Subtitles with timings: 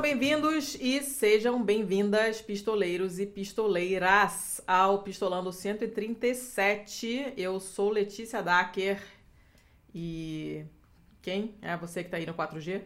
[0.00, 7.34] Sejam bem-vindos e sejam bem-vindas, pistoleiros e pistoleiras, ao Pistolando 137.
[7.36, 8.98] Eu sou Letícia Dacker
[9.94, 10.64] e.
[11.20, 12.82] Quem é você que tá aí no 4G?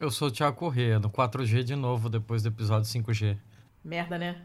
[0.00, 3.38] Eu sou o Thiago Corrêa, no 4G de novo, depois do episódio 5G.
[3.84, 4.42] Merda, né?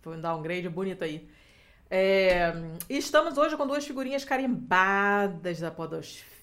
[0.00, 1.28] Foi um downgrade bonito aí.
[1.90, 2.52] É,
[2.88, 6.37] estamos hoje com duas figurinhas carimbadas da Podosfera,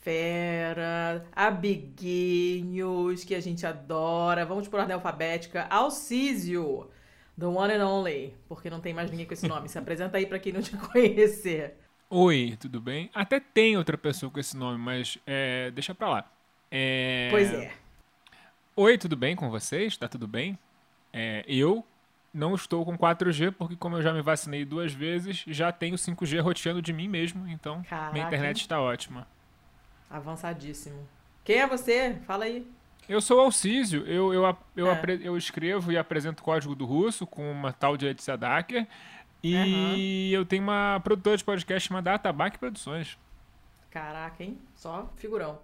[1.36, 4.46] Abiguinhos, que a gente adora.
[4.46, 5.66] Vamos por ordem alfabética.
[5.70, 6.90] Alcísio,
[7.40, 9.70] the one and only, porque não tem mais ninguém com esse nome.
[9.70, 11.76] Se apresenta aí para quem não te conhecer.
[12.10, 13.10] Oi, tudo bem?
[13.14, 16.32] Até tem outra pessoa com esse nome, mas é, deixa pra lá.
[16.70, 17.30] É...
[17.32, 17.72] Pois é.
[18.76, 19.98] Oi, tudo bem com vocês?
[19.98, 20.58] Tá tudo bem?
[21.14, 21.84] É, eu
[22.34, 26.42] não estou com 4G porque, como eu já me vacinei duas vezes, já tenho 5G
[26.42, 28.12] roteando de mim mesmo, então Caraca.
[28.12, 29.26] minha internet está ótima.
[30.10, 31.08] Avançadíssimo.
[31.44, 32.16] Quem é você?
[32.26, 32.68] Fala aí.
[33.08, 35.20] Eu sou Alcísio, eu, eu, eu, É.
[35.22, 38.88] eu escrevo e apresento código do russo com uma tal de Letícia Dacker.
[39.44, 43.16] E eu tenho uma produtora de podcast chamada Atabaque Produções.
[43.92, 44.58] Caraca, hein?
[44.74, 45.60] Só figurão.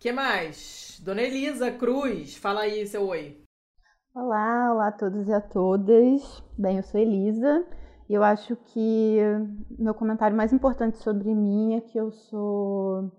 [0.00, 1.00] que mais?
[1.04, 3.38] Dona Elisa Cruz, fala aí seu oi.
[4.14, 6.42] Olá, olá a todos e a todas.
[6.56, 7.66] Bem, eu sou Elisa
[8.08, 9.18] e eu acho que
[9.78, 13.10] meu comentário mais importante sobre mim é que eu sou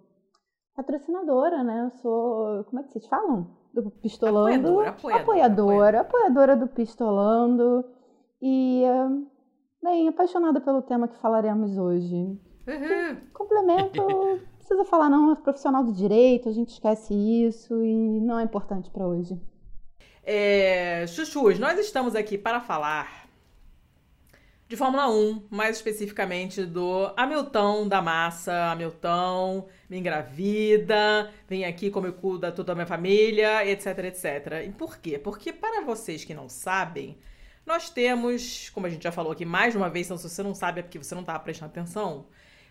[0.75, 1.85] patrocinadora, né?
[1.85, 3.47] Eu sou, como é que vocês falam?
[3.73, 4.79] Do Pistolando.
[4.81, 7.85] Apoiadora, apoiadora, apoiadora, apoiadora do Pistolando
[8.41, 8.83] e,
[9.81, 12.15] bem, apaixonada pelo tema que falaremos hoje.
[12.15, 13.17] Uhum.
[13.33, 18.39] Complemento, não precisa falar não, é profissional do direito, a gente esquece isso e não
[18.39, 19.39] é importante para hoje.
[20.23, 23.24] É, chuchus, nós estamos aqui para falar
[24.67, 32.09] de Fórmula 1, mais especificamente do Hamilton da massa, Hamilton, me engravida, vem aqui, come
[32.09, 34.65] o cu da toda a minha família, etc, etc.
[34.65, 35.19] E por quê?
[35.19, 37.15] Porque para vocês que não sabem,
[37.63, 40.41] nós temos, como a gente já falou aqui mais de uma vez, então se você
[40.41, 42.25] não sabe é porque você não estava prestando atenção,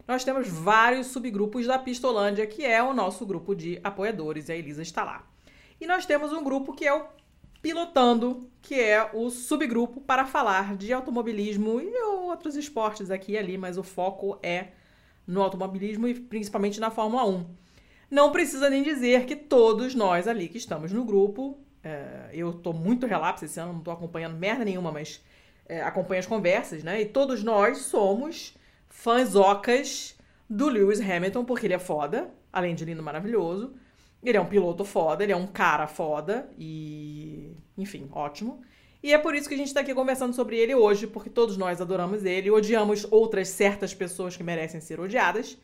[0.07, 4.57] nós temos vários subgrupos da Pistolândia, que é o nosso grupo de apoiadores, e a
[4.57, 5.25] Elisa está lá.
[5.81, 7.07] E nós temos um grupo que é o
[7.65, 13.57] Pilotando, que é o subgrupo para falar de automobilismo e outros esportes aqui e ali,
[13.57, 14.67] mas o foco é
[15.27, 17.47] no automobilismo e principalmente na Fórmula 1.
[18.11, 22.75] Não precisa nem dizer que todos nós ali que estamos no grupo, é, eu tô
[22.75, 25.25] muito relapso esse ano, não tô acompanhando merda nenhuma, mas
[25.67, 27.01] é, acompanho as conversas, né?
[27.01, 28.55] E todos nós somos
[28.91, 30.19] fãzocas
[30.51, 33.73] do Lewis Hamilton, porque ele é foda, além de lindo maravilhoso.
[34.25, 37.53] Ele é um piloto foda, ele é um cara foda e.
[37.77, 38.63] Enfim, ótimo.
[39.03, 41.59] E é por isso que a gente tá aqui conversando sobre ele hoje, porque todos
[41.59, 45.59] nós adoramos ele, odiamos outras certas pessoas que merecem ser odiadas.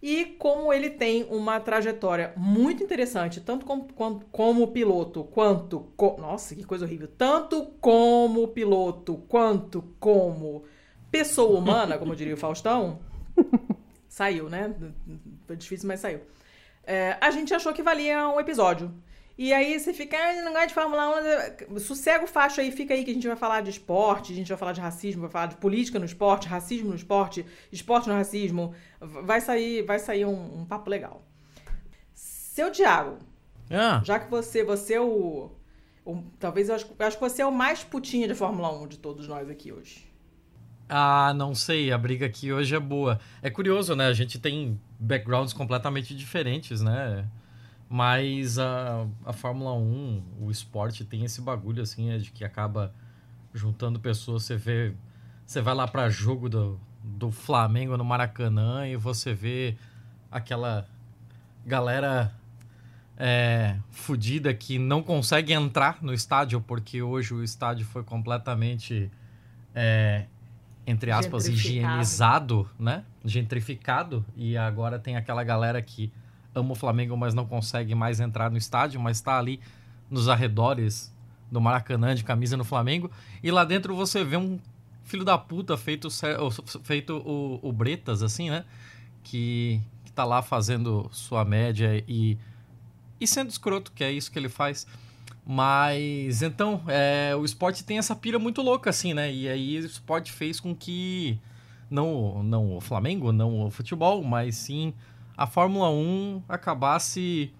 [0.00, 5.80] E como ele tem uma trajetória muito interessante, tanto como, como, como piloto quanto.
[5.96, 7.08] Co Nossa, que coisa horrível!
[7.18, 10.64] Tanto como piloto quanto como
[11.10, 13.00] pessoa humana, como diria o Faustão.
[14.08, 14.74] Saiu, né?
[15.46, 16.20] Foi difícil, mas saiu.
[16.90, 18.90] É, a gente achou que valia um episódio.
[19.36, 21.02] E aí você fica, ah, não gosta de Fórmula
[21.70, 24.34] 1, sossega o facho aí, fica aí que a gente vai falar de esporte, a
[24.34, 28.08] gente vai falar de racismo, vai falar de política no esporte, racismo no esporte, esporte
[28.08, 28.74] no racismo.
[29.00, 31.22] Vai sair, vai sair um, um papo legal.
[32.14, 33.18] Seu Thiago,
[33.70, 35.50] Ah, já que você, você é o,
[36.04, 38.88] o- talvez eu acho, eu acho que você é o mais putinha de Fórmula 1
[38.88, 40.04] de todos nós aqui hoje.
[40.88, 43.20] ah, não sei, a briga aqui hoje é boa.
[43.42, 44.06] É curioso, né?
[44.08, 47.26] A gente tem backgrounds completamente diferentes, né?
[47.88, 52.92] Mas a, a Fórmula 1, o esporte tem esse bagulho assim, é de que acaba
[53.54, 54.44] juntando pessoas.
[54.44, 54.94] Você vê.
[55.46, 59.76] Você vai lá pra jogo do, do Flamengo no Maracanã e você vê
[60.30, 60.86] aquela
[61.64, 62.30] galera
[63.16, 69.10] é, fudida que não consegue entrar no estádio porque hoje o estádio foi completamente.
[69.74, 70.26] é,
[70.88, 73.04] entre aspas, higienizado, né?
[73.22, 74.24] Gentrificado.
[74.34, 76.10] E agora tem aquela galera que
[76.54, 79.60] ama o Flamengo, mas não consegue mais entrar no estádio, mas está ali
[80.10, 81.14] nos arredores
[81.52, 83.10] do Maracanã de camisa no Flamengo.
[83.42, 84.58] E lá dentro você vê um
[85.04, 86.08] filho da puta feito,
[86.82, 88.64] feito o, o Bretas, assim, né?
[89.22, 92.38] Que, que tá lá fazendo sua média e,
[93.20, 94.86] e sendo escroto, que é isso que ele faz.
[95.50, 99.32] Mas então, é, o esporte tem essa pira muito louca, assim, né?
[99.32, 101.38] E aí o esporte fez com que
[101.90, 104.92] não, não o Flamengo, não o futebol, mas sim
[105.34, 107.50] a Fórmula 1 acabasse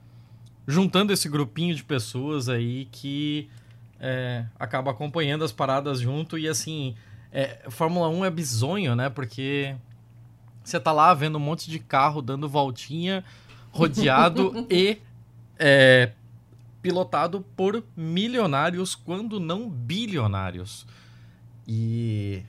[0.67, 3.49] juntando esse grupinho de pessoas aí que
[3.99, 6.95] é, acaba acompanhando as paradas junto e assim,
[7.33, 9.09] é, Fórmula 1 é bizonho, né?
[9.09, 9.75] Porque
[10.63, 13.25] você tá lá vendo um monte de carro dando voltinha,
[13.71, 14.99] rodeado e
[15.59, 16.13] é,
[16.83, 20.87] pilotado por milionários, quando não bilionários.
[21.67, 22.43] E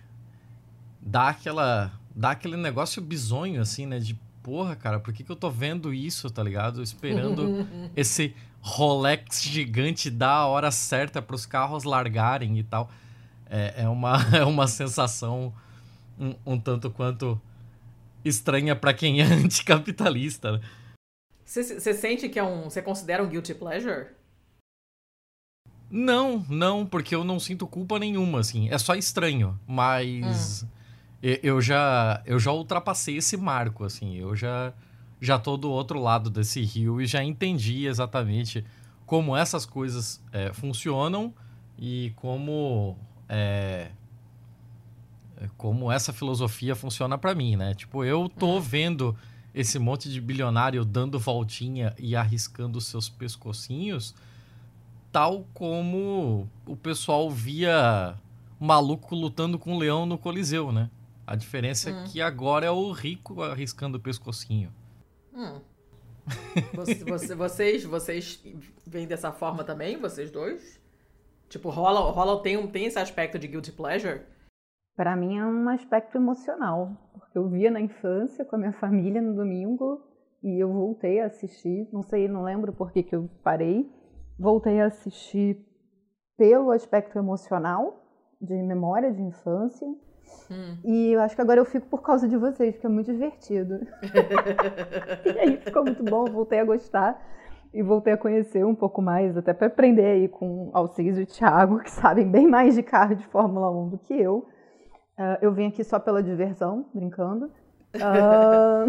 [1.01, 5.35] dá aquela dá aquele negócio bizonho assim, né, de porra, cara, por que, que eu
[5.35, 6.81] tô vendo isso, tá ligado?
[6.81, 12.89] Esperando esse Rolex gigante dar a hora certa para os carros largarem e tal.
[13.49, 15.53] É, é, uma, é uma sensação
[16.19, 17.39] um, um tanto quanto
[18.23, 20.61] estranha para quem é anticapitalista.
[21.45, 21.93] Você né?
[21.93, 22.65] sente que é um.
[22.65, 24.07] Você considera um guilty pleasure?
[25.89, 28.69] Não, não, porque eu não sinto culpa nenhuma, assim.
[28.69, 30.63] É só estranho, mas.
[30.63, 30.67] Hum.
[31.21, 34.15] Eu já, eu já ultrapassei esse marco, assim.
[34.15, 34.71] Eu já,
[35.19, 38.63] já tô do outro lado desse rio e já entendi exatamente
[39.05, 41.33] como essas coisas é, funcionam
[41.77, 42.95] e como
[43.27, 43.89] é,
[45.57, 47.73] como essa filosofia funciona para mim, né?
[47.73, 48.61] Tipo, eu tô uhum.
[48.61, 49.15] vendo
[49.53, 54.13] esse monte de bilionário dando voltinha e arriscando seus pescocinhos,
[55.11, 58.15] tal como o pessoal via
[58.59, 60.89] maluco lutando com um leão no Coliseu, né?
[61.25, 62.03] A diferença hum.
[62.03, 64.71] é que agora é o rico arriscando o pescocinho.
[65.33, 65.59] Hum.
[66.73, 68.43] Você, você, vocês, vocês
[68.85, 70.79] veem dessa forma também, vocês dois?
[71.47, 74.21] Tipo, rola, rola tem, tem esse aspecto de guilty pleasure?
[74.95, 79.21] Para mim é um aspecto emocional, porque eu via na infância com a minha família
[79.21, 80.03] no domingo
[80.43, 83.89] e eu voltei a assistir, não sei, não lembro por que, que eu parei,
[84.39, 85.63] voltei a assistir
[86.37, 88.01] pelo aspecto emocional,
[88.41, 89.87] de memória de infância,
[90.49, 90.77] Hum.
[90.83, 93.79] E eu acho que agora eu fico por causa de vocês, porque é muito divertido.
[95.25, 97.21] e aí ficou muito bom, voltei a gostar
[97.73, 101.25] e voltei a conhecer um pouco mais, até para aprender aí com Alcides e o
[101.25, 104.47] Thiago, que sabem bem mais de carro de Fórmula 1 do que eu.
[105.17, 107.51] Uh, eu vim aqui só pela diversão, brincando.
[107.95, 108.85] Uh,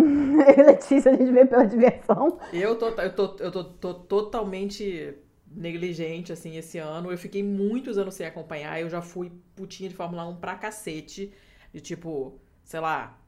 [0.65, 2.39] Letícia, a gente veio pela diversão.
[2.53, 5.15] Eu tô, eu tô, eu tô, tô totalmente
[5.51, 7.11] negligente, assim, esse ano.
[7.11, 8.81] Eu fiquei muitos anos sem acompanhar.
[8.81, 11.33] Eu já fui putinha de Fórmula 1 pra cacete.
[11.73, 13.19] De tipo, sei lá,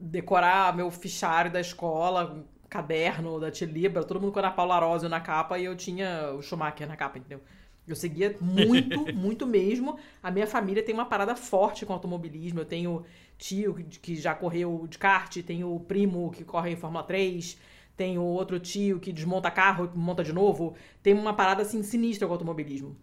[0.00, 5.08] decorar meu fichário da escola, caderno da Tia Libra, todo mundo com a Paula Arósio
[5.08, 7.40] na capa e eu tinha o Schumacher na capa, entendeu?
[7.86, 9.98] Eu seguia muito, muito mesmo.
[10.22, 12.60] A minha família tem uma parada forte com automobilismo.
[12.60, 13.04] Eu tenho
[13.38, 17.58] tio que já correu de kart, tenho primo que corre em Fórmula 3
[17.98, 20.76] tem o outro tio que desmonta carro e monta de novo.
[21.02, 22.96] Tem uma parada assim sinistra com o automobilismo.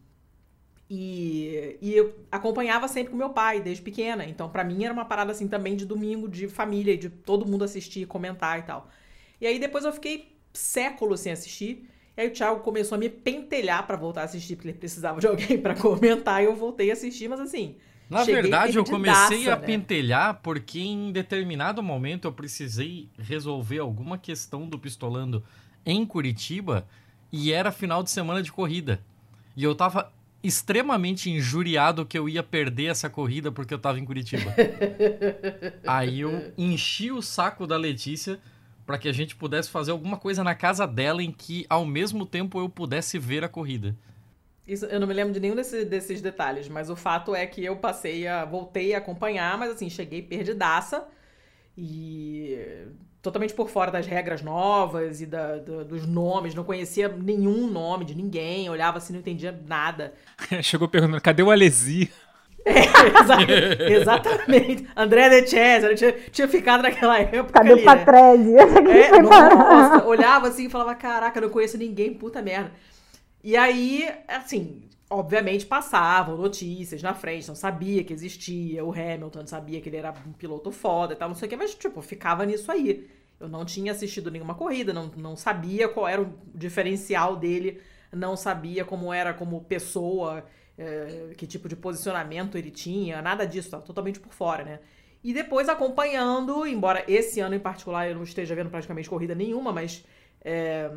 [0.90, 4.26] E, e eu acompanhava sempre com meu pai, desde pequena.
[4.26, 7.66] Então, para mim, era uma parada assim também de domingo, de família, de todo mundo
[7.66, 8.90] assistir, comentar e tal.
[9.42, 11.90] E aí depois eu fiquei séculos sem assistir.
[12.16, 15.20] E aí o Thiago começou a me pentelhar para voltar a assistir, porque ele precisava
[15.20, 16.42] de alguém para comentar.
[16.42, 17.76] E eu voltei a assistir, mas assim,
[18.10, 19.66] na verdade, eu comecei a né?
[19.66, 25.44] pentelhar porque em determinado momento eu precisei resolver alguma questão do pistolando
[25.86, 26.88] em Curitiba
[27.32, 29.02] e era final de semana de corrida.
[29.56, 30.12] E eu tava
[30.44, 34.54] extremamente injuriado que eu ia perder essa corrida porque eu tava em Curitiba.
[35.86, 38.40] Aí eu enchi o saco da Letícia
[38.86, 42.26] para que a gente pudesse fazer alguma coisa na casa dela em que ao mesmo
[42.26, 43.96] tempo eu pudesse ver a corrida.
[44.68, 47.64] Isso, eu não me lembro de nenhum desse, desses detalhes, mas o fato é que
[47.64, 48.46] eu passei a.
[48.46, 51.08] voltei a acompanhar, mas assim, cheguei perdidaça
[51.78, 52.58] e
[53.22, 58.06] totalmente por fora das regras novas e da, da, dos nomes, não conhecia nenhum nome
[58.06, 60.14] de ninguém, olhava assim, não entendia nada.
[60.62, 62.12] Chegou perguntando, cadê o Alesi?
[62.68, 64.88] É, exa exatamente.
[64.96, 67.54] André De Cesare tinha, tinha ficado naquela época.
[67.54, 68.54] Cadê ali, o Patrese?
[68.82, 69.02] Né?
[69.02, 72.72] É, nossa, olhava assim e falava: Caraca, não conheço ninguém, puta merda.
[73.46, 79.80] E aí, assim, obviamente passavam notícias na frente, não sabia que existia o Hamilton, sabia
[79.80, 82.44] que ele era um piloto foda e tal, não sei o que, mas, tipo, ficava
[82.44, 83.08] nisso aí.
[83.40, 87.80] Eu não tinha assistido nenhuma corrida, não, não sabia qual era o diferencial dele,
[88.12, 90.44] não sabia como era como pessoa,
[90.76, 94.80] é, que tipo de posicionamento ele tinha, nada disso, tava totalmente por fora, né?
[95.24, 99.72] E depois acompanhando, embora esse ano em particular eu não esteja vendo praticamente corrida nenhuma,
[99.72, 100.04] mas
[100.44, 100.90] é,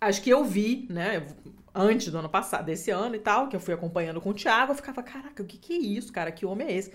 [0.00, 1.26] Acho que eu vi, né,
[1.74, 4.72] antes do ano passado, desse ano e tal, que eu fui acompanhando com o Thiago,
[4.72, 6.32] eu ficava, caraca, o que que é isso, cara?
[6.32, 6.92] Que homem é esse?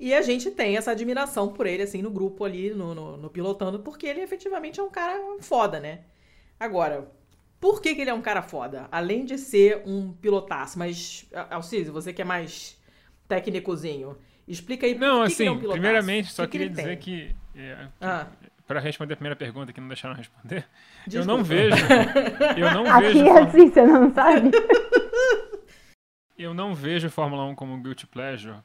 [0.00, 3.30] E a gente tem essa admiração por ele, assim, no grupo ali, no, no, no
[3.30, 6.00] pilotando, porque ele efetivamente é um cara foda, né?
[6.58, 7.10] Agora,
[7.60, 8.88] por que, que ele é um cara foda?
[8.90, 12.80] Além de ser um pilotaço, mas, Alciso, você que é mais
[13.28, 14.16] técnicozinho,
[14.48, 15.80] explica aí por Não, que, assim, que ele é um pilotaço.
[15.80, 16.98] primeiramente, só que queria dizer tem?
[16.98, 18.26] que, é, ah
[18.66, 20.66] para responder a primeira pergunta que não deixaram responder,
[21.06, 21.32] Desculpa.
[21.32, 21.76] eu não vejo.
[22.56, 23.26] Eu não Aqui vejo.
[23.26, 24.50] É assim, você não sabe?
[26.38, 28.56] eu não vejo Fórmula 1 como guilty pleasure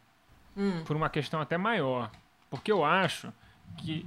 [0.56, 0.84] hum.
[0.86, 2.12] por uma questão até maior.
[2.50, 3.32] Porque eu acho
[3.78, 4.06] que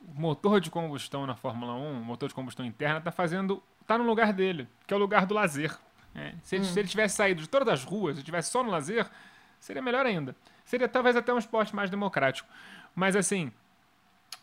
[0.00, 3.98] o motor de combustão na Fórmula 1, o motor de combustão interna, está fazendo tá
[3.98, 5.76] no lugar dele, que é o lugar do lazer.
[6.14, 6.68] É, se, ele, hum.
[6.68, 9.08] se, ele, tivesse saído de todas as ruas, se tivesse só no lazer,
[9.58, 10.34] seria melhor ainda.
[10.64, 12.48] Seria talvez até um esporte mais democrático.
[12.94, 13.52] Mas assim,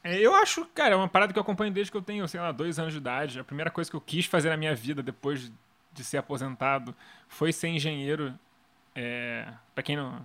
[0.03, 2.51] eu acho, cara, é uma parada que eu acompanho desde que eu tenho, sei lá,
[2.51, 3.39] dois anos de idade.
[3.39, 5.51] A primeira coisa que eu quis fazer na minha vida depois
[5.93, 6.95] de ser aposentado
[7.27, 8.33] foi ser engenheiro.
[8.95, 10.21] É, para quem não.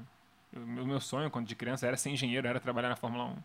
[0.54, 3.37] O meu sonho quando de criança era ser engenheiro, era trabalhar na Fórmula 1.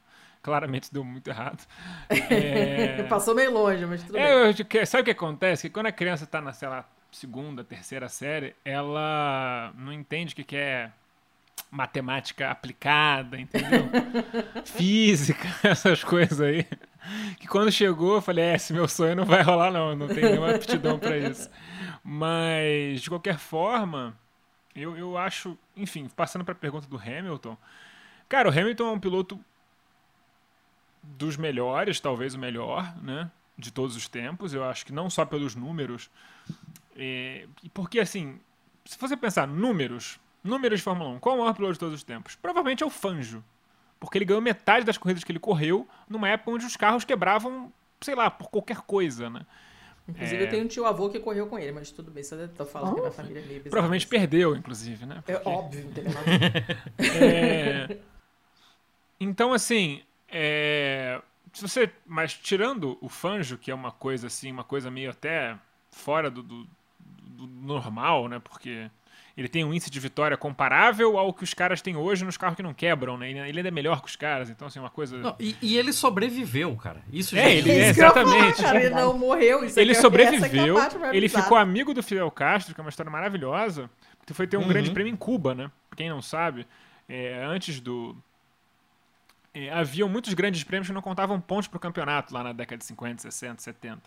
[0.42, 1.66] Claramente deu muito errado.
[2.10, 3.04] É...
[3.04, 4.66] Passou meio longe, mas tudo é, bem.
[4.74, 5.68] Eu, sabe o que acontece?
[5.68, 10.36] Que quando a criança tá na, sei lá, segunda, terceira série, ela não entende o
[10.36, 10.92] que, que é
[11.72, 13.90] matemática aplicada, entendeu?
[14.66, 16.68] Física, essas coisas aí.
[17.40, 20.24] Que quando chegou, eu falei, é, esse meu sonho não vai rolar não, não tem
[20.24, 21.50] nenhuma aptidão para isso.
[22.04, 24.16] Mas, de qualquer forma,
[24.76, 27.58] eu, eu acho, enfim, passando para a pergunta do Hamilton,
[28.30, 29.40] cara, o Hamilton é um piloto
[31.02, 33.32] dos melhores, talvez o melhor, né?
[33.58, 34.54] De todos os tempos.
[34.54, 36.10] Eu acho que não só pelos números.
[36.96, 38.40] É, porque, assim,
[38.86, 41.96] se você pensar números, números de Fórmula 1, qual é o maior piloto de todos
[41.96, 42.36] os tempos?
[42.36, 43.44] Provavelmente é o Fanjo.
[44.00, 47.72] Porque ele ganhou metade das corridas que ele correu numa época onde os carros quebravam,
[48.02, 49.46] sei lá, por qualquer coisa, né?
[50.08, 50.46] Inclusive, é...
[50.46, 52.96] eu tenho um tio avô que correu com ele, mas tudo bem, só tô falando
[52.96, 53.70] que minha família é meio bizarra.
[53.70, 55.24] Provavelmente perdeu, inclusive, né?
[55.28, 55.50] É Porque...
[55.50, 56.28] É óbvio, não teve nada.
[57.24, 57.98] é...
[59.20, 61.22] Então, assim, é...
[61.54, 61.92] se você.
[62.06, 65.56] Mas tirando o Fanjo, que é uma coisa assim, uma coisa meio até
[65.92, 66.68] fora do, do,
[66.98, 68.40] do normal, né?
[68.40, 68.90] Porque
[69.36, 72.56] ele tem um índice de vitória comparável ao que os caras têm hoje nos carros
[72.56, 73.30] que não quebram, né?
[73.30, 75.18] Ele ainda é melhor que os caras, então assim, uma coisa.
[75.18, 77.02] Não, e, e, ele sobreviveu, cara.
[77.12, 78.62] Isso é, ele é, exatamente.
[78.62, 79.64] Cara, ele não morreu.
[79.64, 80.78] Isso ele é, sobreviveu.
[80.80, 83.90] É ele ficou amigo do Fidel Castro, que é uma história maravilhosa.
[84.26, 84.68] Que foi ter um uhum.
[84.68, 85.72] grande prêmio em Cuba, né?
[85.90, 86.68] Pra quem não sabe,
[87.08, 88.16] é, antes do.
[89.54, 92.86] É, haviam muitos grandes prêmios que não contavam pontos pro campeonato lá na década de
[92.86, 94.02] 50, 60, 70.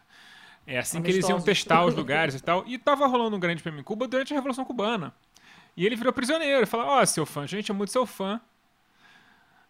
[0.66, 2.64] É assim que eles iam testar os lugares e tal.
[2.66, 5.14] E tava rolando um grande prêmio em Cuba durante a Revolução Cubana.
[5.76, 6.66] E ele virou prisioneiro.
[6.66, 8.40] Falou: Ó, oh, seu fã, gente é muito seu fã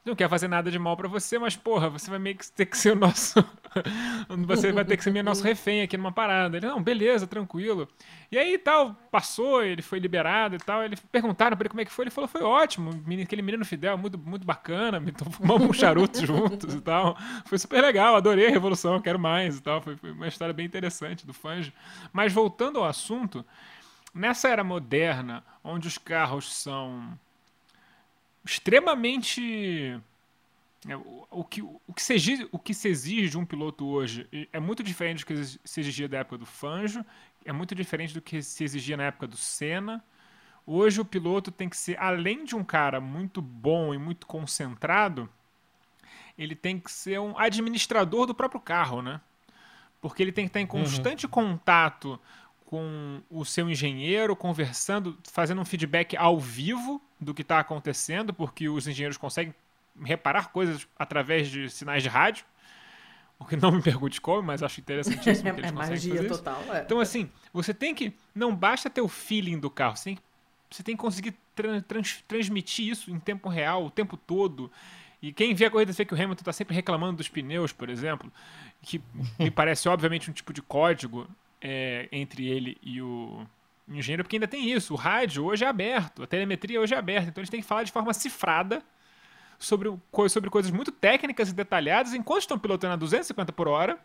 [0.05, 2.67] não quer fazer nada de mal para você, mas porra, você vai meio que ter
[2.67, 3.43] que ser o nosso.
[4.47, 6.59] você vai ter que ser meu nosso refém aqui numa parada.
[6.59, 7.89] Ele, não, beleza, tranquilo.
[8.31, 10.85] E aí tal, passou, ele foi liberado e tal.
[10.85, 12.05] Ele perguntaram pra ele como é que foi.
[12.05, 12.91] Ele falou: foi ótimo.
[13.23, 15.03] Aquele menino Fidel, muito, muito bacana.
[15.31, 17.17] Fumamos um charuto juntos e tal.
[17.47, 19.81] Foi super legal, adorei a revolução, quero mais e tal.
[19.81, 21.73] Foi, foi uma história bem interessante do Fange.
[22.13, 23.43] Mas voltando ao assunto,
[24.13, 27.19] nessa era moderna, onde os carros são
[28.45, 30.01] extremamente.
[30.87, 30.97] É,
[31.31, 34.61] o, que, o, que se exige, o que se exige de um piloto hoje é
[34.61, 37.03] muito diferente do que se exigia da época do Fanjo,
[37.43, 40.05] é muito diferente do que se exigia na época do Senna.
[40.67, 45.29] Hoje o piloto tem que ser, além de um cara muito bom e muito concentrado,
[46.37, 49.21] ele tem que ser um administrador do próprio carro, né?
[50.01, 50.85] Porque ele tem que estar em uhum.
[50.85, 51.33] constante uhum.
[51.33, 52.21] contato
[52.65, 58.69] com o seu engenheiro, conversando, fazendo um feedback ao vivo do que está acontecendo, porque
[58.69, 59.55] os engenheiros conseguem
[60.03, 62.45] reparar coisas através de sinais de rádio.
[63.39, 66.29] O que não me pergunte como, mas acho interessantíssimo que eles é conseguem magia fazer
[66.29, 66.83] total, é.
[66.83, 68.13] Então, assim, você tem que.
[68.35, 70.23] Não basta ter o feeling do carro, você tem que,
[70.71, 71.35] você tem que conseguir
[71.87, 74.71] trans, transmitir isso em tempo real, o tempo todo.
[75.21, 77.89] E quem vê a corrida vê que o Hamilton está sempre reclamando dos pneus, por
[77.89, 78.33] exemplo,
[78.83, 79.03] que
[79.39, 81.27] me parece obviamente um tipo de código
[81.65, 83.47] é, entre ele e o
[83.89, 84.93] engenheiro, porque ainda tem isso.
[84.93, 87.85] O rádio hoje é aberto, a telemetria hoje é aberta, então eles têm que falar
[87.85, 88.83] de forma cifrada
[89.59, 89.91] sobre,
[90.29, 93.99] sobre coisas muito técnicas e detalhadas enquanto estão pilotando a 250 por hora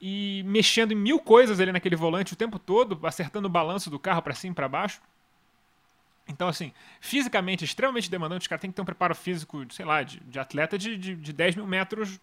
[0.00, 3.98] e mexendo em mil coisas ali naquele volante o tempo todo, acertando o balanço do
[3.98, 5.02] carro para cima e para baixo.
[6.26, 10.02] Então, assim, fisicamente extremamente demandante, os caras têm que ter um preparo físico, sei lá,
[10.02, 12.20] de, de atleta de, de, de 10 mil metros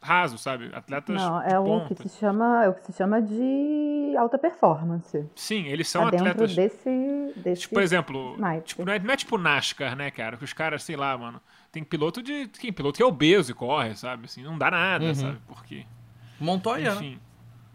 [0.00, 0.70] raso, sabe?
[0.72, 5.26] Atletas Não, é o que se chama, é o que se chama de alta performance.
[5.34, 9.16] Sim, eles são tá atletas desse, desse tipo, por exemplo, tipo, não, é, não é
[9.16, 10.36] tipo NASCAR, né, cara?
[10.36, 11.40] Que os caras, sei lá, mano,
[11.70, 14.24] tem piloto de, tem piloto que é obeso e corre, sabe?
[14.24, 15.14] Assim, não dá nada, uhum.
[15.14, 15.38] sabe?
[15.46, 15.84] Porque
[16.40, 16.96] Montoya, né?
[16.96, 17.10] Enfim.
[17.10, 17.20] Né?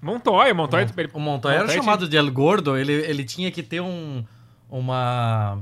[0.02, 3.82] Montoya, Montoya, o, o Montoya, era chamado de El Gordo, ele, ele tinha que ter
[3.82, 4.24] um
[4.70, 5.60] uma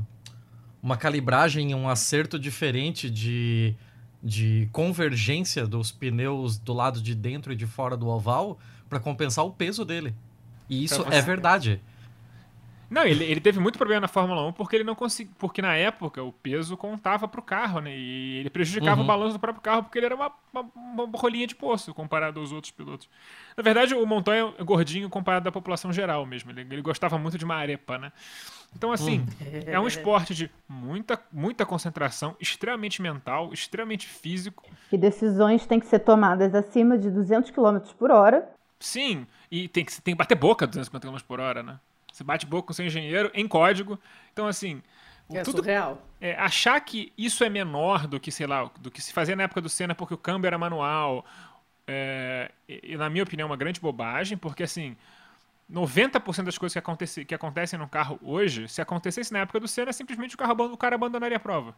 [0.82, 3.74] uma calibragem, um acerto diferente de
[4.24, 9.46] de convergência dos pneus do lado de dentro e de fora do oval para compensar
[9.46, 10.16] o peso dele.
[10.70, 11.82] E isso é verdade.
[12.94, 15.34] Não, ele, ele teve muito problema na Fórmula 1 porque ele não conseguia.
[15.40, 17.98] Porque na época o peso contava pro carro, né?
[17.98, 19.04] E ele prejudicava uhum.
[19.04, 22.40] o balanço do próprio carro porque ele era uma, uma, uma, rolinha de poço comparado
[22.40, 23.10] aos outros pilotos.
[23.58, 26.52] Na verdade, o Montoya é gordinho comparado à população geral mesmo.
[26.52, 28.12] Ele, ele gostava muito de uma arepa, né?
[28.76, 29.62] Então, assim, uhum.
[29.66, 34.64] é um esporte de muita, muita concentração, extremamente mental, extremamente físico.
[34.92, 38.50] E decisões têm que ser tomadas acima de 200 km por hora
[38.84, 41.80] Sim, e tem que, tem que bater boca 250 km por hora, né?
[42.12, 43.98] Você bate boca com seu engenheiro em código.
[44.34, 44.84] Então, assim.
[45.34, 46.06] É tudo, surreal.
[46.20, 49.44] É, achar que isso é menor do que, sei lá, do que se fazia na
[49.44, 51.26] época do Senna porque o câmbio era manual,
[51.88, 54.98] é, e, na minha opinião, é uma grande bobagem, porque assim.
[55.72, 59.68] 90% das coisas que, acontece, que acontecem no carro hoje, se acontecesse na época do
[59.68, 61.76] Senna, simplesmente o, carro, o cara abandonaria a prova.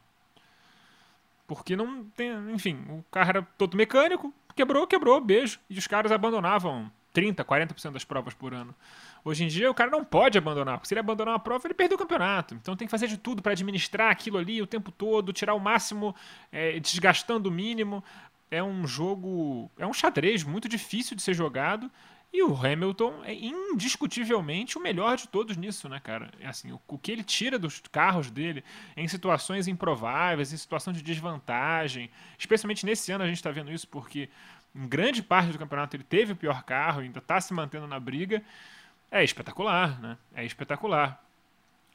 [1.47, 2.31] Porque não tem.
[2.51, 5.59] Enfim, o carro era todo mecânico, quebrou, quebrou, beijo.
[5.69, 8.75] E os caras abandonavam 30%, 40% das provas por ano.
[9.23, 11.73] Hoje em dia o cara não pode abandonar, porque se ele abandonar uma prova, ele
[11.73, 12.53] perdeu o campeonato.
[12.55, 15.59] Então tem que fazer de tudo para administrar aquilo ali o tempo todo, tirar o
[15.59, 16.15] máximo,
[16.51, 18.03] é, desgastando o mínimo.
[18.51, 19.71] É um jogo.
[19.77, 21.89] É um xadrez muito difícil de ser jogado.
[22.35, 26.29] E o Hamilton é indiscutivelmente o melhor de todos nisso, né, cara?
[26.41, 28.61] É assim, o, o, que ele tira dos carros dele
[28.97, 33.87] em situações improváveis, em situação de desvantagem, especialmente nesse ano a gente está vendo isso
[33.87, 34.27] porque
[34.75, 38.01] em grande parte do campeonato ele teve o pior carro, ainda está se mantendo na
[38.01, 38.43] briga,
[39.09, 40.17] é espetacular, né?
[40.35, 41.23] É espetacular.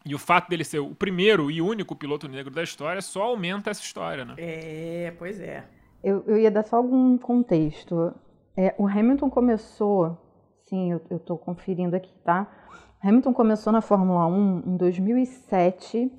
[0.06, 3.68] E o fato dele ser o primeiro e único piloto negro da história só aumenta
[3.68, 4.36] essa história, né?
[4.38, 5.66] É, pois é.
[6.02, 8.14] Eu, eu ia dar só algum contexto.
[8.56, 10.29] É, o Hamilton começou
[10.70, 12.46] Sim, eu, estou conferindo aqui, tá?
[13.02, 16.12] Hamilton começou na Fórmula 1 em 2007.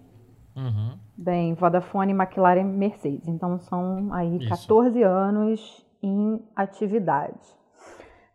[0.55, 0.98] Uhum.
[1.17, 3.29] Bem, Vodafone, McLaren, Mercedes.
[3.29, 4.50] Então são aí Isso.
[4.50, 7.39] 14 anos em atividade.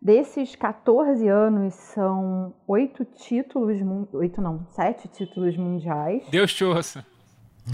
[0.00, 3.78] Desses 14 anos são oito títulos,
[4.14, 6.26] oito não, sete títulos mundiais.
[6.30, 7.04] Deus te ouça.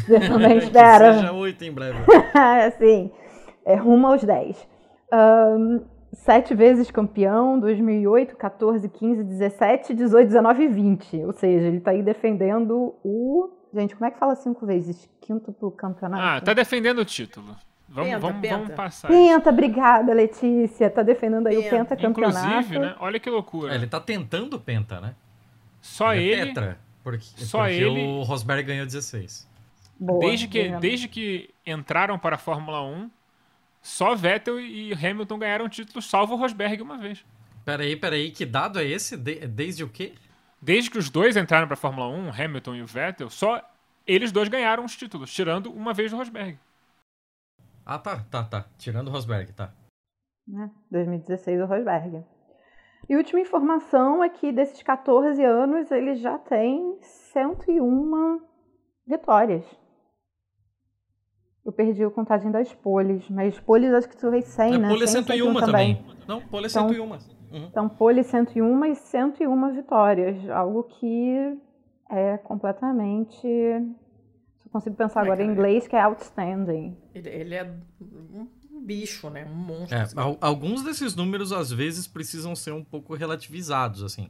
[0.09, 1.15] Eu também espero.
[1.15, 1.99] seja oito em breve.
[2.79, 3.13] Sim,
[3.65, 4.67] é rumo aos 10.
[5.13, 11.17] Um, sete vezes campeão, 2008, 14, 15, 17, 18, 19 e 20.
[11.25, 13.51] Ou seja, ele está aí defendendo o.
[13.75, 15.09] Gente, como é que fala cinco vezes?
[15.21, 16.23] Quinto pro campeonato?
[16.23, 17.57] Ah, tá defendendo o título.
[17.89, 18.57] Vamos, penta, vamos, penta.
[18.57, 19.09] vamos passar.
[19.09, 20.91] Penta, obrigada, Letícia.
[20.91, 21.67] Tá defendendo aí penta.
[21.67, 22.47] o pentacampeonato.
[22.47, 22.97] Inclusive, né?
[23.01, 23.73] Olha que loucura.
[23.73, 25.15] É, ele tá tentando penta, né?
[25.81, 26.33] Só ele.
[26.33, 26.47] É ele...
[26.47, 28.07] Petra, porque, Só porque ele...
[28.07, 29.49] o Rosberg ganhou 16.
[29.99, 33.11] Boa, desde, que, desde que entraram para a Fórmula 1,
[33.83, 37.25] só Vettel e Hamilton ganharam títulos, salvo o Rosberg uma vez.
[37.65, 39.17] Peraí, peraí, que dado é esse?
[39.17, 40.15] De, desde o quê?
[40.61, 43.61] Desde que os dois entraram para a Fórmula 1, Hamilton e o Vettel, só
[44.07, 46.59] eles dois ganharam os títulos, tirando uma vez do Rosberg.
[47.85, 48.65] Ah, tá, tá, tá.
[48.79, 49.73] Tirando o Rosberg, tá.
[50.91, 52.25] 2016 o Rosberg.
[53.09, 58.41] E última informação é que desses 14 anos ele já tem 101
[59.07, 59.82] vitórias.
[61.65, 64.89] Eu perdi a contagem das poles, mas poles acho que tu fez 100, é, né?
[64.89, 65.97] Pole 101 também.
[65.97, 66.17] também.
[66.27, 67.05] Não, pole então, 101.
[67.05, 67.19] Uhum.
[67.53, 70.51] Então, pole 101 e 101 vitórias.
[70.51, 71.57] Algo que
[72.11, 73.47] é completamente...
[74.59, 76.97] Só consigo pensar é, agora cara, em inglês, que é outstanding.
[77.15, 77.71] Ele, ele é
[78.73, 79.45] um bicho, né?
[79.45, 79.97] Um monstro.
[79.97, 84.29] É, alguns desses números, às vezes, precisam ser um pouco relativizados, assim.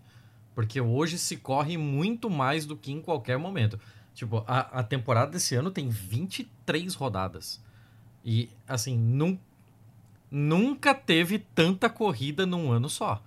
[0.55, 3.79] Porque hoje se corre muito mais do que em qualquer momento.
[4.14, 7.62] Tipo, a, a temporada desse ano tem 23 rodadas.
[8.25, 9.38] E, assim, num,
[10.31, 13.22] nunca teve tanta corrida num ano só.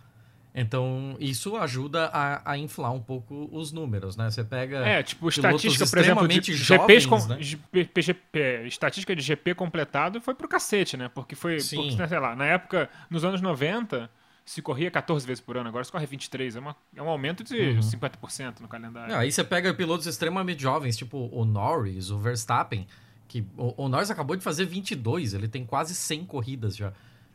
[0.58, 4.32] Então, isso ajuda a, a, inflar um pouco os números, né?
[4.32, 4.78] Você pega.
[4.88, 7.38] É, tipo, estatística, por exemplo, de jovens, com, né?
[7.42, 11.12] GP, GP, estatística de GP completado foi pro cacete, né?
[11.14, 14.10] Porque foi, porque, sei lá, na época, nos anos 90,
[14.46, 16.56] se corria 14 vezes por ano, agora se corre 23.
[16.56, 17.80] É, uma, é um aumento de uhum.
[17.80, 19.12] 50% no calendário.
[19.12, 22.88] Não, aí você pega pilotos extremamente jovens, tipo o Norris, o Verstappen,
[23.28, 26.94] que o, o Norris acabou de fazer 22, ele tem quase 100 corridas já.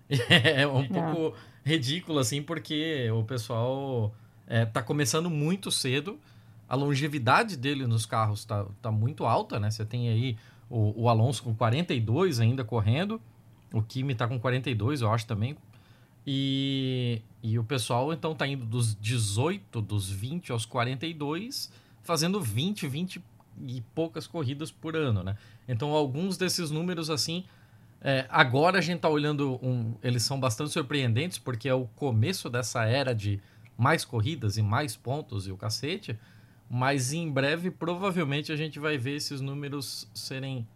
[0.29, 4.15] É um pouco ridículo, assim, porque o pessoal
[4.47, 6.19] é, tá começando muito cedo,
[6.69, 9.71] a longevidade dele nos carros tá, tá muito alta, né?
[9.71, 10.37] Você tem aí
[10.69, 13.21] o, o Alonso com 42 ainda correndo,
[13.73, 15.57] o Kimi tá com 42, eu acho também,
[16.27, 22.87] e, e o pessoal então tá indo dos 18, dos 20 aos 42, fazendo 20,
[22.87, 23.23] 20
[23.67, 25.37] e poucas corridas por ano, né?
[25.69, 27.45] Então alguns desses números assim,
[28.01, 32.49] é, agora a gente tá olhando, um, eles são bastante surpreendentes porque é o começo
[32.49, 33.41] dessa era de
[33.77, 36.19] mais corridas e mais pontos e o cacete,
[36.69, 40.67] mas em breve provavelmente a gente vai ver esses números serem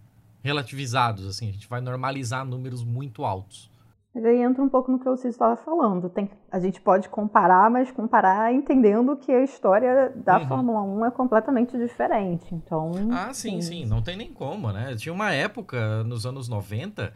[0.42, 3.70] relativizados, assim, a gente vai normalizar números muito altos.
[4.14, 6.08] Mas aí entra um pouco no que você estava falando.
[6.08, 10.46] Tem, a gente pode comparar, mas comparar entendendo que a história da uhum.
[10.46, 12.54] Fórmula 1 é completamente diferente.
[12.54, 12.92] Então.
[13.10, 13.86] Ah, sim, sim, sim.
[13.86, 14.94] Não tem nem como, né?
[14.94, 17.12] Tinha uma época, nos anos 90,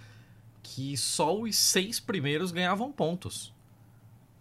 [0.61, 3.55] que só os seis primeiros ganhavam pontos.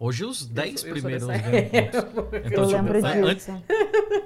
[0.00, 1.98] Hoje os dez eu, eu primeiros ganham pontos.
[2.44, 3.24] Então, eu tipo, lembro disso.
[3.24, 3.48] Antes,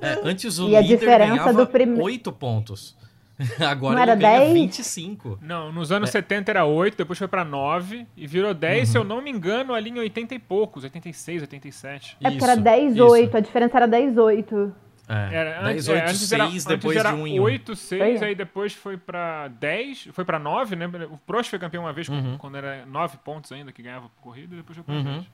[0.00, 2.96] é, antes o e líder ganhava oito pontos.
[3.66, 4.52] Agora Não era ele ganha 10?
[4.52, 5.38] 25.
[5.42, 6.12] Não, nos anos É.
[6.12, 9.04] 70 era 8, depois foi pra 9 e virou 10, se Uhum.
[9.04, 12.16] eu não me engano, ali em 80 e poucos, 86, 87.
[12.20, 13.04] É porque era Isso, 10, isso.
[13.04, 14.74] 8, a diferença era 10, 8.
[15.08, 17.40] É, Era, 10, antes, 8, é, antes era, 6, antes depois era de 1 em
[17.40, 17.42] 1.
[17.42, 18.28] 8, 6, Foi?
[18.28, 20.86] aí depois foi pra 10, foi pra 9, né?
[21.10, 22.38] O Prost foi campeão uma vez com- Uhum.
[22.38, 25.02] quando era 9 pontos ainda que ganhava por corrida, e depois foi pra Uhum.
[25.04, 25.26] 10.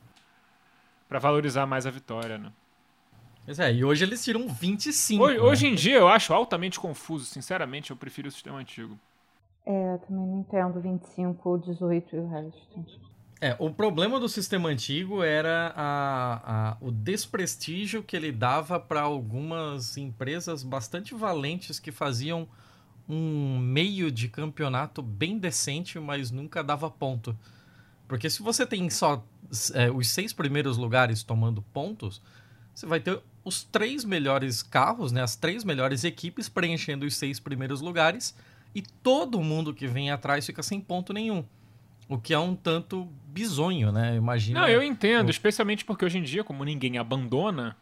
[1.09, 2.51] Pra valorizar mais a vitória, né?
[3.49, 5.25] Pois é, e hoje eles tiram 25.
[5.25, 5.43] Hoje, né?
[5.43, 8.99] hoje em dia eu acho altamente confuso, sinceramente, eu prefiro o sistema antigo.
[9.65, 12.85] É, eu também não entendo 25, 18 e o resto.
[13.41, 19.01] É, o problema do sistema antigo era a, a- o desprestígio que ele dava para
[19.03, 22.49] algumas empresas bastante valentes que faziam
[23.09, 27.39] um meio de campeonato bem decente, mas nunca dava ponto.
[28.09, 29.25] Porque se você tem só
[29.75, 32.23] é, os seis primeiros lugares tomando pontos,
[32.75, 37.41] você vai ter os três melhores carros, né, as três melhores equipes preenchendo os seis
[37.41, 38.37] primeiros lugares
[38.75, 41.45] e todo mundo que vem atrás fica sem ponto nenhum.
[42.09, 44.17] O que é um tanto bizonho, né?
[44.17, 44.61] Imagina.
[44.61, 47.77] Não, eu entendo, o- especialmente porque hoje em dia, como ninguém abandona,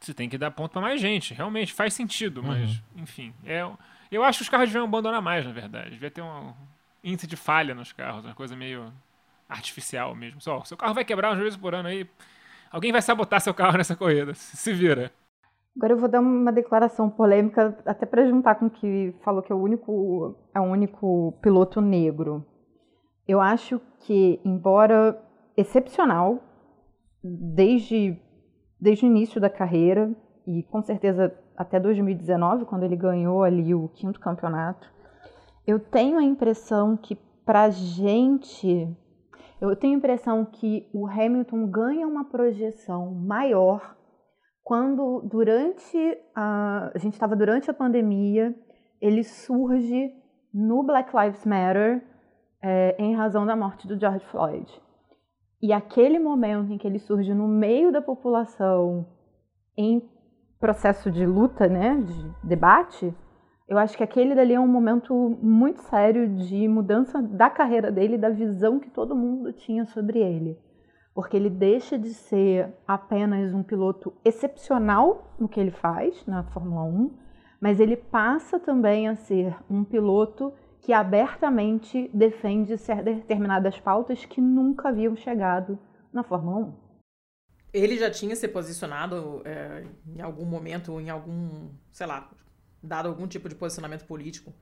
[0.00, 1.34] você tem que dar ponto pra mais gente.
[1.34, 2.78] Realmente, faz sentido, mas, Uhum.
[3.02, 3.34] enfim.
[3.44, 3.64] É,
[4.10, 5.90] eu acho que os carros deviam abandonar mais, na verdade.
[5.90, 6.52] Devia ter um
[7.04, 8.92] índice de falha nos carros, uma coisa meio
[9.48, 10.40] artificial mesmo.
[10.40, 12.08] Só, seu carro vai quebrar umas vezes por ano aí.
[12.70, 14.32] Alguém vai sabotar seu carro nessa corrida.
[14.34, 15.10] Se vira.
[15.76, 19.52] Agora eu vou dar uma declaração polêmica, até para juntar com o que falou que
[19.52, 22.44] é o único, é o único piloto negro.
[23.26, 25.20] Eu acho que, embora
[25.56, 26.42] excepcional,
[27.22, 28.18] desde,
[28.80, 30.14] desde o início da carreira,
[30.46, 34.90] e com certeza até 2019, quando ele ganhou ali o quinto campeonato,
[35.66, 38.88] eu tenho a impressão que pra gente,
[39.60, 43.96] eu tenho a impressão que o Hamilton ganha uma projeção maior
[44.62, 45.98] quando durante
[46.34, 48.54] a, a gente estava durante a pandemia,
[49.00, 50.12] ele surge
[50.52, 52.02] no Black Lives Matter
[52.62, 54.70] é, em razão da morte do George Floyd.
[55.62, 59.06] E aquele momento em que ele surge no meio da população
[59.76, 60.08] em
[60.58, 63.14] processo de luta, né, de debate,
[63.70, 68.18] eu acho que aquele dali é um momento muito sério de mudança da carreira dele,
[68.18, 70.58] da visão que todo mundo tinha sobre ele
[71.14, 76.84] porque ele deixa de ser apenas um piloto excepcional no que ele faz na Fórmula
[76.84, 77.18] 1,
[77.60, 84.88] mas ele passa também a ser um piloto que abertamente defende determinadas pautas que nunca
[84.88, 85.78] haviam chegado
[86.12, 86.74] na Fórmula 1.
[87.72, 92.30] Ele já tinha se posicionado é, em algum momento, em algum, sei lá,
[92.82, 94.52] dado algum tipo de posicionamento político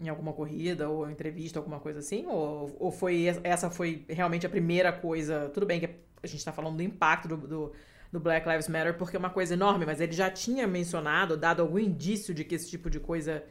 [0.00, 2.26] em alguma corrida ou entrevista, alguma coisa assim?
[2.26, 5.50] Ou, ou foi essa foi realmente a primeira coisa?
[5.54, 7.72] Tudo bem que a gente está falando do impacto do, do,
[8.10, 11.62] do Black Lives Matter porque é uma coisa enorme, mas ele já tinha mencionado, dado
[11.62, 13.44] algum indício de que esse tipo de coisa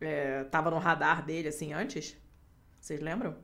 [0.00, 2.16] estava no radar dele assim antes?
[2.80, 3.36] Vocês lembram?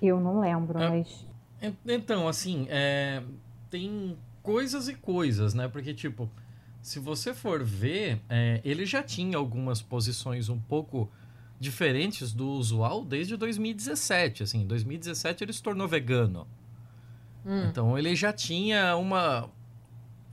[0.00, 0.90] Eu não lembro, Ah.
[0.90, 1.26] mas
[1.62, 3.22] En- Então, assim, é,
[3.68, 5.68] tem coisas e coisas, né?
[5.68, 6.30] Porque, tipo,
[6.82, 11.10] se você for ver, é, ele já tinha algumas posições um pouco
[11.58, 14.42] diferentes do usual desde 2017.
[14.42, 16.46] Assim, em 2017 ele se tornou vegano.
[17.44, 17.66] Hum.
[17.68, 19.50] Então ele já tinha uma,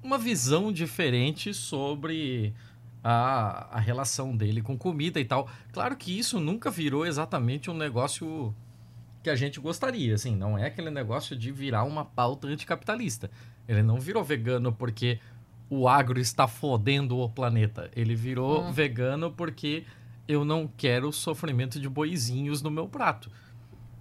[0.01, 2.53] uma visão diferente sobre
[3.03, 5.49] a, a relação dele com comida e tal.
[5.73, 8.55] Claro que isso nunca virou exatamente um negócio
[9.21, 13.29] que a gente gostaria, assim, não é aquele negócio de virar uma pauta anticapitalista.
[13.67, 15.19] Ele não virou vegano porque
[15.69, 17.89] o agro está fodendo o planeta.
[17.95, 18.71] Ele virou Hum.
[18.71, 19.84] vegano porque
[20.27, 23.30] eu não quero sofrimento de boizinhos no meu prato.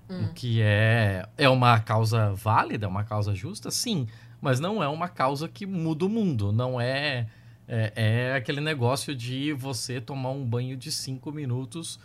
[0.09, 0.26] Hum.
[0.26, 4.07] O que é, é uma causa válida, é uma causa justa, sim,
[4.40, 6.52] mas não é uma causa que muda o mundo.
[6.52, 7.26] Não é,
[7.66, 11.98] é, é aquele negócio de você tomar um banho de cinco minutos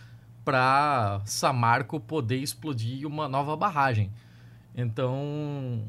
[0.44, 4.12] para Samarco poder explodir uma nova barragem.
[4.76, 5.84] Então,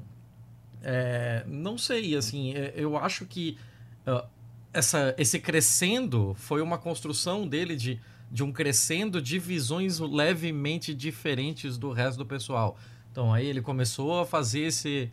[0.82, 3.56] é, não sei, assim, é, eu acho que
[4.06, 4.26] ah,
[4.72, 11.76] essa, esse crescendo foi uma construção dele de, de um crescendo de visões levemente diferentes
[11.76, 12.76] do resto do pessoal.
[13.10, 15.10] Então aí ele começou a fazer esse,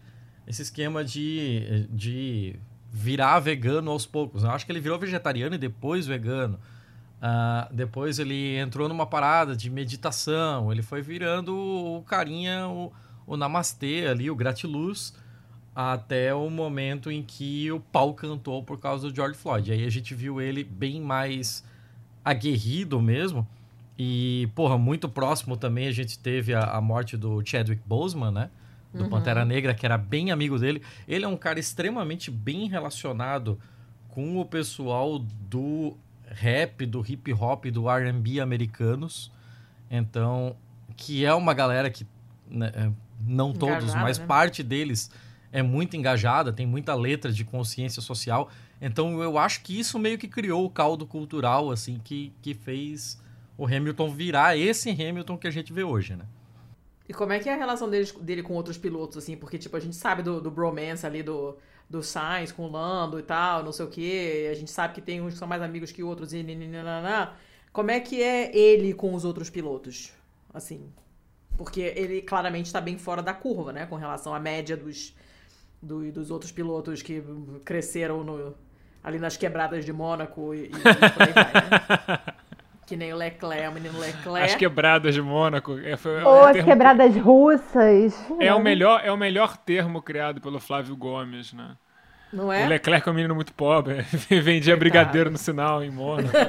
[0.47, 2.55] esse esquema de, de
[2.91, 4.43] virar vegano aos poucos.
[4.43, 6.59] Eu acho que ele virou vegetariano e depois vegano.
[7.21, 10.71] Ah, depois ele entrou numa parada de meditação.
[10.71, 12.93] Ele foi virando o carinha, o,
[13.27, 15.13] o namastê ali, o gratiluz,
[15.75, 19.71] até o momento em que o pau cantou por causa do George Floyd.
[19.71, 21.63] Aí a gente viu ele bem mais
[22.23, 23.47] aguerrido mesmo.
[23.97, 28.49] E, porra, muito próximo também a gente teve a, a morte do Chadwick Boseman, né?
[28.93, 29.09] Do Uhum.
[29.09, 30.81] Pantera Negra, que era bem amigo dele.
[31.07, 33.59] Ele é um cara extremamente bem relacionado
[34.09, 39.31] com o pessoal do rap, do hip hop, do R&B americanos.
[39.91, 40.55] Então,
[40.95, 42.07] que é uma galera que
[42.49, 42.89] né, é,
[43.21, 44.25] não todos, Engajada, mas né?
[44.25, 45.11] parte deles
[45.51, 48.49] é muito engajada, tem muita letra de consciência social.
[48.81, 53.21] Então, eu acho que isso meio que criou o caldo cultural assim que, que fez
[53.57, 56.25] o Hamilton virar esse Hamilton que a gente vê hoje, né?
[57.07, 59.35] E como é que é a relação deles, dele com outros pilotos, assim?
[59.35, 61.57] Porque, tipo, a gente sabe do, do bromance ali do,
[61.89, 64.47] do Sainz com o Lando e tal, não sei o quê.
[64.51, 67.33] A gente sabe que tem uns que são mais amigos que outros e nananana.
[67.73, 70.13] Como é que é ele com os outros pilotos?
[70.53, 70.87] Assim,
[71.57, 73.87] porque ele claramente está bem fora da curva, né?
[73.87, 75.15] Com relação à média dos,
[75.81, 77.23] do- dos outros pilotos que
[77.65, 78.53] cresceram no-
[79.03, 80.87] ali nas quebradas de Mônaco e, e por
[81.23, 82.19] aí vai, né?
[82.89, 84.45] Que nem o Leclerc, o menino Leclerc.
[84.49, 85.77] As quebradas de Mônaco.
[85.77, 88.25] É, foi, Ou é, as termo- quebradas russas.
[88.39, 91.75] é o melhor, é o melhor termo criado pelo Flávio Gomes, né?
[92.33, 92.65] Não é?
[92.65, 94.01] O Leclerc é um menino muito pobre,
[94.41, 96.29] vendia brigadeiro no sinal em Mônaco.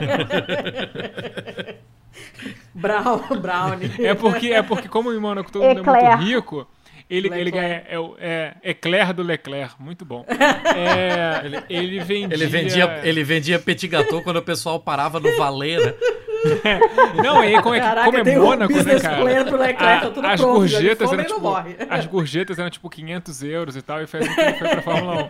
[2.75, 3.91] Brown, Brownie.
[4.05, 6.67] É porque, é porque como em Mônaco todo mundo é muito rico,
[7.11, 7.87] ele, ele Leclerc.
[7.91, 10.25] É, o- é Eclair do Leclerc, muito bom.
[10.77, 12.35] É, ele, vendia.
[12.37, 15.95] Ele vendia, ele vendia petit gâteau quando o pessoal parava no valer, né?
[17.23, 19.23] Não, e aí, como é, que- Caraca, como é tem um Mônaco, né, cara?
[19.25, 21.55] Leclerc, tá tudo as pronto, gorjetas eram tipo,
[21.91, 24.83] as gorjetas eram tipo 500 euros e tal, e foi assim que ele foi pra
[24.83, 25.29] Fórmula 1.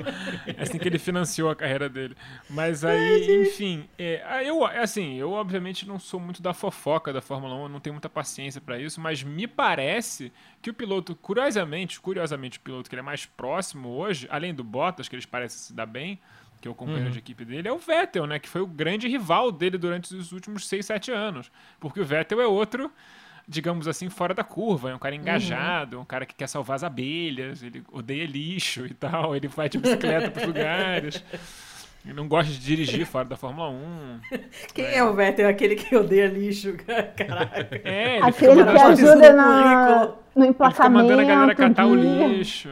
[0.59, 2.17] É assim que ele financiou a carreira dele.
[2.49, 7.55] Mas aí, enfim, é, eu, assim, eu obviamente não sou muito da fofoca da Fórmula
[7.55, 12.01] 1, eu não tenho muita paciência pra isso, mas me parece que o piloto, curiosamente,
[12.01, 15.59] curiosamente o piloto que ele é mais próximo hoje, além do Bottas, que eles parecem
[15.59, 16.21] se dar bem,
[16.61, 18.39] que é o companheiro de equipe dele, é o Vettel, né?
[18.39, 21.51] Que foi o grande rival dele durante os últimos 6, 7 anos.
[21.79, 22.91] Porque o Vettel é outro,
[23.49, 24.91] digamos assim, fora da curva.
[24.91, 28.95] É um cara engajado, um cara que quer salvar as abelhas, ele odeia lixo e
[28.95, 31.25] tal, ele vai de bicicleta pros lugares.
[32.05, 34.21] Ele não gosta de dirigir fora da Fórmula 1.
[34.75, 35.49] Quem é o Vettel?
[35.49, 36.75] Aquele que odeia lixo?
[37.17, 37.81] Caraca.
[37.85, 41.57] É, ele fica Aquele que ajuda na, no ele fica mandando a galera emplacamento.
[41.57, 42.71] catar o lixo.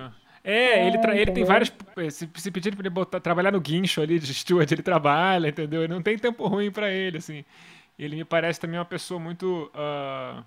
[0.51, 1.47] É, ele, tra- ele tem entendeu?
[1.47, 1.73] vários.
[2.11, 5.83] Se, se pedir pra ele botar, trabalhar no guincho ali de steward, ele trabalha, entendeu?
[5.85, 7.45] Ele não tem tempo ruim pra ele, assim.
[7.99, 9.71] Ele me parece também uma pessoa muito.
[9.75, 10.43] ah,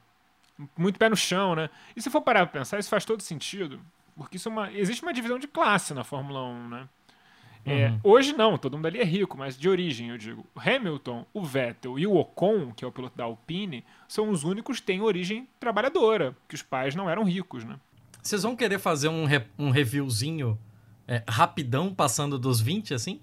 [0.77, 1.69] muito pé no chão, né?
[1.95, 3.79] E se for parar pra pensar, isso faz todo sentido.
[4.15, 6.89] Porque isso é uma, existe uma divisão de classe na Fórmula 1, né?
[7.65, 7.99] É, Uhum.
[8.03, 10.45] Hoje não, todo mundo ali é rico, mas de origem, eu digo.
[10.55, 14.43] O Hamilton, o Vettel e o Ocon, que é o piloto da Alpine, são os
[14.43, 17.77] únicos que têm origem trabalhadora, que os pais não eram ricos, né?
[18.21, 20.57] Vocês vão querer fazer um, re- um reviewzinho
[21.07, 23.19] é, rapidão, passando dos 20, assim?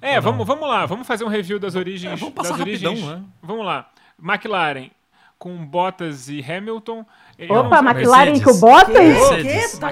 [0.00, 0.44] É, Ou vamos, não?
[0.46, 2.12] vamos lá, vamos fazer um review das origens.
[2.12, 2.82] É, vamos passar das origens.
[3.00, 3.24] rapidão, né?
[3.42, 3.90] Vamos lá.
[4.22, 4.90] McLaren
[5.38, 7.04] com Bottas e Hamilton.
[7.48, 8.44] Opa, não, McLaren Mercedes.
[8.44, 8.94] com Bottas?
[8.94, 9.42] O quê?
[9.42, 9.78] Mercedes.
[9.78, 9.88] Tá?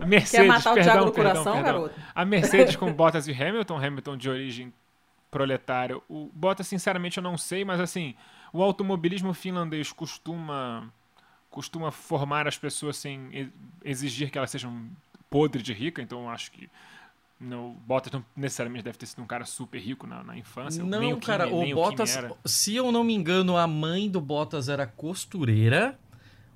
[0.00, 1.72] A Mercedes, Quer matar o perdão, Thiago do perdão, coração, perdão.
[1.82, 1.94] garoto?
[2.14, 4.72] A Mercedes com Bottas e Hamilton, Hamilton de origem
[5.30, 5.96] proletária.
[6.08, 8.14] O Bottas, sinceramente, eu não sei, mas assim,
[8.52, 10.92] o automobilismo finlandês costuma
[11.52, 13.52] costuma formar as pessoas sem
[13.84, 14.84] exigir que elas sejam
[15.30, 16.68] podre de rica, então eu acho que
[17.38, 20.82] não, o Bottas não necessariamente deve ter sido um cara super rico na, na infância.
[20.82, 22.32] nem Não, o Kimi- cara, nem o Bottas, era.
[22.44, 25.98] se eu não me engano, a mãe do Bottas era costureira.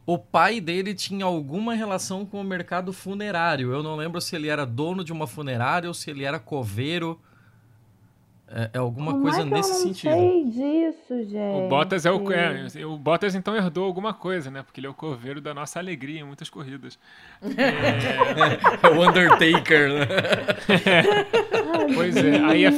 [0.04, 3.72] O pai dele tinha alguma relação com o mercado funerário.
[3.72, 7.20] Eu não lembro se ele era dono de uma funerária ou se ele era coveiro.
[8.48, 10.12] É, é alguma Como coisa é que eu nesse não sentido.
[10.12, 11.64] sei disso, gente.
[11.64, 12.32] O Bottas é o.
[12.32, 14.62] É, o Bottas então herdou alguma coisa, né?
[14.62, 16.96] Porque ele é o coveiro da nossa alegria em muitas corridas.
[18.82, 20.06] É o Undertaker, né?
[21.94, 22.36] Pois é.
[22.44, 22.72] Aí a, a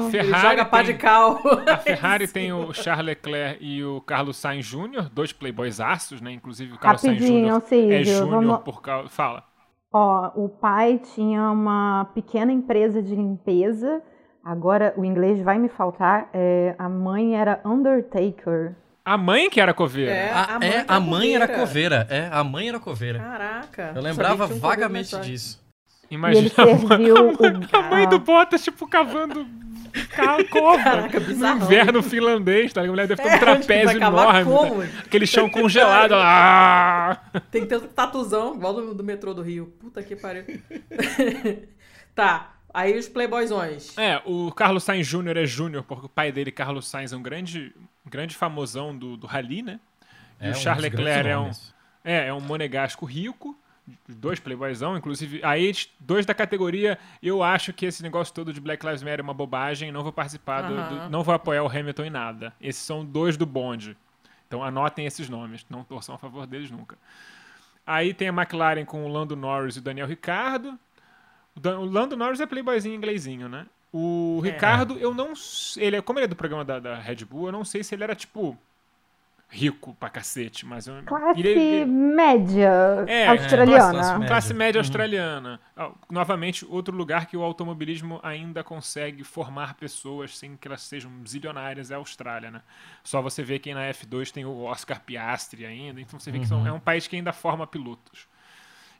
[0.00, 0.48] Ele Ferrari.
[0.48, 1.40] joga pá de cal.
[1.66, 6.32] a Ferrari tem o Charles Leclerc e o Carlos Sainz Jr., dois playboys aços, né?
[6.32, 7.56] Inclusive o Carlos Sainz Rapidinho, Jr.
[7.56, 9.08] é Cídio, Júnior vamos- por causa.
[9.08, 9.44] Fala.
[9.92, 14.02] Ó, o pai tinha uma pequena empresa de limpeza.
[14.44, 16.28] Agora o inglês vai me faltar.
[16.32, 18.72] É, a mãe era Undertaker.
[19.04, 20.12] A mãe que era coveira.
[20.12, 20.30] É.
[20.30, 22.04] A, a mãe é, era a mãe era coveira.
[22.04, 22.06] coveira.
[22.10, 23.18] É, a mãe era coveira.
[23.18, 23.92] Caraca.
[23.94, 25.60] Eu lembrava um vagamente disso.
[26.10, 27.76] Imagina ele serviu o.
[27.76, 29.46] a mãe do Bottas, tipo, cavando
[30.10, 32.80] ca- cova Caraca, no inverno finlandês, tá?
[32.82, 34.68] A mulher deve ter um É, trapézio vai cavar enorme.
[34.70, 34.82] como?
[34.82, 34.88] tá?
[35.06, 36.14] Aquele chão congelado.
[36.16, 37.16] Ah!
[37.50, 39.66] Tem que ter um tatuzão, igual do, do metrô do Rio.
[39.80, 40.44] Puta que pariu.
[42.14, 43.96] tá, aí os playboyzões.
[43.98, 45.36] É, o Carlos Sainz Jr.
[45.36, 47.74] é Júnior, porque o pai dele, Carlos Sainz, é um grande,
[48.06, 49.80] um grande famosão do, do rally, né?
[50.40, 51.50] E É, o um Charles grandes Leclerc é um,
[52.04, 53.56] é, é um monegasco rico,
[54.08, 58.84] dois playboyzão, inclusive, aí dois da categoria, eu acho que esse negócio todo de Black
[58.84, 62.10] Lives Matter é uma bobagem, não vou participar, do, não vou apoiar o Hamilton em
[62.10, 62.52] nada.
[62.60, 63.96] Esses são dois do bonde.
[64.46, 66.98] Então anotem esses nomes, não torçam a favor deles nunca.
[67.86, 70.78] Aí tem a McLaren com o Lando Norris e o Daniel Ricciardo.
[71.56, 73.66] O Lando Norris é playboyzinho inglesinho, né?
[73.92, 75.32] O Ricardo, eu não.
[75.76, 77.94] Ele, é, como ele é do programa da, da Red Bull, eu não sei se
[77.94, 78.56] ele era tipo
[79.52, 82.70] rico pra cacete, mas eu, classe ele, média
[83.08, 83.88] é, australiana.
[83.88, 84.82] É, classe, média, classe média uhum.
[84.82, 85.60] australiana.
[86.08, 91.90] Novamente, outro lugar que o automobilismo ainda consegue formar pessoas sem que elas sejam zilionárias
[91.90, 92.62] é a Austrália, né?
[93.02, 96.52] Só você vê que na F2 tem o Oscar Piastri ainda, então você vê que
[96.52, 96.66] uhum.
[96.68, 98.28] é um país que ainda forma pilotos.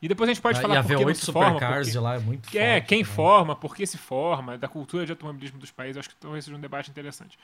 [0.03, 1.61] E depois a gente pode ah, falar e a V8 se forma.
[1.61, 3.05] Porque, de lá é muito É, forte, quem né?
[3.05, 6.57] forma, por que se forma, da cultura de automobilismo dos países, acho que talvez seja
[6.57, 7.39] um debate interessante.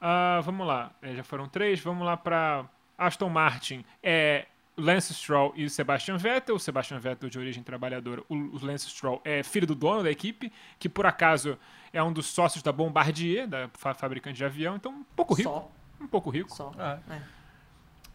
[0.00, 2.64] Uh, vamos lá, é, já foram três, vamos lá para
[2.96, 3.84] Aston Martin.
[4.02, 6.56] É Lance Stroll e Sebastian Vettel.
[6.56, 8.22] O Sebastian Vettel de origem trabalhadora.
[8.28, 11.58] O Lance Stroll é filho do dono da equipe, que por acaso
[11.92, 14.76] é um dos sócios da Bombardier, da fabricante de avião.
[14.76, 15.50] Então, um pouco rico.
[15.50, 15.70] Só.
[16.00, 16.54] Um pouco rico.
[16.54, 16.72] Só.
[16.78, 17.14] É.
[17.14, 17.35] é.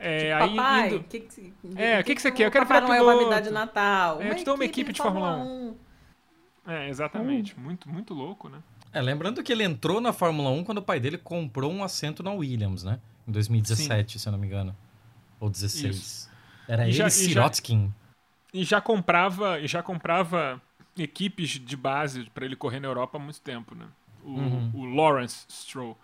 [0.02, 1.04] É, tipo, aí papai, indo...
[1.04, 2.48] que que, é, o que, que, você quer?
[2.48, 3.04] Eu quero virar piloto.
[3.04, 4.20] Noel vai me dar de Natal.
[4.20, 5.70] É, eu te dou uma equipe de Fórmula 1.
[6.68, 6.72] 1.
[6.72, 7.56] É, exatamente.
[7.56, 7.64] Hum.
[7.64, 8.60] Muito, muito louco, né?
[8.92, 12.24] É, lembrando que ele entrou na Fórmula 1 quando o pai dele comprou um assento
[12.24, 13.00] na Williams, né?
[13.28, 14.20] Em 2017, Sim.
[14.20, 14.76] se eu não me engano.
[15.40, 15.96] Ou 16.
[15.96, 16.32] Isso.
[16.68, 17.94] Era e ele, já, Sirotkin.
[18.52, 20.60] E, já comprava, e já comprava
[20.98, 23.86] equipes de base para ele correr na Europa há muito tempo, né?
[24.24, 24.72] O, uhum.
[24.74, 25.98] o Lawrence Stroll.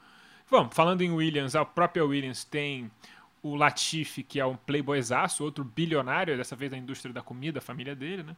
[0.50, 2.90] Bom, falando em Williams, a própria Williams tem
[3.52, 7.62] o Latifi, que é um playboyzaço, outro bilionário, dessa vez da indústria da comida, a
[7.62, 8.36] família dele, né?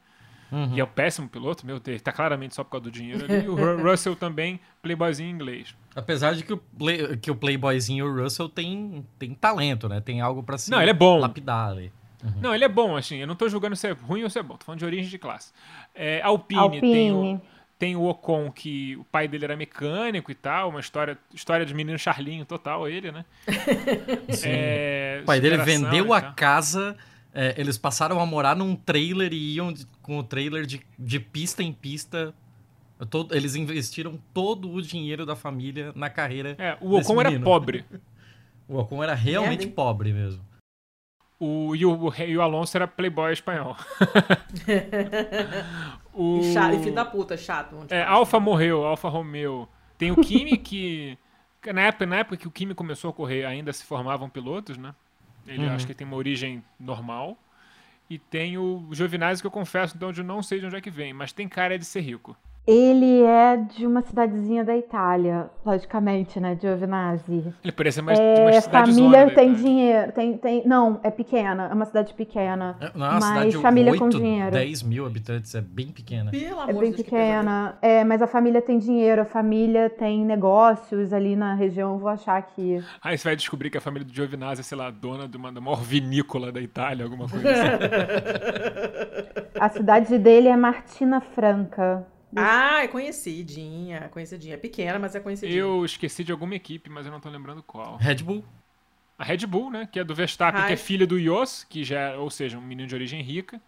[0.51, 0.73] Uhum.
[0.73, 3.45] E é um péssimo piloto, meu Deus, tá claramente só por causa do dinheiro ali.
[3.45, 5.75] E o Russell também, playboyzinho inglês.
[5.95, 10.01] Apesar de que o, play, que o playboyzinho o Russell tem, tem talento, né?
[10.01, 11.19] Tem algo para se não, ele é bom.
[11.19, 11.91] lapidar ali.
[12.23, 12.41] Uhum.
[12.41, 14.43] Não, ele é bom, assim, eu não tô julgando se é ruim ou se é
[14.43, 15.53] bom, tô falando de origem de classe.
[15.95, 16.81] É, Alpine, Alpine.
[16.81, 17.39] tem o
[17.79, 21.73] tem o Ocon, que o pai dele era mecânico e tal, uma história, história de
[21.73, 23.23] menino Charlinho total, ele, né?
[24.43, 26.97] é, o pai dele vendeu a casa,
[27.33, 31.63] é, eles passaram a morar num trailer e iam com o trailer de, de pista
[31.63, 32.33] em pista.
[33.09, 36.57] Todo, eles investiram todo o dinheiro da família na carreira.
[36.59, 37.85] É, o Ocon era pobre.
[38.67, 40.48] o Ocon era realmente pobre mesmo.
[41.39, 43.77] O, e, o, e o Alonso era playboy espanhol.
[46.13, 47.77] o, e, chato, e filho da puta, chato.
[47.89, 49.67] É, Alfa morreu, Alfa Romeo.
[49.97, 51.17] Tem o Kimi que...
[51.73, 54.93] na, época, na época que o Kimi começou a correr, ainda se formavam pilotos, né?
[55.47, 55.73] Ele uhum.
[55.73, 57.37] acho que tem uma origem normal.
[58.09, 60.81] E tem o Giovinazzi, que eu confesso de onde eu não sei de onde é
[60.81, 62.35] que vem, mas tem cara de ser rico.
[62.67, 66.55] Ele é de uma cidadezinha da Itália, logicamente, né?
[66.59, 67.51] Giovinazzi.
[67.63, 71.67] Ele parece mais é, de uma cidade família tem dinheiro, tem, tem, não, é pequena,
[71.69, 72.77] é uma cidade pequena.
[72.79, 74.51] É, não, é uma mas cidade família 8, com dinheiro.
[74.51, 76.29] 10 mil habitantes, é bem pequena.
[76.29, 80.23] Pelo é amor bem Deus, pequena, é, mas a família tem dinheiro, a família tem
[80.23, 82.83] negócios ali na região, vou achar que...
[83.01, 85.51] Aí você vai descobrir que a família do Giovinazzi é, sei lá, dona de uma,
[85.51, 87.59] da maior vinícola da Itália, alguma coisa assim.
[89.59, 92.05] a cidade dele é Martina Franca.
[92.35, 94.53] Ah, é conhecidinha, conhecidinha.
[94.53, 95.59] É pequena, mas é conhecidinha.
[95.59, 97.97] Eu esqueci de alguma equipe, mas eu não tô lembrando qual.
[97.97, 98.43] Red Bull.
[99.17, 99.87] A Red Bull, né?
[99.91, 100.67] Que é do Verstappen, Ai.
[100.67, 103.59] que é filha do Yos, que já, é, ou seja, um menino de origem rica.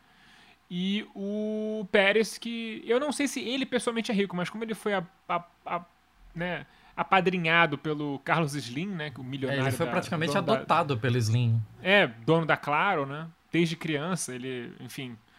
[0.69, 4.73] E o Pérez, que eu não sei se ele pessoalmente é rico, mas como ele
[4.73, 5.85] foi a, a, a,
[6.33, 9.11] né, apadrinhado pelo Carlos Slim, né?
[9.17, 9.63] O milionário.
[9.63, 11.61] É, ele foi da, praticamente adotado da, pelo Slim.
[11.83, 13.27] É, dono da Claro, né?
[13.51, 15.30] Desde criança, ele, enfim, é,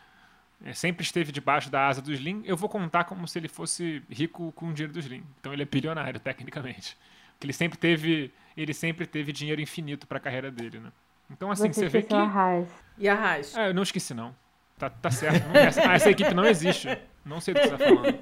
[0.72, 4.53] sempre esteve debaixo da asa do Slim, eu vou contar como se ele fosse rico
[4.53, 5.25] com o dinheiro do Slim.
[5.40, 6.96] Então ele é bilionário, tecnicamente.
[7.33, 10.92] Porque ele sempre teve, ele sempre teve dinheiro infinito para a carreira dele, né?
[11.31, 12.14] Então assim, você, você vê que...
[12.14, 12.68] A Haas.
[12.98, 13.57] E a Haas?
[13.57, 14.35] Ah, eu não esqueci não.
[14.79, 15.46] Tá, tá certo.
[15.48, 16.88] Não, essa, ah, essa equipe não existe.
[17.25, 18.18] Não sei do que você está falando.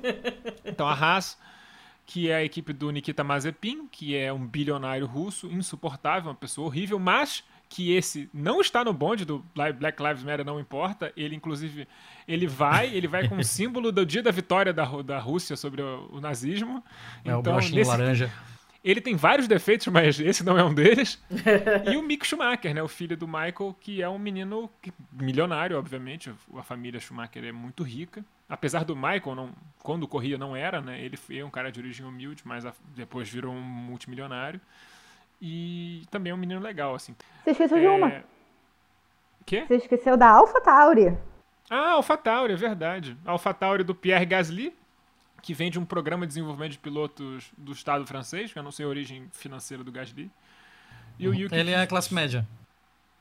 [0.65, 1.39] Então a Haas,
[2.07, 6.67] que é a equipe do Nikita Mazepin, que é um bilionário russo, insuportável, uma pessoa
[6.67, 11.13] horrível, mas que esse não está no bonde do Black Lives Matter, não importa.
[11.17, 11.87] Ele, inclusive,
[12.27, 15.81] ele vai, ele vai com o símbolo do dia da vitória da, da Rússia sobre
[15.81, 16.83] o, o nazismo.
[17.25, 18.31] É então, o nesse, laranja.
[18.83, 21.23] Ele tem vários defeitos, mas esse não é um deles.
[21.89, 24.69] e o Mick Schumacher, né, o filho do Michael, que é um menino
[25.13, 26.33] milionário, obviamente.
[26.57, 28.25] A família Schumacher é muito rica.
[28.49, 31.01] Apesar do Michael, não, quando corria, não era, né?
[31.01, 32.65] Ele foi um cara de origem humilde, mas
[32.97, 34.61] depois virou um multimilionário.
[35.41, 37.17] E também é um menino legal, assim.
[37.45, 37.81] Você esqueceu é...
[37.81, 38.25] de uma.
[39.47, 39.65] Quê?
[39.67, 41.17] Você esqueceu da Alpha Tauri.
[41.71, 43.17] Ah, Alpha Tauri, é verdade.
[43.25, 44.77] Alpha Tauri do Pierre Gasly,
[45.41, 48.71] que vem de um programa de desenvolvimento de pilotos do Estado francês, que eu não
[48.71, 50.31] sei a origem financeira do Gasly.
[51.19, 51.55] E o Yuki...
[51.55, 52.47] Ele é a classe média.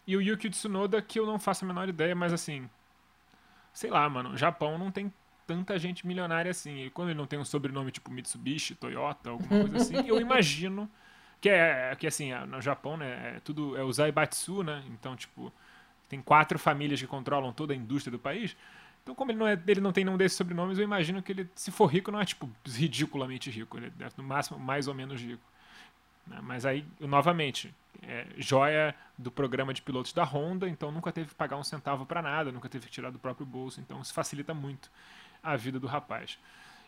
[0.06, 2.70] E o Yuki Tsunoda, que eu não faço a menor ideia, mas assim.
[3.72, 4.32] Sei lá, mano.
[4.32, 5.14] O Japão não tem
[5.46, 6.86] tanta gente milionária assim.
[6.86, 10.90] E quando ele não tem um sobrenome tipo Mitsubishi, Toyota, alguma coisa assim, eu imagino
[11.42, 14.84] que é que assim, no Japão, né, é tudo é o Zaibatsu, né?
[14.90, 15.52] Então, tipo,
[16.08, 18.56] tem quatro famílias que controlam toda a indústria do país.
[19.04, 21.50] Então, como ele não, é, ele não tem nenhum desses sobrenomes, eu imagino que ele,
[21.56, 23.78] se for rico, não é tipo ridiculamente rico.
[23.78, 25.44] Ele é no máximo mais ou menos rico.
[26.28, 26.40] Né?
[26.44, 27.74] Mas aí, novamente,
[28.04, 32.06] é, joia do programa de pilotos da Honda, então nunca teve que pagar um centavo
[32.06, 34.90] para nada, nunca teve que tirar do próprio bolso, então isso facilita muito
[35.42, 36.38] a vida do rapaz.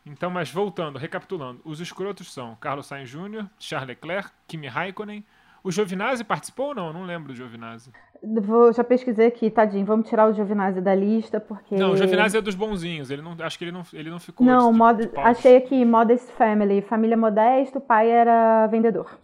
[0.05, 5.23] Então, mas voltando, recapitulando, os escrotos são Carlos Sainz Jr., Charles Leclerc, Kimi Raikkonen,
[5.63, 6.91] o Giovinazzi participou ou não?
[6.91, 7.91] Não lembro do Giovinazzi.
[8.23, 9.85] Vou, já pesquisei aqui, tadinho.
[9.85, 11.75] Vamos tirar o Giovinazzi da lista, porque.
[11.75, 13.11] Não, o Giovinazzi é dos bonzinhos.
[13.11, 14.45] Ele não, acho que ele não, ele não ficou.
[14.45, 16.81] Não, mod, achei aqui Modest Family.
[16.81, 19.19] Família modesta, o pai era vendedor.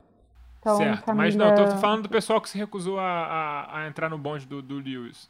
[0.60, 1.26] Então, certo, família...
[1.26, 4.46] mas não, tô falando do pessoal que se recusou a, a, a entrar no bonde
[4.46, 5.30] do, do Lewis.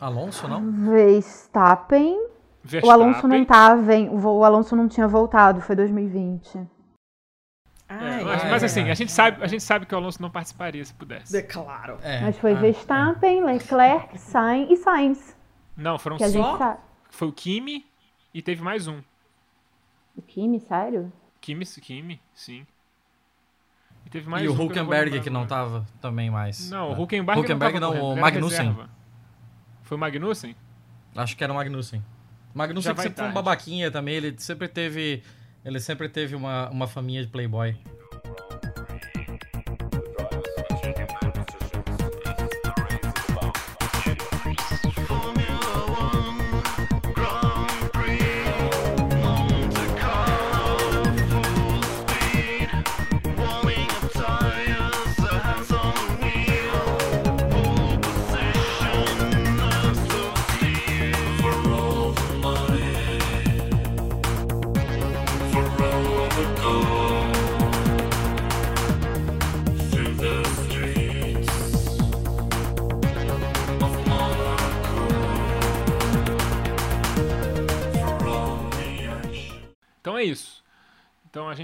[0.00, 0.70] Alonso, não?
[0.70, 2.18] Verstappen.
[2.62, 2.88] Verstappen.
[2.88, 4.10] O Alonso não tava, hein?
[4.10, 6.58] O Alonso não tinha voltado, foi 2020.
[7.88, 10.84] É, mas, mas, assim, a gente, sabe, a gente sabe que o Alonso não participaria
[10.84, 11.34] se pudesse.
[11.34, 11.98] É claro.
[12.02, 15.36] É, mas foi ah, Verstappen, Leclerc, Sainz e Sainz.
[15.74, 16.78] Não, foram que só.
[17.08, 17.86] Foi o Kimi
[18.34, 19.00] e teve mais um.
[20.14, 21.10] O Kimi, sério?
[21.40, 22.66] Kimi, Kimi, sim.
[24.04, 24.52] E teve mais e um.
[24.52, 26.70] o Huckenberg que, que não tava também mais.
[26.70, 28.76] Não, o Huckenberg, Huckenberg não, não o Magnussen.
[29.82, 30.54] Foi o Magnussen?
[31.16, 32.02] Acho que era o Magnussen.
[32.58, 35.22] O Magnussen sempre foi um babaquinha também, ele sempre teve
[35.64, 37.76] ele sempre teve uma, uma família de playboy.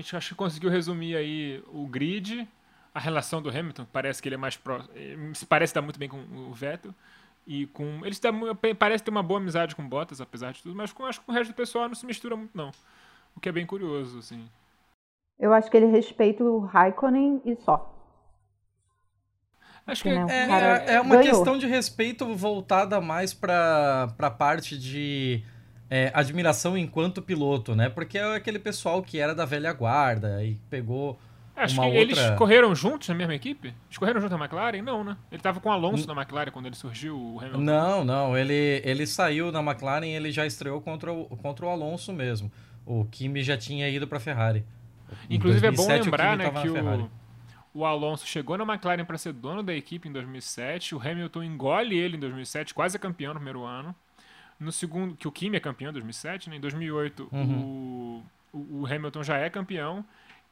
[0.05, 2.47] Gente acho que conseguiu resumir aí o grid,
[2.95, 5.17] a relação do Hamilton, parece que ele é mais próximo, eh,
[5.49, 6.95] parece dar muito bem com o Vettel
[7.47, 8.31] e com eles dá,
[8.79, 11.33] parece ter uma boa amizade com Bottas, apesar de tudo, mas com, acho que com
[11.33, 12.71] o resto do pessoal não se mistura muito não.
[13.35, 14.49] O que é bem curioso, assim.
[15.39, 17.91] Eu acho que ele respeita o Raikkonen e só.
[19.87, 21.35] Acho que é, é, é uma ganhou.
[21.35, 25.45] questão de respeito voltada mais para a parte de
[25.91, 27.89] é, admiração enquanto piloto, né?
[27.89, 31.19] Porque é aquele pessoal que era da velha guarda e pegou.
[31.57, 32.21] Acho uma que outra...
[32.21, 33.69] eles correram juntos na mesma equipe?
[33.69, 34.83] Eles correram junto na McLaren?
[34.83, 35.17] Não, né?
[35.31, 37.61] Ele tava com o Alonso N na McLaren quando ele surgiu, o Hamilton.
[37.61, 38.37] Não, não.
[38.37, 42.51] Ele, ele saiu da McLaren e ele já estreou contra o, contra o Alonso mesmo.
[42.85, 44.65] O Kimi já tinha ido para Ferrari.
[45.31, 47.11] Inclusive 2007, é bom lembrar, né, que o,
[47.73, 50.95] o Alonso chegou na McLaren para ser dono da equipe em 2007.
[50.95, 53.95] O Hamilton engole ele em 2007, quase é campeão no primeiro ano.
[54.59, 56.57] No segundo, que o Kimi é campeão em 2007, né?
[56.57, 58.23] Em 2008 uhum.
[58.53, 60.05] o, o, Hamilton já é campeão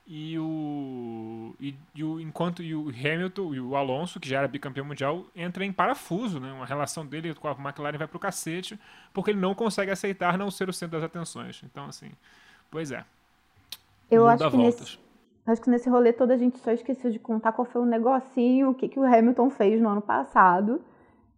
[0.07, 4.49] e o, e, e, o enquanto e o Hamilton e o Alonso, que já era
[4.49, 6.53] bicampeão mundial, entra em parafuso, né?
[6.53, 8.79] Uma relação dele com a McLaren vai pro cacete,
[9.13, 11.63] porque ele não consegue aceitar não ser o centro das atenções.
[11.65, 12.11] Então, assim,
[12.71, 13.05] pois é.
[14.11, 14.99] Eu acho que, nesse,
[15.47, 18.71] acho que nesse rolê todo a gente só esqueceu de contar qual foi o negocinho,
[18.71, 20.83] o que, que o Hamilton fez no ano passado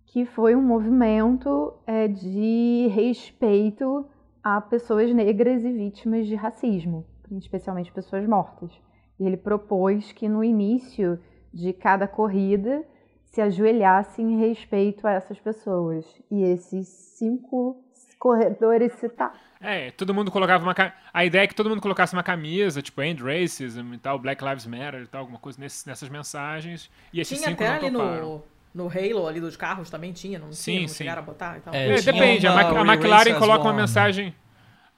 [0.06, 4.06] que foi um movimento é, de respeito
[4.42, 8.70] a pessoas negras e vítimas de racismo, especialmente pessoas mortas.
[9.18, 11.18] E ele propôs que no início
[11.52, 12.84] de cada corrida
[13.24, 16.04] se ajoelhasse em respeito a essas pessoas.
[16.30, 17.82] E esses cinco
[18.18, 19.38] corredores citados.
[19.60, 20.74] É, todo mundo colocava uma.
[21.12, 24.42] A ideia é que todo mundo colocasse uma camisa, tipo, End Racism e tal, Black
[24.44, 26.90] Lives Matter e tal, alguma coisa nesse, nessas mensagens.
[27.12, 28.42] E esses Tinha cinco até não ali no,
[28.74, 30.80] no Halo ali dos carros também tinha, não sim, tinha?
[30.82, 30.94] Não sim.
[30.94, 31.74] chegaram a botar e tal?
[31.74, 34.34] É, é depende, a, a McLaren coloca uma mensagem...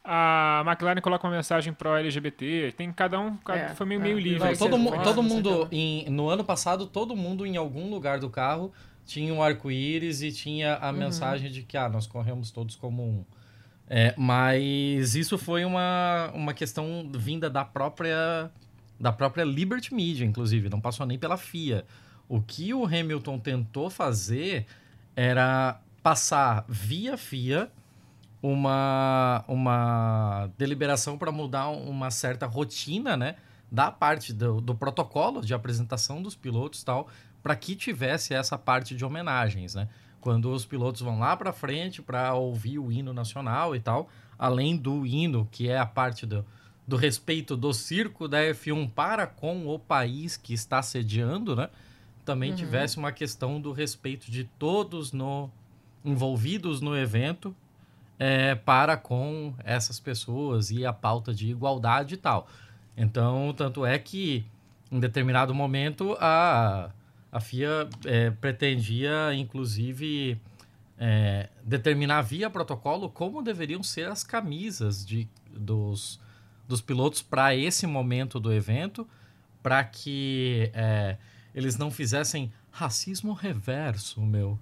[0.09, 4.05] A McLaren coloca uma mensagem pro LGBT, tem cada um, cada, é, foi meio, é.
[4.05, 4.51] meio livre.
[4.51, 8.31] Não, todo, mu todo mundo, em, no ano passado, todo mundo em algum lugar do
[8.31, 8.73] carro
[9.05, 10.97] tinha um arco-íris e tinha a uhum.
[10.97, 13.25] mensagem de que ah, nós corremos todos como um.
[13.89, 18.51] É, mas isso foi uma, uma questão vinda da própria
[18.99, 21.85] da própria Liberty Media, inclusive, não passou nem pela FIA.
[22.29, 24.67] O que o Hamilton tentou fazer
[25.15, 27.71] era passar via FIA
[28.43, 33.37] uma, uma deliberação para mudar uma certa rotina, né?
[33.71, 37.09] Da parte do, do protocolo de apresentação dos pilotos tal,
[37.43, 39.89] para que tivesse essa parte de homenagens, né?
[40.21, 44.09] Quando os pilotos vão lá para frente para ouvir o hino nacional e tal,
[44.39, 46.45] além do hino, que é a parte do,
[46.87, 51.69] do respeito do circo da F1 para com o país que está sediando, né?
[52.27, 52.57] Também uhum.
[52.57, 55.49] tivesse uma questão do respeito de todos no
[56.05, 57.57] envolvidos no evento
[58.19, 62.47] é, para com essas pessoas e a pauta de igualdade e tal.
[62.97, 64.45] Então, tanto é que
[64.91, 66.91] em determinado momento a,
[67.31, 70.41] a FIA é, pretendia, inclusive,
[70.99, 76.21] é, determinar via protocolo como deveriam ser as camisas de, dos,
[76.67, 79.07] dos pilotos para esse momento do evento,
[79.63, 81.17] para que é,
[81.57, 84.61] eles não fizessem racismo reverso, meu.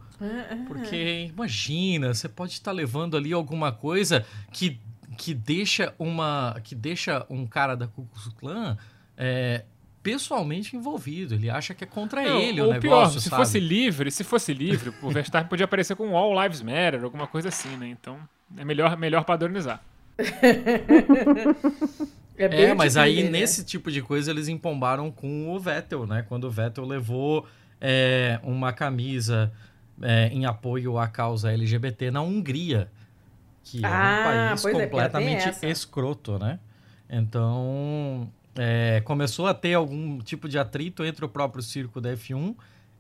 [0.69, 4.79] Porque imagina, você pode estar levando ali alguma coisa que,
[5.19, 8.79] que deixa uma que deixa um cara da Ku Klux Klan
[9.17, 9.65] é,
[10.05, 11.35] pessoalmente envolvido.
[11.35, 13.43] Ele acha que é contra não, ele o negócio, pior, se sabe?
[13.43, 17.49] fosse livre, se fosse livre, o Verstappen podia aparecer com All Lives Matter, alguma coisa
[17.49, 17.89] assim, né?
[17.89, 18.21] Então,
[18.57, 19.83] é melhor, melhor padronizar.
[22.37, 23.31] é, é mas aí né?
[23.31, 26.25] nesse tipo de coisa eles empombaram com o Vettel, né?
[26.29, 27.47] Quando o Vettel levou
[27.81, 29.53] é, uma camisa
[30.03, 32.91] é, em apoio à causa LGBT na Hungria,
[33.63, 36.59] que é ah, um país é, completamente é, escroto, né?
[37.09, 42.55] Então, é, começou a ter algum tipo de atrito entre o próprio circo da F1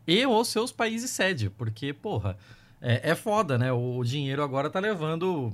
[0.07, 2.37] e os seus países sede, porque, porra,
[2.80, 3.72] é, é foda, né?
[3.72, 5.53] O dinheiro agora tá levando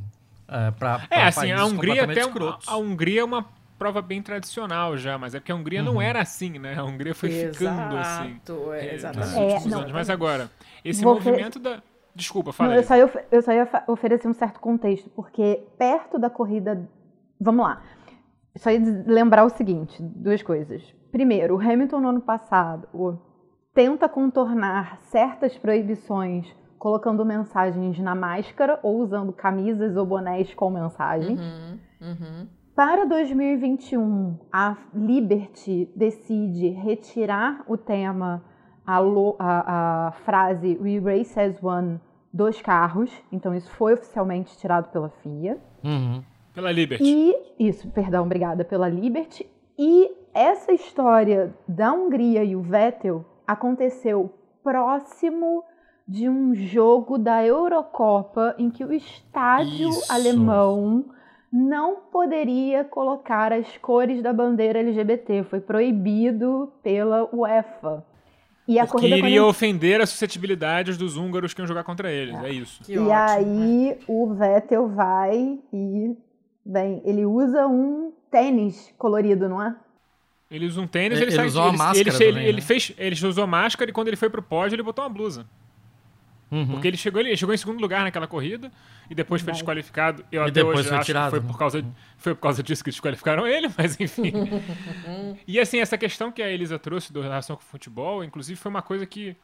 [0.49, 2.23] é, para É, assim, a Hungria até
[2.67, 3.47] a Hungria é uma
[3.81, 5.95] prova bem tradicional já, mas é porque a Hungria uhum.
[5.95, 6.75] não era assim, né?
[6.79, 8.41] A Hungria foi Exato, ficando assim.
[8.75, 9.39] É, exatamente.
[9.39, 9.93] É, últimos anos.
[9.93, 10.51] Mas agora,
[10.85, 11.83] esse movimento da.
[12.15, 12.77] Desculpa, fala.
[12.77, 16.87] eu, só ia, eu só ia oferecer um certo contexto, porque perto da corrida.
[17.41, 17.83] Vamos lá.
[18.59, 20.83] Só ia lembrar o seguinte: duas coisas.
[21.11, 23.19] Primeiro, o Hamilton no ano passado
[23.73, 26.47] tenta contornar certas proibições
[26.79, 31.37] colocando mensagens na máscara ou usando camisas ou bonés com mensagem.
[31.37, 32.49] Uhum, uhum.
[32.81, 38.43] Para 2021, a Liberty decide retirar o tema,
[38.87, 38.97] a,
[39.39, 42.01] a, a, frase We Race as One
[42.33, 43.13] dos carros.
[43.31, 45.59] Então, isso foi oficialmente tirado pela FIA.
[45.85, 46.25] Uhum.
[46.55, 47.05] Pela Liberty.
[47.07, 49.47] E, isso, perdão, obrigada, pela Liberty.
[49.79, 54.33] E essa história da Hungria e o Vettel aconteceu
[54.65, 55.65] próximo
[56.09, 60.11] de um jogo da Eurocopa em que o estádio isso.
[60.11, 61.05] alemão
[61.53, 65.45] não poderia colocar as cores da bandeira LGBT.
[65.45, 68.05] Foi proibido pela UEFA.
[68.69, 72.39] E a Porque corrida iria ofender as suscetibilidades dos húngaros que iam jogar contra eles.
[72.41, 72.85] É, é isso.
[72.85, 73.99] Que e ótimo, aí né?
[74.07, 76.17] o Vettel vai e.
[76.65, 79.75] Bem, ele usa um tênis colorido, não é?
[80.49, 81.99] Ele usa um tênis, ele, ele, ele usou ele, máscara.
[81.99, 82.61] Ele, também, ele, né?
[82.61, 85.47] fez, ele usou máscara e quando ele foi pro pódio, ele botou uma blusa.
[86.51, 86.67] Uhum.
[86.67, 88.73] Porque ele chegou, ele chegou em segundo lugar naquela corrida
[89.09, 90.25] e depois foi desqualificado.
[90.33, 91.93] Eu e até hoje foi acho tirado, que foi por, causa, uhum.
[92.17, 94.33] foi por causa disso que desqualificaram ele, mas enfim.
[95.47, 98.71] e assim, essa questão que a Elisa trouxe da relação com o futebol, inclusive foi
[98.71, 99.37] uma coisa que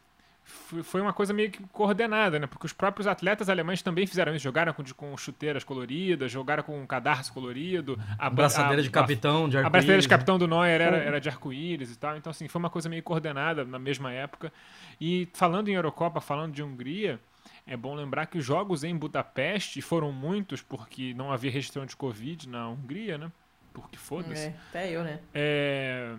[0.47, 2.47] foi uma coisa meio que coordenada, né?
[2.47, 4.45] Porque os próprios atletas alemães também fizeram isso.
[4.45, 7.99] Jogaram com, com chuteiras coloridas, jogaram com um cadarço colorido.
[8.17, 9.67] A braçadeira de capitão de arco-íris.
[9.67, 12.17] A braçadeira de capitão do Neuer era, era de arco-íris e tal.
[12.17, 14.53] Então, assim, foi uma coisa meio coordenada na mesma época.
[15.01, 17.21] E falando em Eurocopa, falando de Hungria,
[17.67, 21.97] é bom lembrar que os jogos em Budapeste foram muitos, porque não havia restrição de
[21.97, 23.33] Covid na Hungria, né?
[23.75, 24.47] Porque foda-se.
[24.47, 25.19] É, até eu, né?
[25.35, 26.15] É,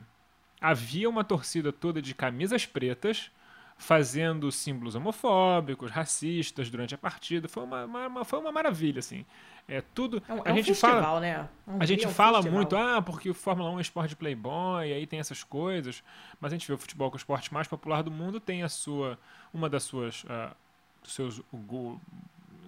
[0.60, 3.32] havia uma torcida toda de camisas pretas
[3.78, 7.48] fazendo símbolos homofóbicos, racistas durante a partida.
[7.48, 9.26] Foi uma, uma foi uma maravilha, assim.
[9.68, 10.24] É tudo.
[10.28, 11.50] É um, a é gente um festival, fala, né?
[11.68, 12.58] Um a gente é um fala festival.
[12.58, 16.04] muito, ah, porque o Fórmula 1 é esporte de playboy, aí tem essas coisas.
[16.40, 18.64] Mas a gente vê o futebol que é o esporte mais popular do mundo, tem
[18.64, 19.20] a sua,
[19.54, 20.56] uma das suas, uh,
[21.04, 21.42] dos seus,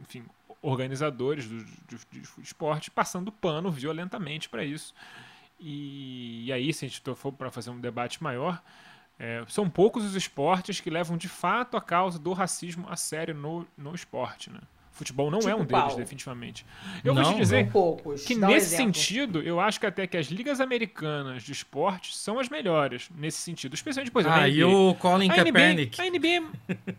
[0.02, 0.26] enfim,
[0.62, 4.94] organizadores do, do, do esporte passando pano violentamente para isso.
[5.60, 8.62] E, e, aí, se a gente for para fazer um debate maior,
[9.20, 13.36] é, são poucos os esportes que levam de fato a causa do racismo a sério
[13.36, 14.60] no, no esporte, né?
[14.94, 16.66] Futebol não tipo é um deles, definitivamente.
[17.04, 18.26] Eu não, vou te dizer poucos.
[18.26, 22.16] que Dá nesse um sentido, eu acho que até que as ligas americanas de esporte
[22.16, 23.76] são as melhores nesse sentido.
[23.76, 25.98] Especialmente, por exemplo, ah, e o Colin a Kaepernick.
[26.02, 26.96] NBA, a NBA...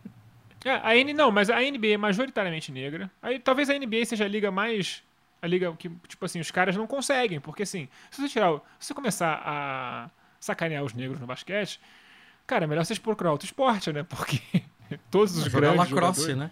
[0.65, 3.11] é, a N, não, mas a NBA é majoritariamente negra.
[3.21, 5.03] Aí, talvez a NBA seja a liga mais...
[5.43, 7.39] A liga que, tipo assim, os caras não conseguem.
[7.39, 8.53] Porque, assim, se você tirar...
[8.79, 11.79] Se você começar a sacanear os negros no basquete
[12.51, 14.03] Cara, é melhor vocês procurar outro esporte, né?
[14.03, 14.41] Porque
[15.09, 16.51] todos os grandes lacrosse, né?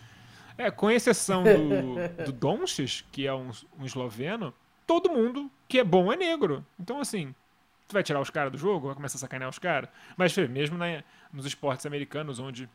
[0.57, 4.55] É, com exceção do, do Doncic, que é um, um esloveno,
[4.87, 6.65] todo mundo que é bom é negro.
[6.79, 7.35] Então, assim,
[7.89, 9.91] tu vai tirar os caras do jogo, vai começar a sacanear os caras.
[10.17, 12.71] Mas mesmo na, nos esportes americanos, onde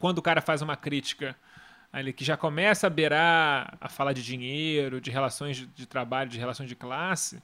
[0.00, 1.36] quando o cara faz uma crítica
[1.92, 6.30] ali que já começa a beirar a falar de dinheiro, de relações de, de trabalho,
[6.30, 7.40] de relações de classe,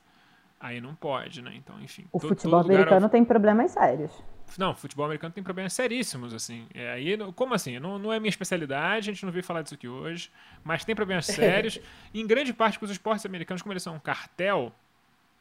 [0.59, 1.53] aí não pode, né?
[1.55, 2.07] Então, enfim.
[2.11, 4.11] O todo, futebol todo americano tem problemas sérios.
[4.59, 6.67] Não, futebol americano tem problemas seríssimos, assim.
[6.75, 7.79] É, aí, como assim?
[7.79, 10.31] Não, não é minha especialidade, a gente não veio falar disso aqui hoje,
[10.65, 11.79] mas tem problemas sérios.
[12.13, 14.73] em grande parte, com os esportes americanos, como eles são um cartel,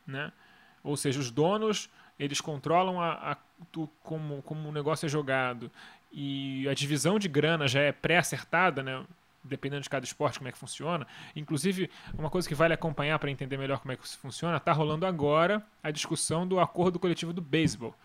[0.05, 0.31] né?
[0.83, 1.89] Ou seja, os donos,
[2.19, 3.37] eles controlam a, a
[3.71, 5.71] tu, como, como o negócio é jogado
[6.11, 9.03] e a divisão de grana já é pré-acertada, né?
[9.41, 11.07] dependendo de cada esporte, como é que funciona.
[11.35, 14.71] Inclusive, uma coisa que vale acompanhar para entender melhor como é que isso funciona, está
[14.73, 17.95] rolando agora a discussão do acordo coletivo do beisebol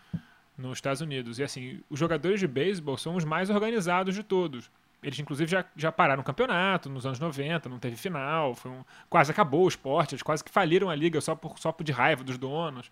[0.57, 1.39] nos Estados Unidos.
[1.39, 4.69] E assim, os jogadores de beisebol são os mais organizados de todos.
[5.03, 8.83] Eles, inclusive, já, já pararam o campeonato nos anos 90, não teve final, foi um,
[9.07, 11.91] quase acabou o esporte, eles quase que faliram a liga só por, só por de
[11.91, 12.91] raiva dos donos.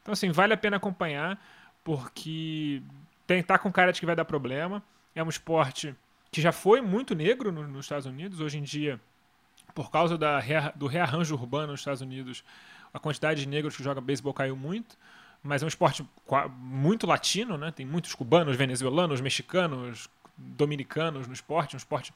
[0.00, 1.38] Então, assim, vale a pena acompanhar,
[1.84, 2.82] porque
[3.26, 4.82] tem, tá com cara de que vai dar problema.
[5.14, 5.94] É um esporte
[6.30, 8.40] que já foi muito negro no, nos Estados Unidos.
[8.40, 8.98] Hoje em dia,
[9.74, 10.40] por causa da,
[10.74, 12.42] do rearranjo urbano nos Estados Unidos,
[12.94, 14.96] a quantidade de negros que jogam beisebol caiu muito.
[15.42, 16.06] Mas é um esporte
[16.58, 17.72] muito latino, né?
[17.72, 22.14] Tem muitos cubanos, venezuelanos, mexicanos, dominicanos no esporte, um esporte,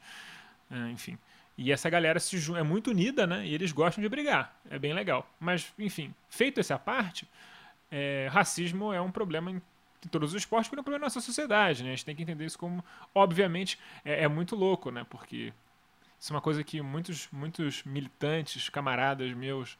[0.71, 1.17] é, enfim.
[1.57, 3.45] E essa galera se é muito unida, né?
[3.45, 4.55] E eles gostam de brigar.
[4.69, 5.27] É bem legal.
[5.39, 7.27] Mas, enfim, feito essa parte,
[7.91, 9.61] é, racismo é um problema em
[10.11, 11.89] todos os esportes, porque é um problema na nossa sociedade, né?
[11.89, 15.05] A gente tem que entender isso como, obviamente, é, é, muito louco, né?
[15.09, 15.51] Porque
[16.19, 19.77] isso é uma coisa que muitos, muitos militantes, camaradas meus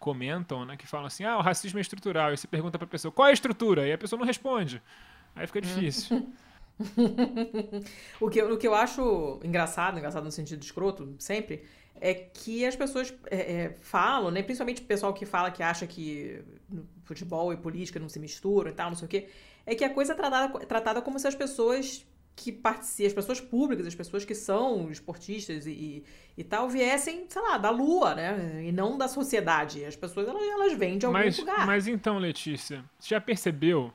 [0.00, 0.76] comentam, né?
[0.76, 2.32] Que falam assim, ah, o racismo é estrutural.
[2.32, 3.86] E você pergunta pra pessoa, qual é a estrutura?
[3.86, 4.82] E a pessoa não responde.
[5.36, 6.32] Aí fica difícil.
[8.20, 11.64] o, que, o que eu acho engraçado, engraçado no sentido escroto, sempre,
[12.00, 14.42] é que as pessoas é, é, falam, né?
[14.42, 16.42] Principalmente o pessoal que fala que acha que
[17.04, 19.28] futebol e política não se misturam e tal, não sei o quê,
[19.66, 22.06] é que a coisa é tratada, tratada como se as pessoas
[22.40, 26.04] que participam, as pessoas públicas, as pessoas que são esportistas e, e,
[26.38, 28.64] e, tal, viessem, sei lá, da lua, né?
[28.64, 29.84] E não da sociedade.
[29.84, 31.66] As pessoas, elas, elas vêm de algum mas, lugar.
[31.66, 33.92] Mas então, Letícia, você já percebeu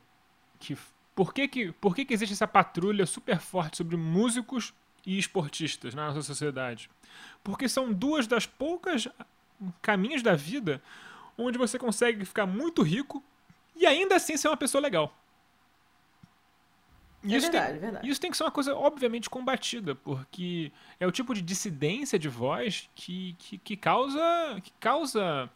[0.60, 0.78] que
[1.16, 5.96] por que que, por que que existe essa patrulha super forte sobre músicos e esportistas
[5.96, 6.88] na nossa sociedade?
[7.44, 9.08] Porque são duas das poucas
[9.82, 10.80] caminhos da vida
[11.36, 13.24] onde você consegue ficar muito rico
[13.76, 15.12] e ainda assim ser uma pessoa legal.
[17.34, 18.10] É isso verdade, tem, verdade.
[18.10, 22.30] Isso tem que ser uma coisa, obviamente, combatida, porque é o tipo de dissidência de
[22.30, 24.22] voz que, que, que causa.
[24.64, 25.50] que causa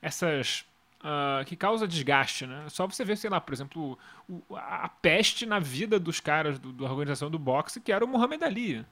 [0.00, 0.66] essas.
[0.98, 2.66] Uh, que causa desgaste, né?
[2.68, 3.96] Só você ver, sei lá, por exemplo,
[4.28, 8.08] o, a peste na vida dos caras do, da organização do boxe, que era o
[8.08, 8.84] Muhammad Ali.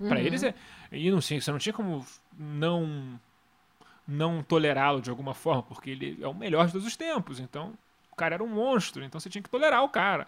[0.00, 0.08] Uhum.
[0.08, 0.54] Para eles é.
[0.90, 2.04] E não, você não tinha como
[2.36, 3.20] não
[4.08, 7.38] não tolerá-lo de alguma forma, porque ele é o melhor de todos os tempos.
[7.38, 7.74] Então,
[8.10, 10.26] o cara era um monstro, então você tinha que tolerar o cara.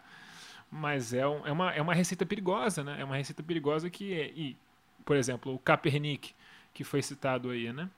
[0.75, 2.97] Mas é, um, é, uma, é uma receita perigosa, né?
[2.99, 4.33] É uma receita perigosa que é.
[4.35, 4.57] E,
[5.05, 6.35] por exemplo, o Kaepernick,
[6.73, 7.91] que foi citado aí, né?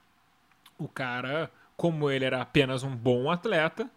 [0.77, 3.89] O cara, como ele era apenas um bom atleta,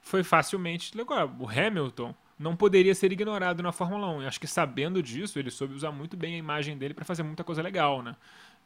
[0.00, 0.96] foi facilmente.
[0.96, 4.22] Legal, o Hamilton não poderia ser ignorado na Fórmula 1.
[4.22, 7.22] Eu acho que sabendo disso, ele soube usar muito bem a imagem dele para fazer
[7.22, 8.16] muita coisa legal, né?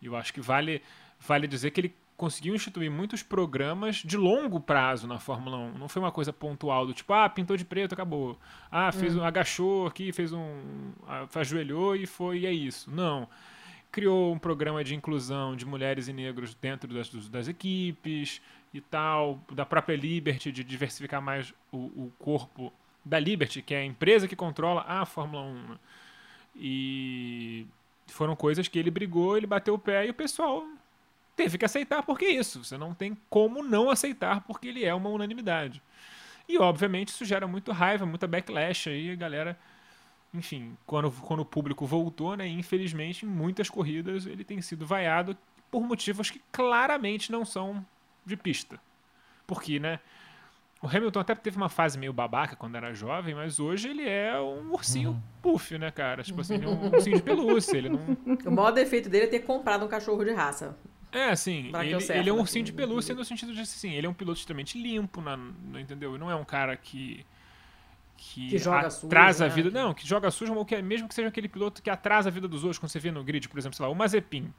[0.00, 0.80] E eu acho que vale,
[1.20, 5.78] vale dizer que ele conseguiu instituir muitos programas de longo prazo na Fórmula 1.
[5.78, 8.38] Não foi uma coisa pontual do tipo, ah, pintou de preto, acabou.
[8.70, 9.20] Ah, fez hum.
[9.20, 10.92] um agachou aqui, fez um
[11.34, 12.90] ajoelhou e foi e é isso.
[12.90, 13.28] Não.
[13.90, 18.40] Criou um programa de inclusão de mulheres e negros dentro das, das equipes
[18.72, 22.72] e tal, da própria Liberty de diversificar mais o, o corpo
[23.04, 25.54] da Liberty, que é a empresa que controla a Fórmula 1.
[25.54, 25.78] Né?
[26.56, 27.66] E
[28.06, 30.64] foram coisas que ele brigou, ele bateu o pé e o pessoal
[31.36, 32.64] teve que aceitar porque é isso.
[32.64, 35.82] Você não tem como não aceitar porque ele é uma unanimidade.
[36.48, 39.58] E obviamente isso gera muito raiva, muita backlash aí, a galera.
[40.32, 42.46] Enfim, quando, quando o público voltou, né?
[42.46, 45.36] Infelizmente, em muitas corridas ele tem sido vaiado
[45.70, 47.84] por motivos que claramente não são
[48.24, 48.80] de pista.
[49.46, 50.00] Porque, né?
[50.82, 54.38] O Hamilton até teve uma fase meio babaca quando era jovem, mas hoje ele é
[54.38, 55.22] um ursinho uhum.
[55.40, 56.22] puff, né, cara?
[56.22, 57.78] Tipo assim, é um ursinho de pelúcia.
[57.78, 58.00] Ele não...
[58.44, 60.76] O maior defeito dele é ter comprado um cachorro de raça.
[61.14, 64.10] É, assim, ele, ele, é um ursinho de pelúcia no sentido de, assim, ele é
[64.10, 66.18] um piloto extremamente limpo, na, no, entendeu?
[66.18, 67.24] Não é um cara que
[68.16, 69.70] que, que joga atrasa sujo, a vida.
[69.70, 69.80] Né?
[69.80, 72.32] Não, que joga sujo, ou que, é, mesmo que seja aquele piloto que atrasa a
[72.32, 74.52] vida dos outros, quando você vê no grid, por exemplo, sei lá, o Mazepin.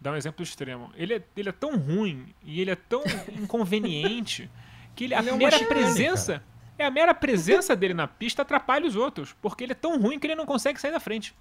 [0.00, 0.90] Dá um exemplo extremo.
[0.94, 3.02] Ele é, ele é tão ruim e ele é tão
[3.38, 4.50] inconveniente
[4.94, 6.42] que ele, ele a é mera presença.
[6.78, 9.34] É a mera presença dele na pista atrapalha os outros.
[9.42, 11.34] Porque ele é tão ruim que ele não consegue sair da frente.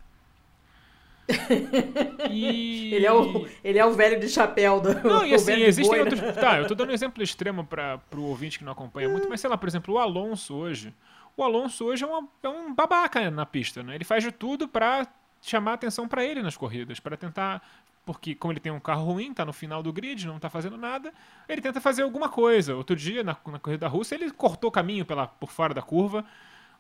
[2.30, 2.93] E...
[2.95, 4.93] ele, é o, ele é o velho de chapéu do.
[5.07, 6.21] Não, e assim, existem boi, outros.
[6.21, 6.32] Né?
[6.34, 9.39] Tá, eu tô dando um exemplo extremo para o ouvinte que não acompanha muito, mas
[9.39, 10.93] sei lá, por exemplo, o Alonso hoje.
[11.38, 13.95] O Alonso hoje é, uma, é um babaca na pista, né?
[13.95, 15.07] Ele faz de tudo para
[15.41, 17.61] chamar atenção para ele nas corridas, para tentar.
[18.05, 20.77] Porque, como ele tem um carro ruim, tá no final do grid, não tá fazendo
[20.77, 21.13] nada,
[21.47, 22.75] ele tenta fazer alguma coisa.
[22.75, 25.82] Outro dia, na, na corrida da Rússia, ele cortou o caminho pela, por fora da
[25.82, 26.25] curva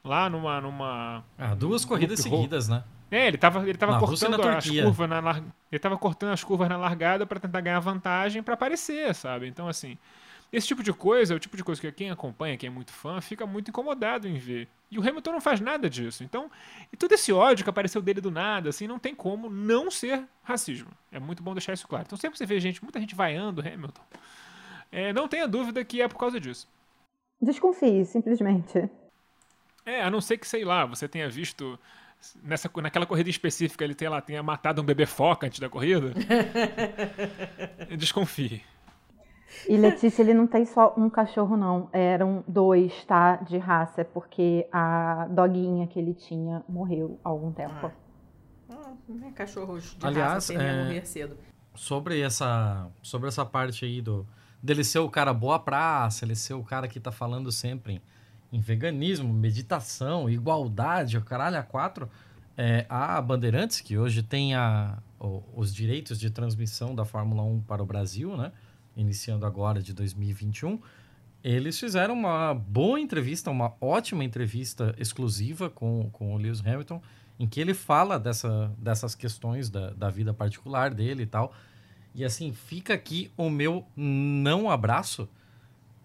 [0.03, 0.61] lá numa.
[0.61, 2.83] numa ah, duas corridas seguidas, né?
[3.11, 5.43] É, ele tava, ele tava cortando as curvas na lar...
[5.71, 9.47] ele tava cortando as curvas na largada para tentar ganhar vantagem para aparecer, sabe?
[9.47, 9.97] Então assim,
[10.51, 12.91] esse tipo de coisa é o tipo de coisa que quem acompanha, quem é muito
[12.91, 14.67] fã, fica muito incomodado em ver.
[14.89, 16.23] E o Hamilton não faz nada disso.
[16.23, 16.49] Então,
[16.91, 20.23] e todo esse ódio que apareceu dele do nada, assim, não tem como não ser
[20.41, 20.89] racismo.
[21.11, 22.05] É muito bom deixar isso claro.
[22.07, 24.01] Então, sempre você vê gente, muita gente vaiando o Hamilton,
[24.91, 26.67] é, não tenha dúvida que é por causa disso.
[27.39, 28.89] Desconfie, simplesmente.
[29.89, 31.79] É, a não ser que, sei lá, você tenha visto
[32.43, 36.13] nessa, naquela corrida específica ele tenha, lá, tenha matado um bebê foca antes da corrida.
[37.97, 38.61] Desconfie.
[39.67, 41.89] E Letícia, ele não tem só um cachorro, não.
[41.91, 43.37] Eram dois, tá?
[43.37, 47.91] De raça, porque a doguinha que ele tinha morreu há algum tempo.
[48.69, 50.83] Ah, ah cachorros de Aliás, raça é...
[50.83, 51.35] morrer cedo.
[51.73, 54.27] Sobre essa, sobre essa parte aí do
[54.61, 58.01] dele ser o cara boa praça, ele ser o cara que tá falando sempre
[58.51, 62.09] em, veganismo, meditação, igualdade, o caralho a quatro.
[62.57, 67.61] É, a Bandeirantes, que hoje tem a, o, os direitos de transmissão da Fórmula 1
[67.61, 68.51] para o Brasil, né?
[68.97, 70.79] iniciando agora de 2021,
[71.43, 77.01] eles fizeram uma boa entrevista, uma ótima entrevista exclusiva com, com o Lewis Hamilton,
[77.39, 81.53] em que ele fala dessa, dessas questões da, da vida particular dele e tal.
[82.13, 85.29] E assim, fica aqui o meu não abraço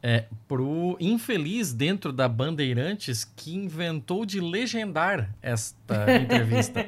[0.07, 6.87] é, pro infeliz dentro da Bandeirantes que inventou de legendar esta entrevista.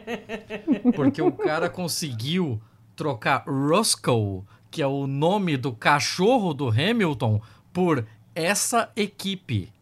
[0.94, 2.60] Porque o cara conseguiu
[2.94, 4.44] trocar Roscoe
[4.76, 7.40] que é o nome do cachorro do Hamilton,
[7.72, 8.04] por
[8.34, 9.72] essa equipe.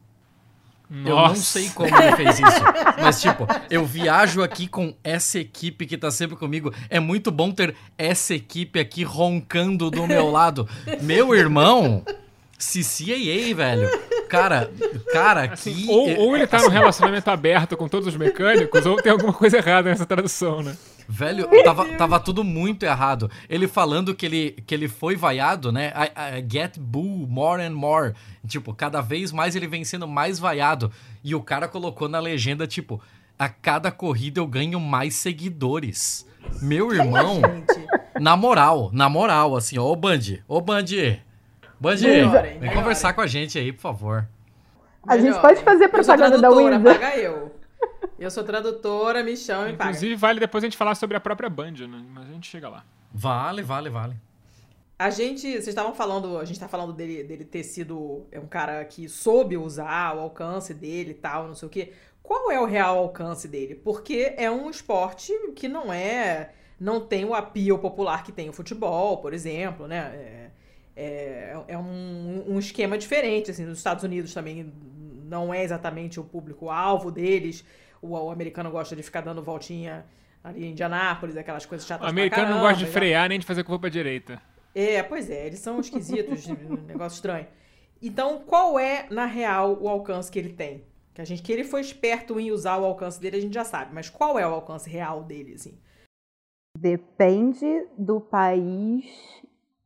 [0.89, 1.11] Nossa.
[1.11, 2.63] Eu não sei como ele fez isso.
[3.03, 6.73] Mas, tipo, eu viajo aqui com essa equipe que tá sempre comigo.
[6.89, 10.69] É muito bom ter essa equipe aqui roncando do meu lado.
[11.03, 12.05] Meu irmão,
[12.59, 13.89] CCAA, velho.
[14.29, 14.71] Cara,
[15.13, 15.91] cara, assim, que...
[15.91, 19.59] Ou, ou ele tá num relacionamento aberto com todos os mecânicos, ou tem alguma coisa
[19.59, 20.77] errada nessa tradução, né?
[21.09, 23.31] Velho, tava, tava tudo muito errado.
[23.49, 25.93] Ele falando que ele, que ele foi vaiado, né?
[25.95, 28.15] I, I get boo more and more.
[28.47, 30.91] Tipo, cada vez mais ele vem sendo mais vaiado.
[31.23, 33.01] E o cara colocou na legenda, tipo,
[33.39, 36.27] a cada corrida eu ganho mais seguidores.
[36.61, 37.41] Meu irmão,
[38.21, 40.85] na moral, na moral, assim, ó, ô Band, ô Band,
[41.85, 44.27] Band, vem conversar com a gente aí, por favor.
[45.07, 46.83] A gente pode fazer propaganda da Windows.
[46.83, 47.55] Paga eu.
[48.19, 49.91] Eu sou tradutora, me chama e paga.
[49.91, 52.03] Inclusive, vale depois a gente falar sobre a própria Band, né?
[52.13, 52.85] Mas a gente chega lá.
[53.13, 54.17] Vale, vale, vale.
[54.99, 58.47] A gente, vocês estavam falando, a gente tá falando dele, dele ter sido é um
[58.47, 61.93] cara que soube usar o alcance dele e tal, não sei o quê.
[62.23, 63.75] Qual é o real alcance dele?
[63.75, 68.53] Porque é um esporte que não é, não tem o apio popular que tem o
[68.53, 69.99] futebol, por exemplo, né?
[70.15, 70.44] É,
[70.97, 74.73] é, é um, um esquema diferente, assim, nos Estados Unidos também
[75.25, 77.65] não é exatamente o público-alvo deles
[78.05, 80.05] o, o americano gosta de ficar dando voltinha
[80.43, 83.47] ali em Indianápolis, aquelas coisas chatas O americano caramba, não gosta de frear nem de
[83.47, 84.41] fazer curva pra direita.
[84.75, 87.47] É, pois é, eles são esquisitos, um negócio estranho.
[88.03, 90.85] Então, qual é, na real, o alcance que ele tem?
[91.15, 93.65] Que a gente que ele foi esperto em usar o alcance dele, a gente já
[93.65, 95.79] sabe, mas qual é o alcance real dele, assim?
[96.77, 99.07] Depende do país,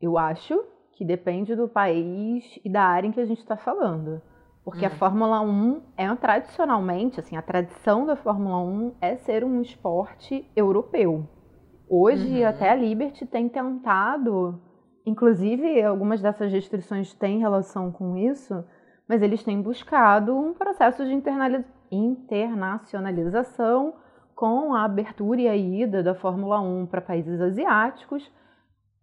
[0.00, 0.64] eu acho
[0.98, 4.20] que depende do país e da área em que a gente está falando.
[4.64, 4.88] Porque hum.
[4.88, 10.44] a Fórmula 1 é tradicionalmente, assim, a tradição da Fórmula 1 é ser um esporte
[10.56, 11.24] europeu.
[11.88, 12.48] Hoje, uhum.
[12.48, 14.60] até a Liberty tem tentado,
[15.06, 18.64] inclusive algumas dessas restrições têm relação com isso,
[19.08, 21.12] mas eles têm buscado um processo de
[21.92, 23.94] internacionalização
[24.34, 28.28] com a abertura e a ida da Fórmula 1 para países asiáticos.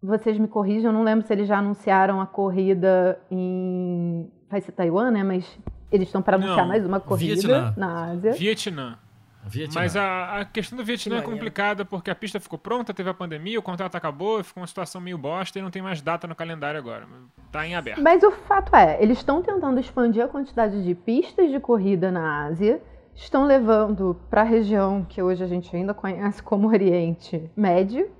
[0.06, 4.70] Vocês me corrijam, eu não lembro se eles já anunciaram a corrida em vai ser
[4.72, 5.24] Taiwan, né?
[5.24, 5.58] Mas
[5.90, 7.74] eles estão para anunciar mais uma corrida Vietnã.
[7.76, 8.32] na Ásia.
[8.32, 8.98] Vietnã.
[9.44, 9.80] Vietnã.
[9.80, 13.14] Mas a, a, questão do Vietnã é complicada porque a pista ficou pronta, teve a
[13.14, 16.34] pandemia, o contrato acabou, ficou uma situação meio bosta e não tem mais data no
[16.34, 17.06] calendário agora.
[17.52, 18.02] Tá em aberto.
[18.02, 22.46] Mas o fato é, eles estão tentando expandir a quantidade de pistas de corrida na
[22.46, 22.80] Ásia,
[23.14, 28.10] estão levando para a região que hoje a gente ainda conhece como Oriente Médio.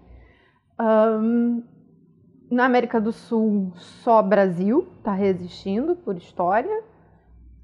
[0.78, 1.62] Um,
[2.51, 6.83] na América do Sul, só Brasil está resistindo por história.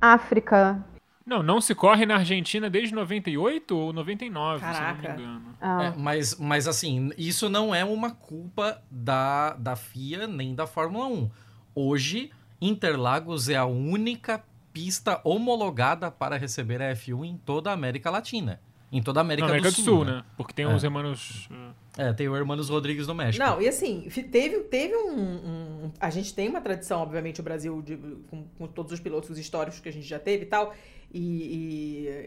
[0.00, 0.84] África.
[1.24, 4.76] Não, não se corre na Argentina desde 98 ou 99, Caraca.
[4.76, 5.42] se não me engano.
[5.60, 5.84] Ah.
[5.84, 11.06] É, mas, mas assim, isso não é uma culpa da, da FIA nem da Fórmula
[11.06, 11.30] 1.
[11.74, 12.30] Hoje,
[12.60, 18.60] Interlagos é a única pista homologada para receber a F1 em toda a América Latina.
[18.90, 20.12] Em toda a América, América do, do, Sul, Sul, né?
[20.16, 20.24] né?
[20.36, 20.74] Porque tem É.
[20.74, 21.48] os hermanos.
[21.98, 23.44] É, tem o Hermanos Rodrigues no México.
[23.44, 27.82] Não, e assim, teve, teve um, um- A gente tem uma tradição, obviamente, o Brasil,
[27.82, 27.96] de-
[28.30, 30.72] com, com todos os pilotos históricos que a gente já teve e tal.
[31.12, 31.20] E,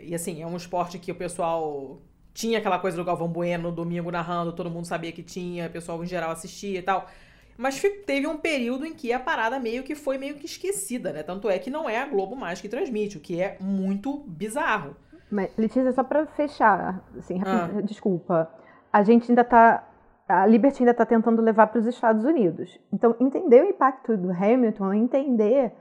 [0.06, 2.00] e, e, assim, é um esporte que o pessoal
[2.34, 5.70] tinha aquela coisa do Galvão Bueno no domingo narrando, todo mundo sabia que tinha, o
[5.72, 7.10] pessoal em geral assistia e tal.
[7.58, 11.24] Mas teve um período em que a parada meio que foi meio que esquecida, né?
[11.24, 14.96] Tanto é que não é a Globo mais que transmite, o que é muito bizarro.
[15.32, 17.62] Mas, Letícia, só pra fechar, assim, Ah.
[17.62, 18.52] rapidinho, desculpa.
[18.96, 19.86] A gente ainda tá.
[20.26, 22.80] A Liberty ainda tá tentando levar para os Estados Unidos.
[22.94, 25.74] Então, entender o impacto do Hamilton entender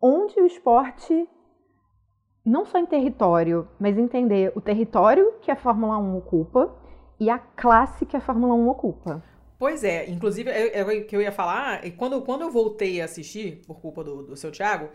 [0.00, 1.28] onde o esporte,
[2.42, 6.74] não só em território, mas entender o território que a Fórmula 1 ocupa
[7.20, 9.22] e a classe que a Fórmula 1 ocupa.
[9.58, 13.04] Pois é, inclusive é, é o que eu ia falar, quando, quando eu voltei a
[13.04, 14.88] assistir, por culpa do, do seu Thiago,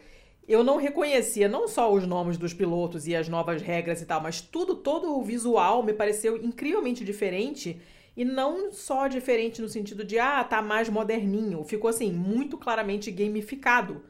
[0.47, 4.21] eu não reconhecia não só os nomes dos pilotos e as novas regras e tal,
[4.21, 7.79] mas tudo, todo o visual me pareceu incrivelmente diferente.
[8.15, 11.63] E não só diferente no sentido de, ah, tá mais moderninho.
[11.63, 14.01] Ficou assim, muito claramente gamificado.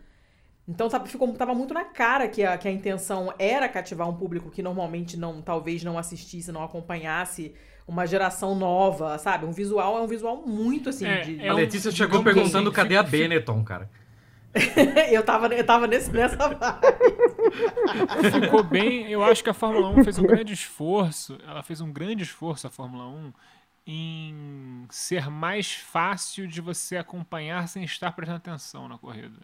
[0.65, 4.13] Então tava, ficou, tava muito na cara que a, que a intenção era cativar um
[4.15, 7.53] público que normalmente não, talvez não assistisse, não acompanhasse
[7.87, 9.45] uma geração nova, sabe?
[9.45, 11.41] Um visual é um visual muito assim É, de.
[11.41, 13.89] é a um- Letícia chegou digamos perguntando cadê a Benetton, cara.
[15.11, 16.59] eu tava, eu tava nesse, nessa vibe.
[18.41, 19.11] ficou bem.
[19.11, 21.37] Eu acho que a Fórmula 1 fez um grande esforço.
[21.45, 23.33] Ela fez um grande esforço, a Fórmula 1,
[23.87, 29.39] em ser mais fácil de você acompanhar sem estar prestando atenção na corrida.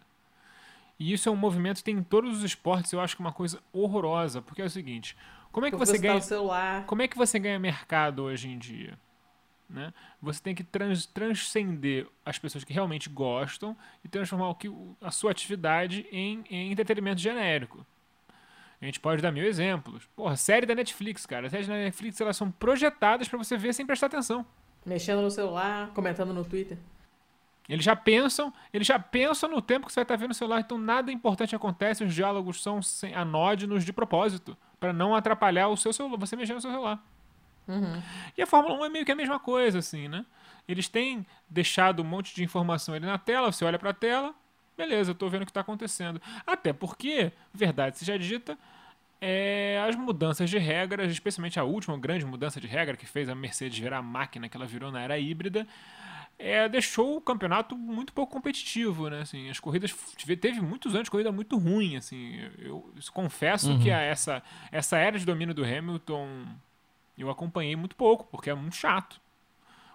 [0.98, 3.24] E isso é um movimento que tem em todos os esportes, eu acho que é
[3.24, 5.16] uma coisa horrorosa, porque é o seguinte,
[5.50, 6.84] como é que você tá ganha celular.
[6.86, 8.98] como é que você ganha mercado hoje em dia?
[9.74, 9.92] Né?
[10.22, 14.70] Você tem que trans- transcender as pessoas que realmente gostam e transformar o que,
[15.00, 17.84] a sua atividade em, em entretenimento genérico.
[18.80, 20.08] A gente pode dar mil exemplos.
[20.14, 21.46] Porra, série da Netflix, cara.
[21.46, 24.46] As séries da Netflix elas são projetadas para você ver sem prestar atenção.
[24.86, 26.78] Mexendo no celular, comentando no Twitter.
[27.68, 30.60] Eles já pensam, eles já pensam no tempo que você vai estar vendo no celular,
[30.60, 32.78] então nada importante acontece, os diálogos são
[33.14, 37.02] anódinos de propósito, para não atrapalhar o seu celular, você mexer no seu celular.
[38.36, 40.24] E a Fórmula 1 é meio que a mesma coisa, assim, né?
[40.68, 44.34] Eles têm deixado um monte de informação ali na tela, você olha para a tela,
[44.76, 46.20] beleza, eu tô vendo o que está acontecendo.
[46.46, 48.58] Até porque, verdade seja dita,
[49.20, 53.34] é, as mudanças de regras, especialmente a última grande mudança de regra que fez a
[53.34, 55.66] Mercedes virar a máquina que ela virou na era híbrida,
[56.38, 59.20] é, deixou o campeonato muito pouco competitivo, né?
[59.20, 59.94] Assim, as corridas
[60.40, 62.36] teve- muitos anos de corrida muito ruim, assim.
[62.58, 64.42] Eu, eu confesso que a- essa
[64.72, 66.28] essa era de domínio do Hamilton
[67.22, 69.20] eu acompanhei muito pouco, porque é muito chato.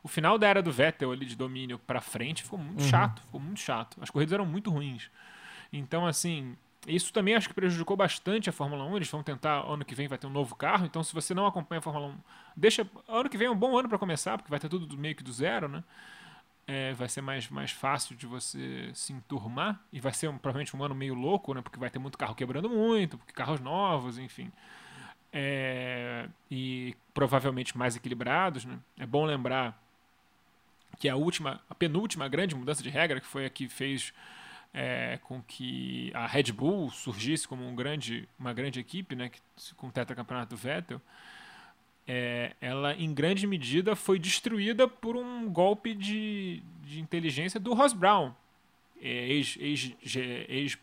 [0.02, 3.40] O final da era do Vettel ali de domínio pra frente ficou muito chato, ficou
[3.40, 3.98] muito chato.
[4.02, 5.10] As corridas eram muito ruins.
[5.74, 6.56] Então, assim,
[6.88, 8.96] isso também acho que prejudicou bastante a Fórmula 1.
[8.96, 10.86] Eles vão tentar, ano que vem vai ter um novo carro.
[10.86, 12.16] Então, se você não acompanha a Fórmula 1,
[12.56, 12.90] deixa.
[13.10, 15.16] Ano que vem é um bom ano para começar, porque vai ter tudo do- meio
[15.16, 15.84] que do zero, né?
[16.66, 19.82] É, vai ser mais, mais fácil de você se enturmar.
[19.92, 21.62] E vai ser um- provavelmente um ano meio louco, né?
[21.62, 24.50] Porque vai ter muito carro quebrando muito, porque carros novos, enfim.
[25.32, 28.80] É, e provavelmente mais equilibrados, né?
[28.98, 29.80] É bom lembrar
[31.00, 34.14] que a última, a penúltima grande mudança de regra, que foi a que fez
[34.74, 39.40] é, com que a Red Bull surgisse como um grande, uma grande equipe, né, que,
[39.76, 41.02] com o tetracampeonato do Vettel,
[42.08, 47.94] é, ela em grande medida foi destruída por um golpe de, de inteligência do Ross
[47.94, 48.34] Brown,
[49.02, 49.94] é, ex, ex,
[50.48, 50.78] ex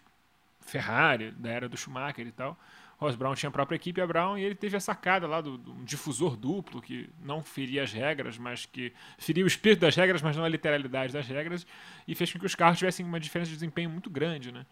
[0.61, 2.59] Ferrari, da era do Schumacher e tal.
[2.99, 5.59] Ross Brown tinha a própria equipe, a Brown, e ele teve a sacada lá do,
[5.59, 9.95] do um difusor duplo, que não feria as regras, mas que feria o espírito das
[9.95, 11.67] regras, mas não a literalidade das regras,
[12.09, 14.65] e fez com que os carros tivessem uma diferença de desempenho muito grande, né?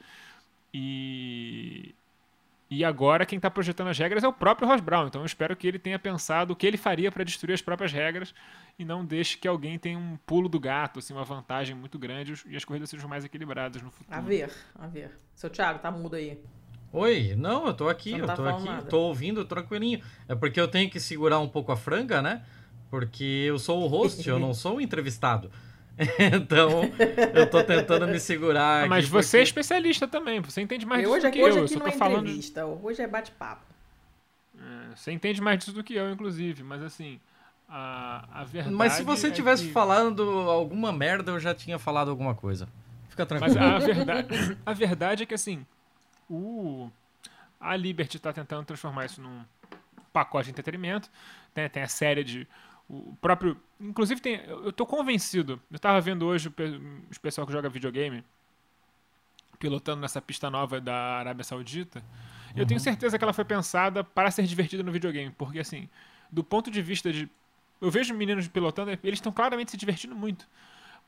[0.72, 1.94] E,
[2.70, 5.54] e agora quem está projetando as regras é o próprio Ross Brown, então eu espero
[5.54, 8.34] que ele tenha pensado o que ele faria para destruir as próprias regras
[8.78, 12.32] e não deixe que alguém tenha um pulo do gato, assim, uma vantagem muito grande
[12.46, 14.16] e as corridas sejam mais equilibradas no futuro.
[14.16, 15.10] A ver, a ver.
[15.34, 16.40] Seu Thiago, tá mudo aí.
[16.96, 18.82] Oi, não, eu tô aqui, Você eu tá tô aqui, nada.
[18.88, 20.00] tô ouvindo tranquilinho.
[20.28, 22.42] É porque eu tenho que segurar um pouco a franga, né?
[22.88, 25.50] Porque eu sou o host, eu não sou o entrevistado.
[26.32, 26.82] então,
[27.34, 28.62] eu tô tentando me segurar.
[28.62, 31.32] Ah, aqui mas você é porque- especialista também, você entende mais E disso hoje do
[31.32, 31.56] que hoje eu.
[31.58, 32.20] eu aqui só não tô é falando.
[32.26, 33.62] entrevista, hoje é bate-papo.
[34.56, 37.18] É, Você entende mais disso do que eu, inclusive, mas assim,
[37.68, 38.74] a, a verdade.
[38.76, 42.68] Mas se você é tivesse que- falando alguma merda, eu já tinha falado alguma coisa.
[43.08, 43.64] Fica Mas tranquilo.
[43.64, 44.28] a verdade,
[44.66, 45.64] a verdade é que assim,
[46.28, 46.90] o,
[47.60, 49.44] a Liberty está tentando transformar isso num
[50.12, 51.10] pacote de entretenimento.
[51.52, 52.46] Tem, tem a série de.
[52.88, 53.56] O próprio.
[53.80, 55.60] Inclusive, tem, eu tô convencido.
[55.70, 56.52] Eu tava vendo hoje
[57.10, 58.22] os pessoal que joga videogame
[59.58, 62.02] pilotando nessa pista nova da Arábia Saudita.
[62.54, 65.88] Eu tenho certeza que ela foi pensada para ser divertida no videogame, porque assim,
[66.30, 67.28] do ponto de vista de.
[67.80, 70.46] Eu vejo meninos pilotando, eles estão claramente se divertindo muito.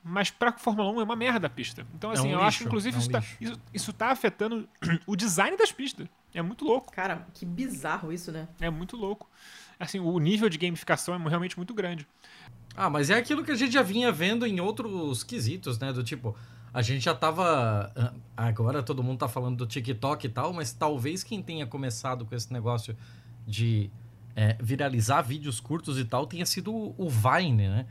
[0.08, 1.84] Mas pra Fórmula 1 é uma merda a pista.
[1.92, 4.10] Então, assim, um eu lixo, acho que inclusive é um isso, tá, isso, isso tá
[4.12, 4.68] afetando
[5.04, 6.06] o design das pistas.
[6.32, 6.92] É muito louco.
[6.92, 8.46] Cara, que bizarro isso, né?
[8.60, 9.28] É muito louco.
[9.80, 12.06] Assim, o nível de gamificação é realmente muito grande.
[12.76, 15.92] Ah, mas é aquilo que a gente já vinha vendo em outros quesitos, né?
[15.92, 16.36] Do tipo,
[16.72, 17.90] a gente já tava.
[17.96, 22.24] ah, Agora todo mundo tá falando do TikTok e tal, mas talvez quem tenha começado
[22.24, 22.96] com esse negócio
[23.46, 23.90] de
[24.36, 27.86] é, viralizar vídeos curtos e tal tenha sido o o Vine, né?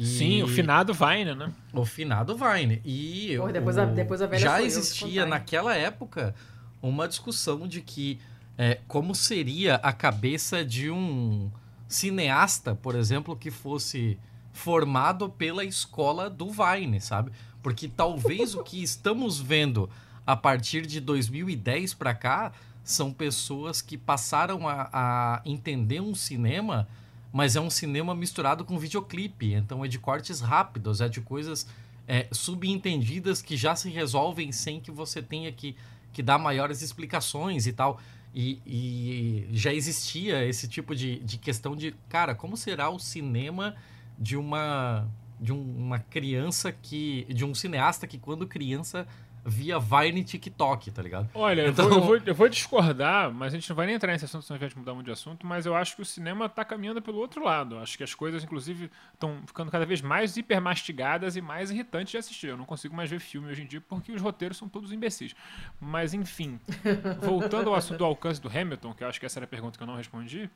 [0.00, 1.52] E- Sim, o finado Vine, né?
[1.72, 2.80] O finado Vine.
[2.84, 6.34] E Porra, o- depois a- depois a velha já existia naquela época
[6.82, 8.18] uma discussão de que
[8.56, 11.50] é, como seria a cabeça de um
[11.88, 14.18] cineasta, por exemplo, que fosse
[14.52, 17.30] formado pela escola do Vine, sabe?
[17.62, 19.88] Porque talvez o que estamos vendo
[20.26, 26.88] a partir de 2010 para cá são pessoas que passaram a, a entender um cinema,
[27.32, 29.52] mas é um cinema misturado com videoclipe.
[29.54, 31.66] Então é de cortes rápidos, é de coisas
[32.08, 35.76] é, subentendidas que já se resolvem sem que você tenha que,
[36.12, 38.00] que dar maiores explicações e tal.
[38.34, 43.74] E, e já existia esse tipo de, de questão de, cara, como será o cinema
[44.18, 45.08] de uma
[45.40, 49.08] de um- uma criança que de um cineasta que quando criança
[49.44, 51.28] via Vine e TikTok, tá ligado?
[51.34, 53.94] Olha, eu, Então- vou, eu, vou, eu vou discordar, mas a gente não vai nem
[53.94, 56.04] entrar nesse assunto, senão a gente mudar muito de assunto, mas eu acho que o
[56.04, 57.76] cinema tá caminhando pelo outro lado.
[57.76, 62.10] Eu Acho que as coisas, inclusive, estão ficando cada vez mais hipermastigadas e mais irritantes
[62.12, 62.48] de assistir.
[62.48, 65.34] Eu não consigo mais ver filme hoje em dia porque os roteiros são todos imbecis.
[65.80, 66.60] Mas, enfim,
[67.22, 69.78] voltando ao assunto do alcance do Hamilton, que eu acho que essa era a pergunta
[69.78, 70.50] que eu não respondi,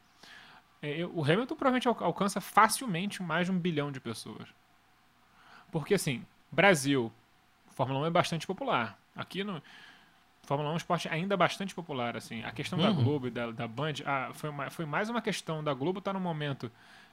[0.82, 4.46] é, eu- o Hamilton provavelmente al- alcança facilmente mais de um bilhão de pessoas.
[5.72, 7.10] Porque, assim, Brasil,
[7.74, 8.98] Fórmula 1 é bastante popular.
[9.16, 9.62] Aqui no.
[10.42, 12.42] Fórmula 1 é um esporte ainda bastante popular, assim.
[12.44, 13.02] A questão da Uhum.
[13.02, 16.12] Globo e da, da Band ah, foi, ma- foi mais uma questão da Globo estar
[16.12, 16.70] no momento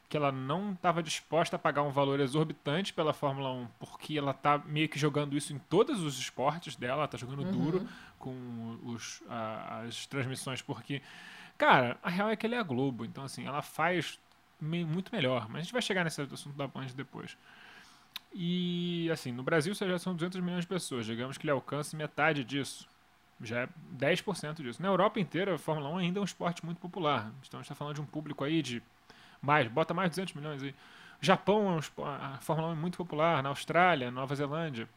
[0.10, 4.34] que ela não estava disposta a pagar um valor exorbitante pela Fórmula 1, porque ela
[4.34, 7.88] tá meio que jogando isso em todos os esportes dela, ela tá jogando duro
[8.20, 11.02] com os, a- as transmissões, porque,
[11.58, 14.20] cara, a real é que ela é a Globo, então assim, ela faz
[14.60, 17.38] me- muito melhor, mas a gente vai chegar nesse assunto da Band depois.
[18.34, 21.06] E, assim, no Brasil já são 200 milhões de pessoas.
[21.06, 22.88] Digamos que ele alcance metade disso.
[23.42, 24.82] Já é 10% disso.
[24.82, 27.32] Na Europa inteira, a Fórmula 1 ainda é um esporte muito popular.
[27.48, 28.82] Então a gente está falando de um público aí de
[29.42, 30.76] mais, bota mais de 200 milhões aí.
[31.20, 33.44] Japão, é a Fórmula 1 é muito popular.
[33.44, 34.88] Na Austrália, Nova Zelândia.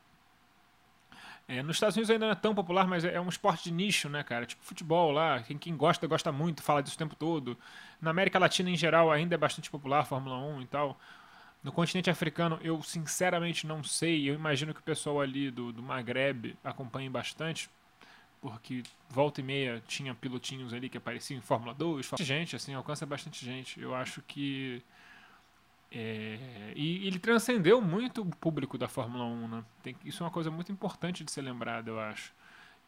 [1.47, 3.73] É, nos Estados Unidos ainda não é tão popular, mas é é um esporte de
[3.73, 4.47] nicho, né, cara?
[4.47, 5.43] Tipo futebol lá.
[5.43, 7.57] Quem, quem gosta, gosta muito, fala disso o tempo todo.
[8.01, 10.99] Na América Latina, em geral, ainda é bastante popular a Fórmula 1 e tal.
[11.65, 14.29] No continente africano, eu sinceramente não sei.
[14.29, 17.71] Eu imagino que o pessoal ali do, do Maghreb acompanhe bastante,
[18.41, 22.07] porque volta e meia tinha pilotinhos ali que apareciam em Fórmula 2.
[22.11, 23.81] Bastante gente, assim, alcança bastante gente.
[23.81, 24.83] Eu acho que.
[25.91, 29.65] é, e ele transcendeu muito o público da Fórmula 1, né?
[29.83, 32.33] Tem- isso é uma coisa muito importante de ser lembrada, eu acho.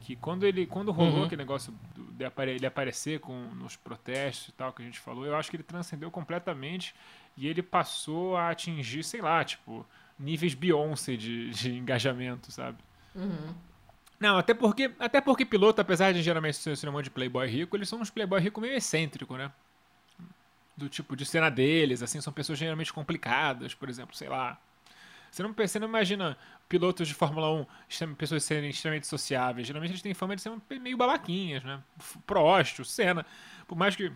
[0.01, 1.24] Que quando ele quando rolou Uhum.
[1.24, 4.99] aquele negócio do- de apare- ele aparecer com, nos protestos e tal que a gente
[5.01, 6.95] falou, eu acho que ele transcendeu completamente
[7.37, 9.87] e ele passou a atingir, sei lá, tipo,
[10.18, 12.78] níveis Beyoncé de, de engajamento, sabe?
[14.18, 17.76] Não, até porque, até porque piloto, apesar de geralmente ser um monte de playboy rico,
[17.76, 19.53] eles são uns playboy rico meio excêntrico, né?
[20.76, 24.59] Do tipo de cena deles, assim, são pessoas geralmente complicadas, por exemplo, sei lá.
[25.30, 26.37] Você não, você não imagina
[26.68, 29.66] pilotos de Fórmula 1, extrem- pessoas serem extremamente sociáveis.
[29.66, 31.82] Geralmente eles têm fama de ser meio babaquinhas, né?
[32.26, 33.24] Prost, Senna.
[33.66, 34.11] Por mais que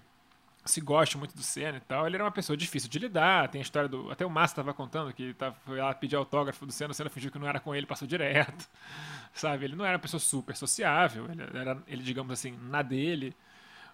[0.65, 3.49] se goste muito do Senna e tal, ele era uma pessoa difícil de lidar.
[3.49, 4.11] Tem a história do.
[4.11, 7.11] Até o Massa estava contando que tava, foi lá pedir autógrafo do Senna, o Senna
[7.11, 8.69] fingiu que não era com ele, passou direto.
[9.33, 9.65] Sabe?
[9.65, 13.35] Ele não era uma pessoa super sociável, ele era, ele, digamos assim, na dele.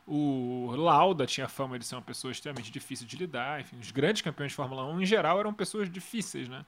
[0.07, 3.61] O Lauda tinha fama de ser uma pessoa extremamente difícil de lidar.
[3.61, 6.65] Enfim, os grandes campeões de Fórmula 1, em geral, eram pessoas difíceis, né?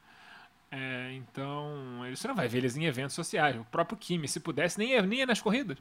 [0.71, 3.57] É, então, você não vai ver eles em eventos sociais.
[3.57, 5.79] O próprio Kimi, se pudesse, nem ia, nem ia nas corridas.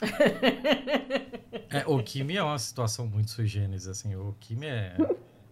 [1.72, 4.14] É, o Kimi é uma situação muito sui generis, assim.
[4.16, 4.96] O Kimi é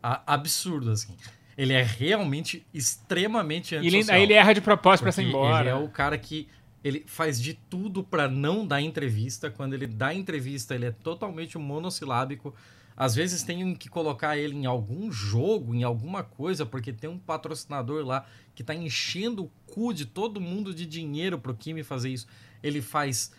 [0.03, 1.15] a- absurdo, assim.
[1.57, 4.17] Ele é realmente extremamente E ele, antissocial.
[4.17, 5.61] aí ele erra de propósito pra Porque ser embora.
[5.61, 6.49] Ele é o cara que
[6.83, 9.49] ele faz de tudo pra não dar entrevista.
[9.51, 12.53] Quando ele dá entrevista, ele é totalmente monossilábico.
[12.97, 17.19] Às vezes tem que colocar ele em algum jogo, em alguma coisa, porque tem um
[17.19, 18.27] patrocinador lá
[18.57, 22.27] que tá enchendo o cu de todo mundo de dinheiro pro Kimi fazer isso.
[22.61, 23.33] Ele faz.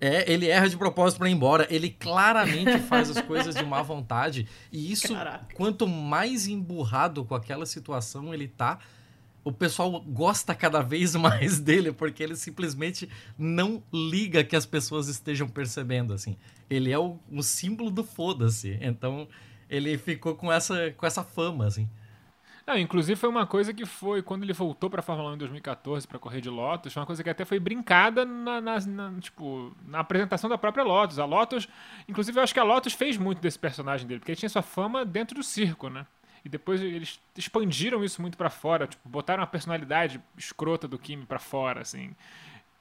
[0.00, 1.66] É, ele erra de propósito pra ir embora.
[1.70, 4.46] Ele claramente faz as coisas de má vontade.
[4.70, 5.54] E isso, Caraca.
[5.54, 8.78] quanto mais emburrado com aquela situação ele tá,
[9.42, 15.08] o pessoal gosta cada vez mais dele porque ele simplesmente não liga que as pessoas
[15.08, 16.36] estejam percebendo, assim.
[16.70, 18.78] Ele é o, o símbolo do foda-se.
[18.80, 19.26] Então,
[19.68, 21.88] ele ficou com essa, com essa fama, assim.
[22.68, 26.06] Não, inclusive foi uma coisa que foi, quando ele voltou pra Fórmula 1 em 2014
[26.06, 29.74] para correr de Lotus, foi uma coisa que até foi brincada na, na, na, tipo,
[29.86, 31.18] na apresentação da própria Lotus.
[31.18, 31.66] A Lotus,
[32.06, 34.60] inclusive eu acho que a Lotus fez muito desse personagem dele, porque ele tinha sua
[34.60, 36.04] fama dentro do circo, né?
[36.44, 41.24] E depois eles expandiram isso muito para fora, tipo, botaram a personalidade escrota do Kimi
[41.24, 42.14] para fora, assim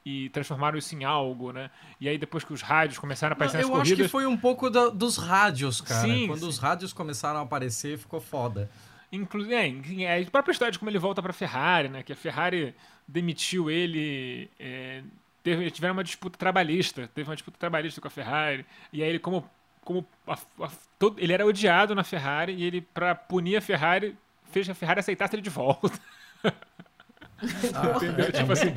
[0.10, 1.70] e transformaram isso em algo, né?
[2.00, 4.00] E aí depois que os rádios começaram a aparecer Não, nas eu corridas...
[4.00, 6.08] Eu acho que foi um pouco da, dos rádios, cara.
[6.08, 6.48] Sim, Quando sim.
[6.48, 8.70] os rádios começaram a aparecer, ficou foda.
[9.12, 12.04] Inclusive, é, é, a própria história de como ele volta para a Ferrari, né?
[12.04, 12.76] Que a Ferrari
[13.08, 14.50] demitiu ele.
[14.60, 15.02] É,
[15.42, 17.10] teve, tiveram uma disputa trabalhista.
[17.14, 18.66] Teve uma disputa trabalhista com a Ferrari.
[18.92, 19.50] E aí ele, como.
[19.84, 24.18] como a, a, todo, ele era odiado na Ferrari e ele, para punir a Ferrari,
[24.52, 25.98] fez a Ferrari aceitasse ele de volta.
[26.44, 28.26] Ah, Entendeu?
[28.26, 28.74] É tipo assim,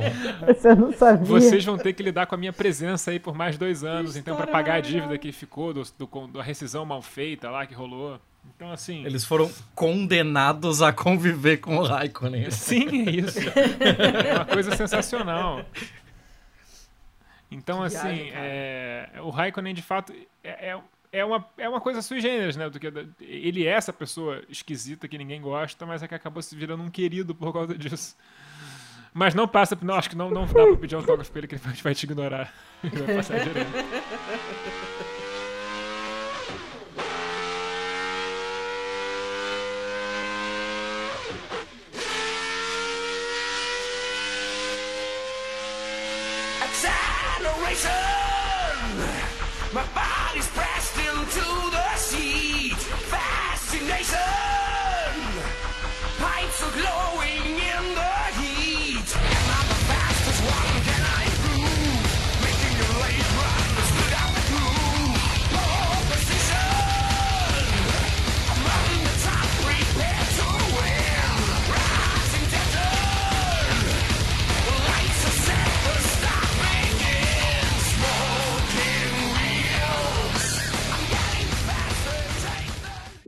[0.46, 1.26] Você não sabia.
[1.26, 4.36] Vocês vão ter que lidar com a minha presença aí por mais dois anos, então,
[4.36, 8.20] para pagar a dívida que ficou, do, do, da rescisão mal feita lá que rolou.
[8.44, 9.04] Então, assim.
[9.04, 12.50] Eles foram condenados a conviver com o Raikkonen.
[12.50, 13.38] Sim, é isso.
[13.48, 15.64] é uma coisa sensacional.
[17.50, 20.12] Então, que assim, viagem, é, o Raikkonen, de fato,
[20.44, 20.80] é, é,
[21.12, 22.70] é, uma, é uma coisa sui generis, né?
[22.70, 26.82] Porque ele é essa pessoa esquisita que ninguém gosta, mas é que acabou se virando
[26.82, 28.16] um querido por causa disso.
[29.12, 31.56] Mas não passa, não, acho que não, não dá pra pedir autógrafo pra ele que
[31.56, 32.52] ele vai te ignorar.
[32.82, 33.70] Ele vai passar direto.
[49.72, 52.74] My body's pressed into the seat.
[53.06, 54.18] Fascination.
[56.18, 57.09] Pipes are glowing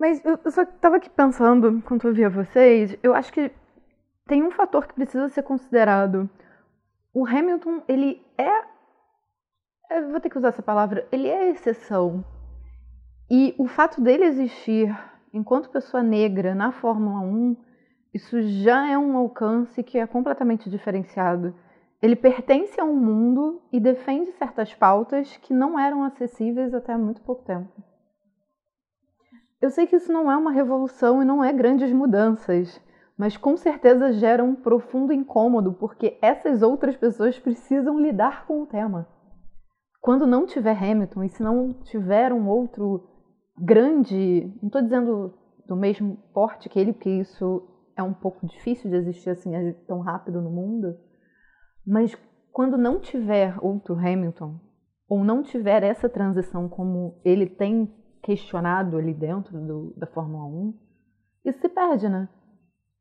[0.03, 3.53] Mas eu, só tava aqui pensando, enquanto eu via vocês, eu acho que
[4.27, 6.29] tem um fator que precisa ser considerado.
[7.15, 8.65] O Hamilton, ele é.
[9.97, 11.07] Eu vou ter que usar essa palavra.
[11.13, 12.25] Ele é exceção.
[13.31, 14.93] E o fato dele existir
[15.33, 17.57] enquanto pessoa negra na Fórmula 1,
[18.13, 21.55] isso já é um alcance que é completamente diferenciado.
[22.03, 26.99] Ele pertence a um mundo e defende certas pautas que não eram acessíveis até há
[26.99, 27.92] muito pouco tempo.
[29.63, 32.81] Eu sei que isso não é uma revolução e não é grandes mudanças,
[33.17, 38.67] mas com certeza gera um profundo incômodo porque essas outras pessoas precisam lidar com o
[38.67, 39.07] tema.
[40.01, 43.09] Quando não tiver Hamilton e se não tiver um outro
[43.57, 45.39] grande, não estou dizendo
[45.69, 47.63] do mesmo porte que ele, porque isso
[47.97, 49.53] é um pouco difícil de existir assim
[49.87, 50.99] tão rápido no mundo,
[51.87, 52.17] mas
[52.51, 54.59] quando não tiver outro Hamilton
[55.09, 60.75] ou não tiver essa transição como ele tem questionado ali dentro do, da Fórmula 1,
[61.45, 62.29] isso se perde, né?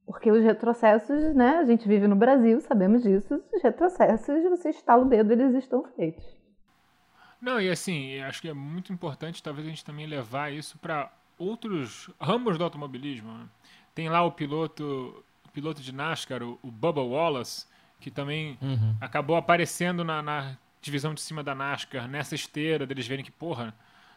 [0.06, 1.58] Porque os retrocessos, né?
[1.58, 3.42] A gente vive no Brasil, sabemos disso.
[3.54, 6.26] Os retrocessos, você estala o dedo, eles estão feitos.
[7.40, 11.12] Não, e assim, acho que é muito importante talvez a gente também levar isso para
[11.38, 13.32] outros ramos do automobilismo.
[13.32, 13.46] Né?
[13.96, 17.66] Tem lá o piloto, o piloto de NASCAR, o, o Bubba Wallace,
[18.00, 18.96] que também uhum.
[19.00, 23.74] acabou aparecendo na, na, divisão de cima da NASCAR, nessa esteira deles verem que, porra,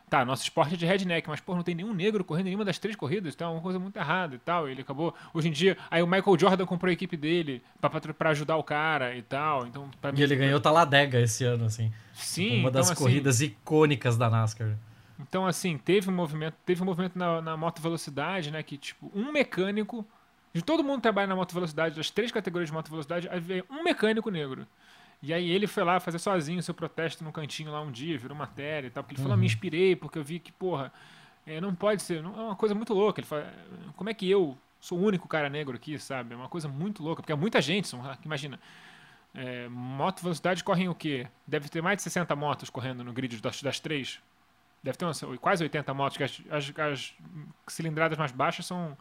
[0.08, 2.64] Tá, nosso esporte é de redneck, mas pô, não tem nenhum negro correndo em nenhuma
[2.64, 4.68] das três corridas, então é uma coisa muito errada e tal.
[4.68, 5.14] Ele acabou.
[5.32, 9.16] Hoje em dia, aí o Michael Jordan comprou a equipe dele para ajudar o cara
[9.16, 9.66] e tal.
[9.66, 11.90] Então, e mim, ele ganhou Taladega esse ano, assim.
[12.12, 12.60] Sim.
[12.60, 14.76] Uma das então, corridas assim, icônicas da NASCAR.
[15.18, 18.62] Então, assim, teve um movimento, teve um movimento na, na moto velocidade, né?
[18.62, 20.06] Que, tipo, um mecânico.
[20.52, 23.82] De todo mundo trabalha na moto velocidade, das três categorias de moto velocidade, havia um
[23.82, 24.66] mecânico negro.
[25.26, 28.36] E aí ele foi lá fazer sozinho seu protesto no cantinho lá um dia, virou
[28.36, 29.30] matéria e tal, porque ele uhum.
[29.30, 30.92] falou, me inspirei, porque eu vi que, porra,
[31.46, 33.20] é, não pode ser, não, é uma coisa muito louca.
[33.20, 33.50] Ele fala,
[33.96, 36.34] como é que eu sou o único cara negro aqui, sabe?
[36.34, 38.60] É uma coisa muito louca, porque é muita gente, são, imagina,
[39.34, 41.26] é, moto velocidade correm o quê?
[41.46, 44.20] Deve ter mais de 60 motos correndo no grid das, das três.
[44.82, 47.14] Deve ter umas, quase 80 motos, que as, as, as
[47.66, 48.94] cilindradas mais baixas são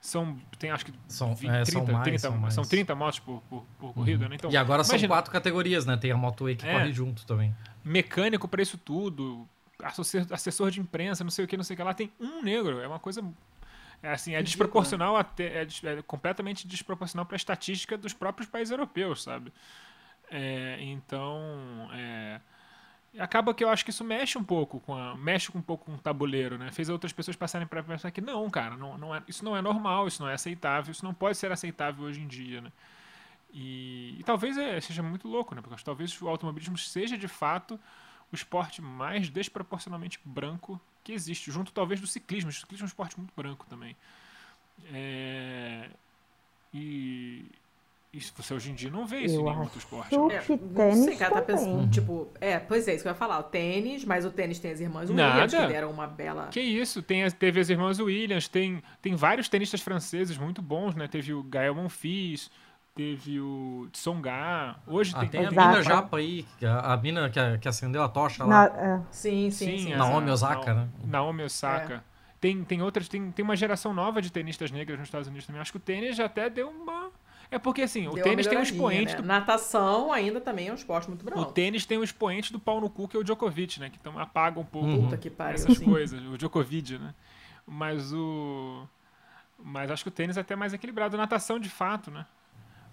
[0.00, 2.54] são tem acho que são, 20, é, 30, são, mais, 30, são, mais.
[2.54, 3.92] são 30 motos por, por, por uhum.
[3.92, 4.36] corrida, né?
[4.36, 5.96] Então, e agora imagina, são quatro categorias, né?
[5.96, 7.54] Tem a Moto E que é, corre junto também.
[7.84, 9.46] Mecânico para isso tudo,
[9.82, 12.42] assessor, assessor de imprensa, não sei o que, não sei o que lá, tem um
[12.42, 13.22] negro, é uma coisa
[14.02, 18.70] É, assim, é desproporcional até, é, é completamente desproporcional para a estatística dos próprios países
[18.70, 19.52] europeus, sabe?
[20.30, 22.40] É, então, é,
[23.18, 25.94] acaba que eu acho que isso mexe um pouco com a, mexe um pouco com
[25.94, 26.70] o tabuleiro, né?
[26.70, 29.62] Fez outras pessoas passarem para pensar que não, cara, não, não é, isso não é
[29.62, 32.72] normal, isso não é aceitável, isso não pode ser aceitável hoje em dia, né?
[33.52, 35.60] E, e talvez é, seja muito louco, né?
[35.60, 37.78] Porque talvez o automobilismo seja de fato
[38.32, 42.50] o esporte mais desproporcionalmente branco que existe, junto talvez do ciclismo.
[42.50, 43.96] O ciclismo é um esporte muito branco também.
[44.92, 45.90] É...
[46.72, 47.46] E
[48.12, 50.14] isso você hoje em dia não vê isso eu em nenhum outro esporte.
[50.14, 53.16] É, que tênis sei, cara, tá pensando, tipo, é, pois é, isso que eu ia
[53.16, 53.38] falar.
[53.38, 56.48] O tênis, mas o tênis tem as irmãs Williams, que deram uma bela.
[56.50, 61.06] Que isso, tem, teve as irmãs Williams, tem, tem vários tenistas franceses muito bons, né?
[61.06, 62.50] Teve o Gael Monfils,
[62.94, 64.76] teve o Tsonga.
[64.86, 68.08] Hoje ah, tem, tem a mina japa aí, a, a mina que, que acendeu a
[68.08, 68.48] tocha lá.
[68.48, 69.00] Na, é.
[69.10, 69.78] Sim, sim, sim.
[69.78, 70.88] sim Naomi Osaka, né?
[71.04, 71.94] Naomi Osaka.
[72.06, 72.10] É.
[72.40, 75.60] Tem, tem outras, tem, tem uma geração nova de tenistas negras nos Estados Unidos também.
[75.60, 76.99] Acho que o tênis até deu uma.
[77.50, 79.12] É porque assim, o tênis tem um expoente.
[79.12, 79.20] Né?
[79.20, 79.26] Do...
[79.26, 81.40] Natação ainda também é um esporte muito branco.
[81.40, 83.90] O tênis tem um expoente do pau no cu, que é o Djokovic, né?
[83.90, 85.16] Que então apaga um pouco uhum.
[85.16, 85.84] que pariu, essas sim.
[85.84, 86.22] coisas.
[86.26, 87.12] O Djokovic, né?
[87.66, 88.86] Mas o.
[89.58, 91.16] Mas acho que o tênis é até mais equilibrado.
[91.16, 92.24] Natação, de fato, né?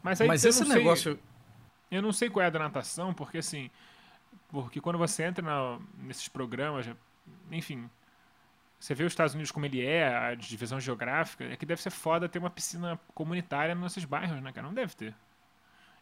[0.02, 1.20] Mas, aí, Mas esse sei, negócio.
[1.92, 3.70] Eu não sei qual é a da natação, porque assim.
[4.50, 6.90] Porque quando você entra na, nesses programas,
[7.52, 7.90] enfim.
[8.80, 11.90] Você vê os Estados Unidos como ele é, a divisão geográfica, é que deve ser
[11.90, 14.68] foda ter uma piscina comunitária nesses bairros, né, cara?
[14.68, 15.16] Não deve ter.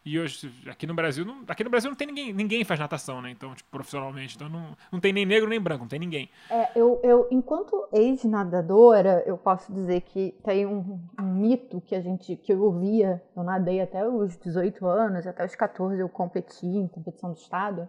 [0.06, 3.20] E hoje, aqui no Brasil, não, aqui no Brasil não tem ninguém, ninguém faz natação,
[3.20, 3.28] né?
[3.28, 4.36] Então, tipo, profissionalmente.
[4.36, 6.30] Então não, não tem nem negro nem branco, não tem ninguém.
[6.48, 12.00] É, eu, eu enquanto ex-nadadora, eu posso dizer que tem um, um, mito que a
[12.00, 16.66] gente, que eu ouvia, eu nadei até os 18 anos, até os 14 eu competi
[16.66, 17.88] em competição do estado,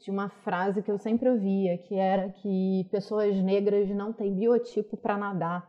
[0.00, 4.96] de uma frase que eu sempre ouvia, que era que pessoas negras não têm biotipo
[4.96, 5.68] para nadar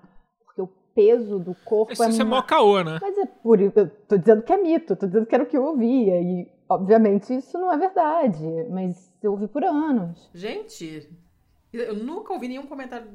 [0.95, 2.97] peso do corpo Isso é, isso é mó caô, né?
[3.01, 3.71] Mas é por eu
[4.07, 6.21] tô dizendo que é mito, tô dizendo que era o que eu ouvia.
[6.21, 8.41] E, obviamente, isso não é verdade.
[8.71, 10.31] Mas eu ouvi por anos.
[10.33, 11.09] Gente,
[11.75, 13.07] eu nunca ouvi nenhum comentário,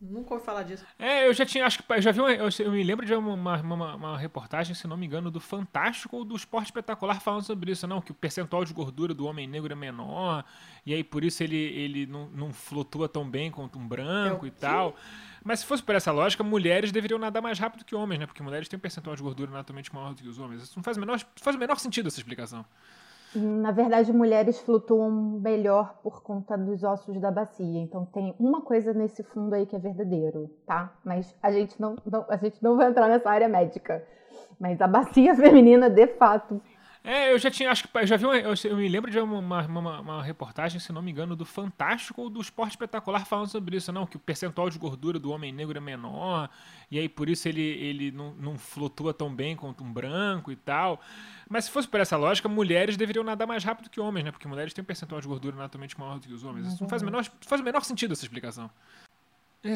[0.00, 0.84] nunca ouvi falar disso.
[0.98, 3.14] É, eu já tinha, acho que eu já vi, uma, eu, eu, me lembro de
[3.14, 7.42] uma, uma, uma, reportagem, se não me engano, do Fantástico ou do Esporte Espetacular falando
[7.42, 10.44] sobre isso, não, que o percentual de gordura do homem negro é menor,
[10.84, 14.48] e aí por isso ele, ele não, não flutua tão bem quanto um branco é
[14.48, 14.96] e tal.
[15.42, 18.26] Mas se fosse por essa lógica, mulheres deveriam nadar mais rápido que homens, né?
[18.26, 20.62] Porque mulheres têm um percentual de gordura naturalmente maior do que os homens.
[20.62, 22.64] Isso não faz o menor, faz o menor sentido essa explicação.
[23.34, 27.80] Na verdade, mulheres flutuam melhor por conta dos ossos da bacia.
[27.80, 30.92] Então tem uma coisa nesse fundo aí que é verdadeiro, tá?
[31.04, 34.04] Mas a gente não, não a gente não vai entrar nessa área médica.
[34.58, 36.60] Mas a bacia feminina, de fato,
[37.02, 39.18] é, eu já tinha, acho que eu já vi, uma, eu, eu, me lembro de
[39.18, 43.48] uma, uma, uma, reportagem, se não me engano, do Fantástico ou do Esporte Espetacular falando
[43.48, 46.50] sobre isso, não, que o percentual de gordura do homem negro é menor,
[46.90, 50.56] e aí por isso ele, ele não, não flutua tão bem quanto um branco e
[50.56, 51.00] tal.
[51.48, 54.30] Mas se fosse por essa lógica, mulheres deveriam nadar mais rápido que homens, né?
[54.30, 56.66] Porque mulheres têm um percentual de gordura naturalmente maior do que os homens.
[56.66, 58.70] Isso não faz o menor, faz o menor sentido essa explicação.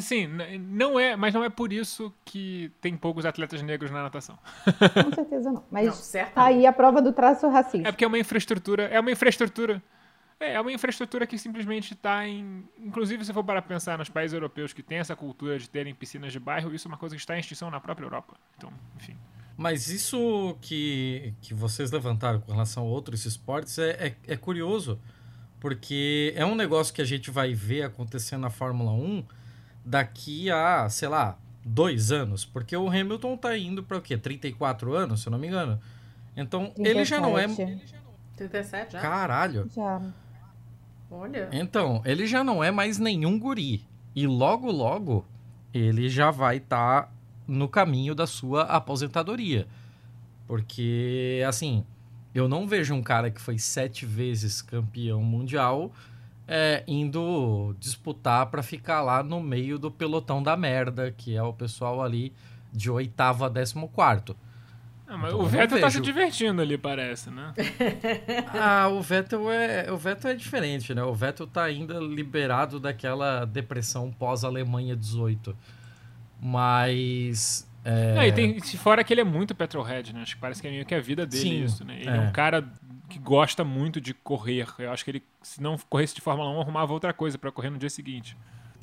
[0.01, 0.29] Sim,
[0.59, 4.39] não é, mas não é por isso que tem poucos atletas negros na natação.
[5.05, 5.63] Com certeza não.
[5.71, 6.33] Mas não, certo.
[6.33, 7.89] tá aí a prova do traço racista.
[7.89, 9.83] É porque é uma infraestrutura, é uma infraestrutura.
[10.41, 12.67] É, é uma infraestrutura que simplesmente está em.
[12.79, 16.33] Inclusive, se for para pensar nos países europeus que têm essa cultura de terem piscinas
[16.33, 18.35] de bairro, isso é uma coisa que está em extinção na própria Europa.
[18.57, 19.17] Então, enfim.
[19.57, 24.99] Mas isso que, que vocês levantaram com relação a outros esportes é, é, é curioso,
[25.61, 29.25] porque é um negócio que a gente vai ver acontecer na Fórmula 1
[29.85, 32.45] daqui a, sei lá, dois anos.
[32.45, 34.17] Porque o Hamilton tá indo para o quê?
[34.17, 35.81] 34 anos, se eu não me engano.
[36.37, 36.89] Então, 37.
[36.89, 37.47] ele já não é.
[38.37, 39.01] 37 já?
[39.01, 39.69] Caralho.
[39.75, 40.03] Já.
[41.11, 41.49] Olha.
[41.53, 43.87] Então, ele já não é mais nenhum guri.
[44.15, 45.27] E logo, logo,
[45.73, 47.13] ele já vai estar tá
[47.47, 49.67] no caminho da sua aposentadoria.
[50.47, 51.85] Porque, assim,
[52.35, 55.93] eu não vejo um cara que foi sete vezes campeão mundial
[56.47, 61.53] é, indo disputar para ficar lá no meio do pelotão da merda, que é o
[61.53, 62.33] pessoal ali
[62.73, 64.37] de oitavo a décimo quarto.
[65.07, 67.53] Ah, mas então, o Vettel tá se divertindo ali, parece, né?
[68.59, 71.03] ah, o Vettel é, o Vettel é diferente, né?
[71.03, 75.55] O Vettel tá ainda liberado daquela depressão pós-Alemanha 18.
[76.41, 78.15] Mas é...
[78.15, 80.23] Não, e tem, fora que ele é muito petrolhead, né?
[80.23, 81.97] Acho que parece que é meio que a vida dele Sim, isso, né?
[82.01, 82.17] Ele é.
[82.17, 82.21] é.
[82.21, 82.65] um cara
[83.15, 84.67] que gosta muito de correr.
[84.77, 87.71] Eu acho que ele, se não corresse de Fórmula 1, arrumava outra coisa para correr
[87.71, 88.37] no dia seguinte.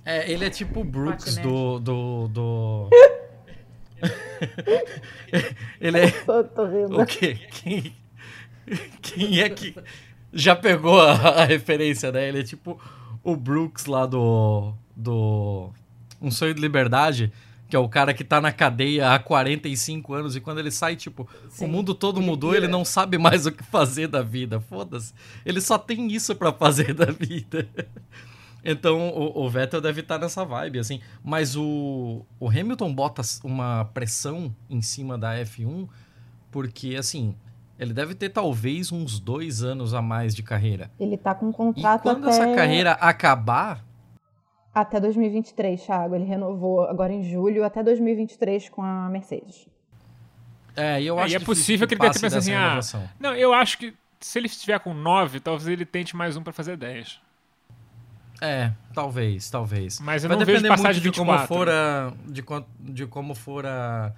[0.05, 1.79] É, ele é tipo o Brooks do.
[1.79, 2.89] do, do...
[5.81, 6.13] ele é.
[7.01, 7.39] O quê?
[7.51, 7.95] Quem,
[9.01, 9.75] quem é que
[10.31, 12.29] já pegou a, a, referência, né?
[12.29, 12.79] Ele é tipo
[13.21, 14.73] o Brooks lá do.
[14.95, 15.71] do.
[16.21, 17.33] Um Sonho de Liberdade
[17.71, 20.97] que é o cara que tá na cadeia há 45 anos e quando ele sai,
[20.97, 21.63] tipo, Sim.
[21.63, 24.59] o mundo todo mudou, ele não sabe mais o que fazer da vida.
[24.59, 25.13] Foda-se.
[25.45, 27.65] Ele só tem isso para fazer da vida.
[28.61, 30.99] Então o, o, Vettel deve estar tá nessa vibe, assim.
[31.23, 35.87] Mas o, o Hamilton bota uma pressão em cima da F1,
[36.51, 37.33] porque, assim,
[37.79, 40.91] ele deve ter talvez uns dois anos a mais de carreira.
[40.99, 42.35] Ele tá com um contrato e quando até...
[42.35, 43.81] essa carreira acabar,
[44.73, 46.15] até 2023, Thiago.
[46.15, 49.67] Ele renovou agora em julho até 2023 com a Mercedes.
[50.75, 52.79] É, e eu acho é, e é possível que, que ele tenha pensado assim, ah,
[53.19, 56.53] não, eu acho que se ele estiver com 9, talvez ele tente mais um para
[56.53, 57.19] fazer 10.
[58.39, 59.99] É, talvez, talvez.
[59.99, 62.43] Mas eu Vai não vejo passagem de, de como for a, de,
[62.79, 64.13] de como for a,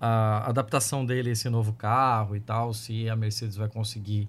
[0.00, 4.28] a adaptação dele a esse novo carro e tal, se a Mercedes vai conseguir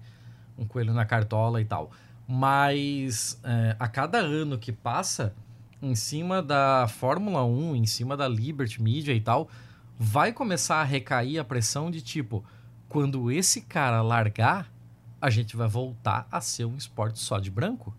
[0.58, 1.92] um coelho na cartola e tal.
[2.28, 5.34] Mas é, a cada ano que passa,
[5.82, 9.50] em cima da Fórmula 1, em cima da Liberty Media e tal,
[9.98, 12.44] vai começar a recair a pressão de tipo,
[12.88, 14.72] quando esse cara largar,
[15.20, 17.96] a gente vai voltar a ser um esporte só de branco?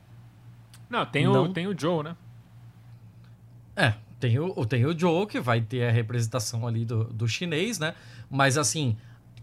[0.89, 1.45] Não, tem, Não...
[1.45, 2.17] O, tem o Joe, né?
[3.75, 7.79] É, tem o, tem o Joe, que vai ter a representação ali do, do chinês,
[7.79, 7.95] né?
[8.31, 8.97] Mas assim,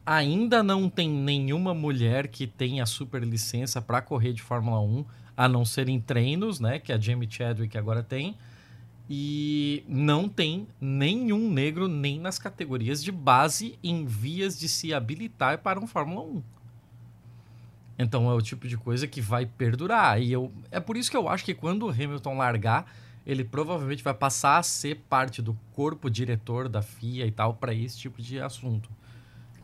[0.05, 5.05] ainda não tem nenhuma mulher que tenha super licença para correr de Fórmula 1
[5.39, 6.79] a não ser em treinos, né?
[6.79, 8.35] Que a Jamie Chadwick agora tem.
[9.09, 15.59] E não tem nenhum negro nem nas categorias de base em vias de se habilitar
[15.59, 16.43] para um Fórmula 1.
[17.97, 20.21] Então é o tipo de coisa que vai perdurar.
[20.21, 22.93] E eu, é por isso que eu acho que quando o Hamilton largar,
[23.25, 27.73] ele provavelmente vai passar a ser parte do corpo diretor da FIA e tal para
[27.73, 28.89] esse tipo de assunto.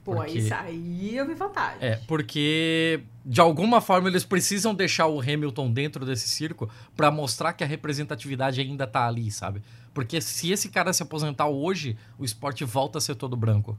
[0.06, 0.38] Pô, porque...
[0.38, 1.80] isso aí eu vi vantagem.
[1.82, 7.54] É, porque de alguma forma eles precisam deixar o Hamilton dentro desse circo para mostrar
[7.54, 9.64] que a representatividade ainda tá ali, sabe?
[9.96, 13.76] Porque se esse cara se aposentar hoje, o esporte volta a ser todo branco.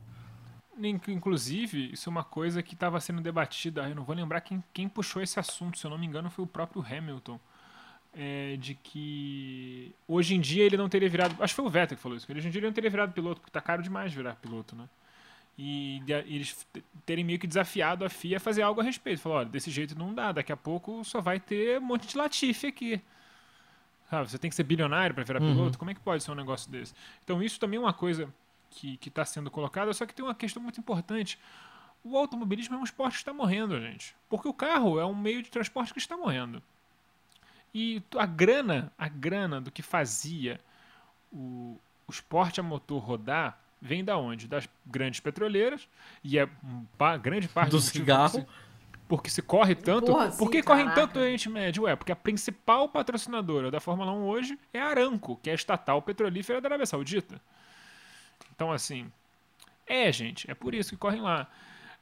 [1.09, 3.89] Inclusive, isso é uma coisa que estava sendo debatida.
[3.89, 6.45] Eu não vou lembrar quem, quem puxou esse assunto, se eu não me engano, foi
[6.45, 7.39] o próprio Hamilton.
[8.13, 11.37] É, de que hoje em dia ele não teria virado.
[11.39, 12.27] Acho que foi o Vettel que falou isso.
[12.29, 14.89] Hoje em dia ele não teria virado piloto, porque tá caro demais virar piloto, né?
[15.59, 16.67] E, eles
[17.07, 19.21] terem meio que desafiado a FIA a fazer algo a respeito.
[19.21, 22.17] Falou, olha, desse jeito não dá, daqui a pouco só vai ter um monte de
[22.17, 23.01] latife aqui.
[24.11, 25.55] você tem que ser bilionário para virar uhum.
[25.55, 25.79] piloto?
[25.79, 26.95] Como é que pode ser um negócio desse?
[27.25, 28.33] Então isso também é uma coisa
[28.69, 31.39] que está sendo colocada, só que tem uma questão muito importante.
[32.05, 34.15] O automobilismo é um esporte que está morrendo, gente.
[34.29, 36.63] Porque o carro é um meio de transporte que está morrendo.
[37.75, 40.61] E a grana, a grana do que fazia
[41.33, 44.49] o, o esporte a motor rodar vem da onde?
[44.49, 45.89] Das grandes petroleiras,
[46.23, 46.49] e é
[46.99, 48.47] uma grande parte do, do cigarro.
[49.09, 50.07] porque se corre tanto.
[50.07, 51.85] Porra, por que corre tanto o Oriente Médio?
[51.85, 55.57] Ué, porque a principal patrocinadora da Fórmula 1 hoje é a Aramco, que é a
[55.57, 57.41] estatal petrolífera da Arábia Saudita.
[58.55, 59.11] Então, assim.
[59.87, 61.47] É, gente, é por isso que correm lá.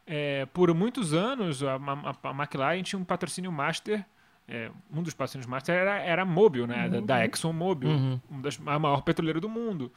[0.06, 4.05] É, por muitos anos, a, a, a, McLaren tinha um patrocínio master.
[4.46, 6.84] É, um dos patrocínios master era, era a Mobil, né?
[6.84, 6.90] Uhum.
[6.90, 8.20] Da, da ExxonMobil, uhum.
[8.30, 9.92] um das, a maior petroleira do mundo.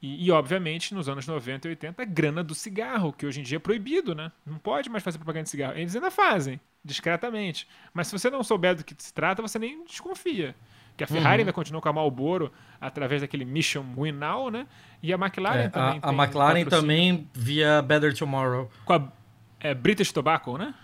[0.00, 3.42] E, e, obviamente, nos anos 90 e 80, a grana do cigarro, que hoje em
[3.42, 4.30] dia é proibido, né?
[4.44, 5.76] Não pode mais fazer propaganda de cigarro.
[5.76, 7.66] Eles ainda fazem, discretamente.
[7.94, 10.54] Mas se você não souber do que se trata, você nem desconfia.
[10.96, 11.40] Que a Ferrari uhum.
[11.40, 12.50] ainda continua com a Marlboro
[12.80, 14.66] através daquele Mission Win Now, né?
[15.02, 16.00] E a McLaren é, também.
[16.02, 18.70] A, a McLaren também via Better Tomorrow.
[18.84, 19.12] Com a
[19.60, 20.74] é, British Tobacco, né?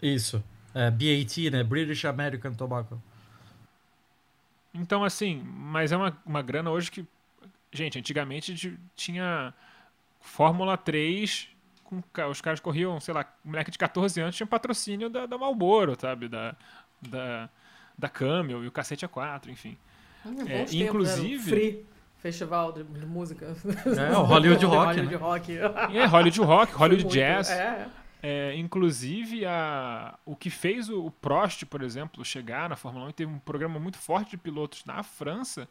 [0.00, 0.42] Isso.
[0.74, 1.64] É, BAT, né?
[1.64, 3.02] British American Tobacco.
[4.74, 7.04] Então, assim, mas é uma, uma grana hoje que
[7.72, 9.52] Gente, antigamente tinha
[10.20, 11.48] Fórmula 3,
[11.84, 15.38] com, os caras corriam, sei lá, um moleque de 14 anos tinha patrocínio da, da
[15.38, 16.28] Marlboro, sabe?
[16.28, 16.56] Da,
[17.00, 17.48] da,
[17.96, 19.76] da Camel e o cacete A4, enfim.
[20.24, 21.50] Ah, é, tempos, inclusive.
[21.50, 21.86] Free
[22.18, 23.46] festival de, de, música.
[23.46, 24.86] É, o Hollywood Rock.
[24.86, 25.16] Hollywood né?
[25.16, 25.58] Rock.
[25.96, 27.50] É, Hollywood Rock, Hollywood Jazz.
[27.50, 27.88] É.
[28.22, 33.10] É, inclusive, a, o que fez o, o Prost, por exemplo, chegar na Fórmula 1
[33.10, 35.68] e teve um programa muito forte de pilotos na França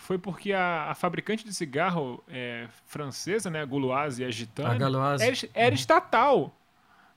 [0.00, 4.70] foi porque a, a fabricante de cigarro é, francesa, né, a Gauloise e a Gitane,
[4.70, 4.78] a
[5.26, 5.74] era, era uhum.
[5.74, 6.56] estatal.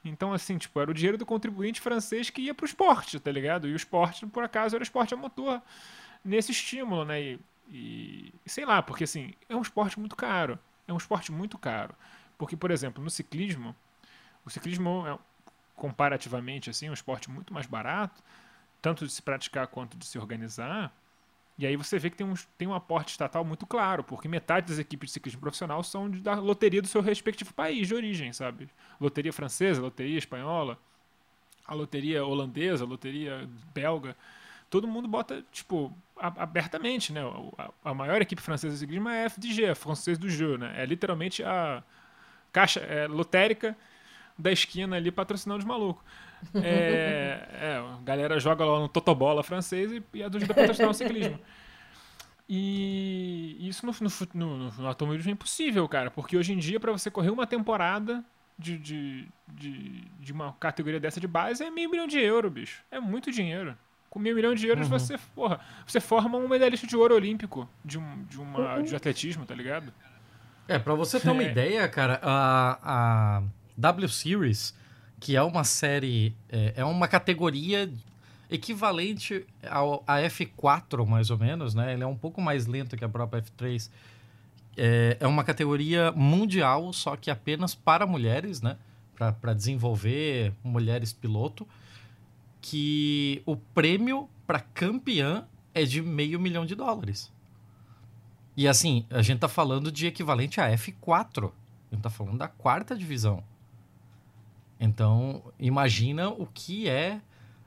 [0.03, 3.69] Então, assim, tipo, era o dinheiro do contribuinte francês que ia pro esporte, tá ligado?
[3.69, 5.61] E o esporte, por acaso, era o esporte a motor
[6.26, 7.22] nesse estímulo, né?
[7.22, 7.39] E,
[7.69, 10.60] e, sei lá, porque, assim, é um esporte muito caro.
[10.85, 11.95] É um esporte muito caro.
[12.38, 13.73] Porque, por exemplo, no ciclismo,
[14.45, 15.18] o ciclismo é,
[15.73, 18.22] comparativamente, assim, um esporte muito mais barato,
[18.81, 20.93] tanto de se praticar quanto de se organizar.
[21.57, 24.67] E aí você vê que tem um, tem um aporte estatal muito claro, porque metade
[24.67, 28.34] das equipes de ciclismo profissional são de, da loteria do seu respectivo país de origem,
[28.34, 28.69] sabe?
[28.99, 30.80] Loteria francesa, loteria espanhola,
[31.65, 34.15] a loteria holandesa, a loteria belga.
[34.69, 37.21] todo mundo bota, tipo, abertamente, né?
[37.57, 40.73] A, a, maior equipe francesa de ciclismo é a FDG, a Française do Jeu, né?
[40.75, 41.84] É literalmente a
[42.51, 43.77] caixa é, lotérica
[44.38, 46.03] da esquina ali patrocinando os malucos.
[46.55, 50.93] É, é, a galera joga lá no Totobola francês e, e ajuda a patrocinar o
[50.93, 51.39] ciclismo.
[52.47, 53.93] E isso no,
[54.34, 57.47] no, no, no automobilismo é impossível, cara, porque hoje em dia, para você correr uma
[57.47, 58.23] temporada
[58.60, 62.84] de, de, de, de, uma categoria dessa de base, é meio milhão de euros, bicho.
[62.91, 63.77] É muito dinheiro.
[64.10, 64.99] Com meio milhão de euros, uhum.
[64.99, 69.45] você, porra, você forma um medalhista de ouro olímpico de, um, de, uma, de atletismo,
[69.45, 69.91] tá ligado?
[70.68, 71.49] É, pra você ter uma é.
[71.49, 73.43] ideia, cara, a, a
[73.77, 74.73] W Series,
[75.19, 77.89] que é uma série, é, é uma categoria
[78.49, 81.93] equivalente ao, a F4, mais ou menos, né?
[81.93, 83.89] Ele é um pouco mais lento que a própria F3.
[84.75, 88.77] É, é uma categoria mundial, só que apenas para mulheres, né?
[89.15, 91.67] Para desenvolver mulheres piloto.
[92.61, 97.31] Que o prêmio para campeã é de meio milhão de dólares.
[98.55, 101.51] E assim, a gente tá falando de equivalente a F4.
[101.91, 103.43] A gente tá falando da quarta divisão.
[104.79, 107.21] Então, imagina o que é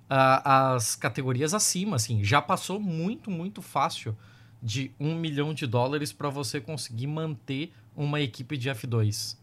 [0.09, 2.23] as categorias acima, assim.
[2.23, 4.17] Já passou muito, muito fácil
[4.63, 9.37] de um milhão de dólares para você conseguir manter uma equipe de F2.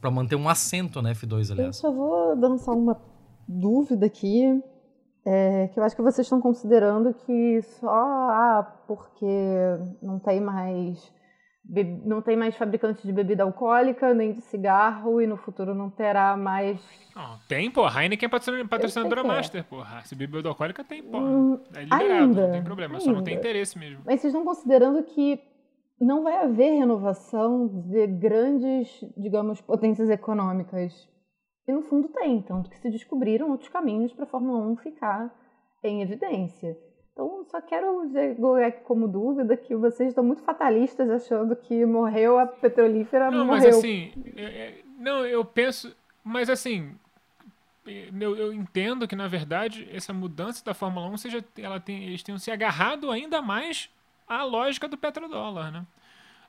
[0.00, 1.58] Para manter um assento na F2, aliás.
[1.58, 3.00] Eu só vou lançar uma
[3.46, 4.62] dúvida aqui.
[5.24, 9.24] É, que eu acho que vocês estão considerando que só ah, porque
[10.02, 11.12] não tem mais
[12.04, 16.36] não tem mais fabricante de bebida alcoólica, nem de cigarro, e no futuro não terá
[16.36, 16.80] mais.
[17.14, 17.84] Não, tem, pô.
[17.84, 19.24] A Heineken é patrocinadora é.
[19.24, 20.02] Master, porra.
[20.04, 21.18] Se bebida alcoólica tem, pô.
[21.18, 23.04] Hum, é liberado, ainda, não tem problema, ainda.
[23.04, 24.02] só não tem interesse mesmo.
[24.04, 25.40] Mas vocês estão considerando que
[26.00, 31.08] não vai haver renovação de grandes, digamos, potências econômicas.
[31.66, 35.32] E no fundo tem, tanto que se descobriram outros caminhos para a Fórmula 1 ficar
[35.84, 36.76] em evidência.
[37.12, 42.38] Então, só quero jogar aqui como dúvida que vocês estão muito fatalistas achando que morreu
[42.38, 43.64] a petrolífera, não, morreu.
[43.64, 45.94] Mas assim, é, é, não, eu penso,
[46.24, 46.94] mas assim,
[47.86, 52.22] eu, eu, entendo que na verdade essa mudança da Fórmula 1 seja, ela tem, eles
[52.22, 53.90] tenham se agarrado ainda mais
[54.26, 55.84] à lógica do petrodólar, né?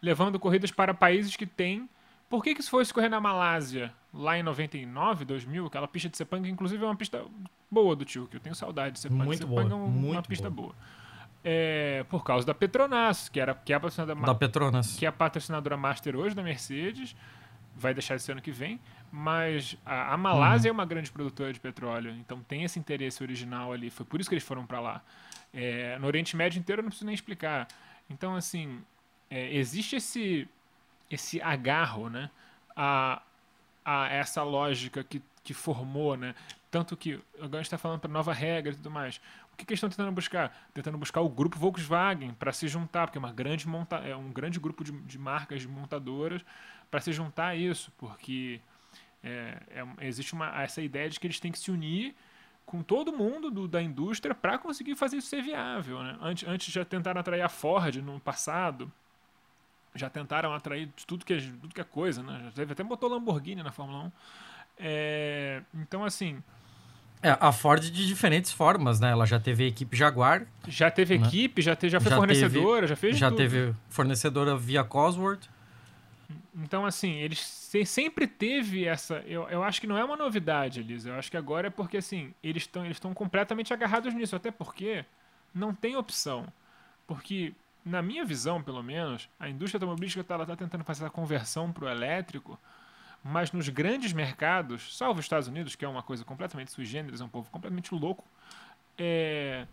[0.02, 1.90] Levando corridas para países que têm
[2.30, 6.18] por que, que se fosse correr na Malásia, lá em 99, 2000, aquela pista de
[6.18, 7.26] Sepang, inclusive é uma pista
[7.70, 9.26] boa do tio, que eu tenho saudade de Sepang.
[9.26, 10.68] Muito Sepang boa, é muito uma pista boa.
[10.68, 10.76] boa.
[11.44, 14.96] É, por causa da Petronas, que, era, que, é a patrocinadora, da Petronas.
[14.96, 17.16] que é a patrocinadora master hoje da Mercedes,
[17.76, 18.80] vai deixar esse ano que vem,
[19.12, 20.78] mas a, a Malásia uhum.
[20.78, 24.30] é uma grande produtora de petróleo, então tem esse interesse original ali, foi por isso
[24.30, 25.02] que eles foram para lá.
[25.54, 27.68] É, no Oriente Médio inteiro eu não preciso nem explicar.
[28.10, 28.82] Então, assim,
[29.30, 30.48] é, existe esse
[31.12, 32.30] esse agarro, né,
[32.76, 33.22] a,
[33.86, 36.36] a essa lógica que, que formou, né,
[36.72, 39.22] tanto que agora está falando para nova regra e tudo mais.
[39.54, 40.52] O que, que eles estão tentando buscar?
[40.74, 44.32] Tentando buscar o grupo Volkswagen para se juntar, porque é, uma grande monta é um
[44.32, 46.44] grande grupo de, de marcas de montadoras
[46.90, 48.60] para se juntar a isso, porque
[49.24, 52.16] é, é, existe uma, essa ideia de que eles têm que se unir
[52.66, 56.02] com todo mundo do, da indústria para conseguir fazer isso ser viável.
[56.02, 56.18] Né?
[56.22, 58.92] Antes, antes já tentaram atrair a Ford no passado,
[59.96, 62.42] já tentaram atrair tudo que é, tudo que é coisa, né?
[62.46, 64.12] Já teve até botou Lamborghini na Fórmula 1.
[64.80, 66.42] É, então, assim.
[67.22, 69.12] É, a Ford de diferentes formas, né?
[69.12, 70.46] Ela já teve equipe Jaguar.
[70.68, 71.26] Já teve né?
[71.26, 73.38] equipe, já, teve, já foi já fornecedora, teve, já fez Já tudo.
[73.38, 75.48] teve fornecedora via Cosworth.
[76.56, 77.40] Então, assim, eles
[77.86, 79.24] sempre teve essa.
[79.26, 81.10] Eu, eu acho que não é uma novidade, Elisa.
[81.10, 84.36] Eu acho que agora é porque, assim, eles estão eles completamente agarrados nisso.
[84.36, 85.06] Até porque
[85.54, 86.46] não tem opção.
[87.08, 87.54] Porque
[87.86, 91.86] na minha visão, pelo menos, a indústria automobilística está tá tentando fazer a conversão para
[91.86, 92.60] o elétrico,
[93.24, 97.22] mas nos grandes mercados, salvo os Estados Unidos, que é uma coisa completamente sui generis,
[97.22, 98.26] é um povo completamente louco,
[98.98, 99.68] é,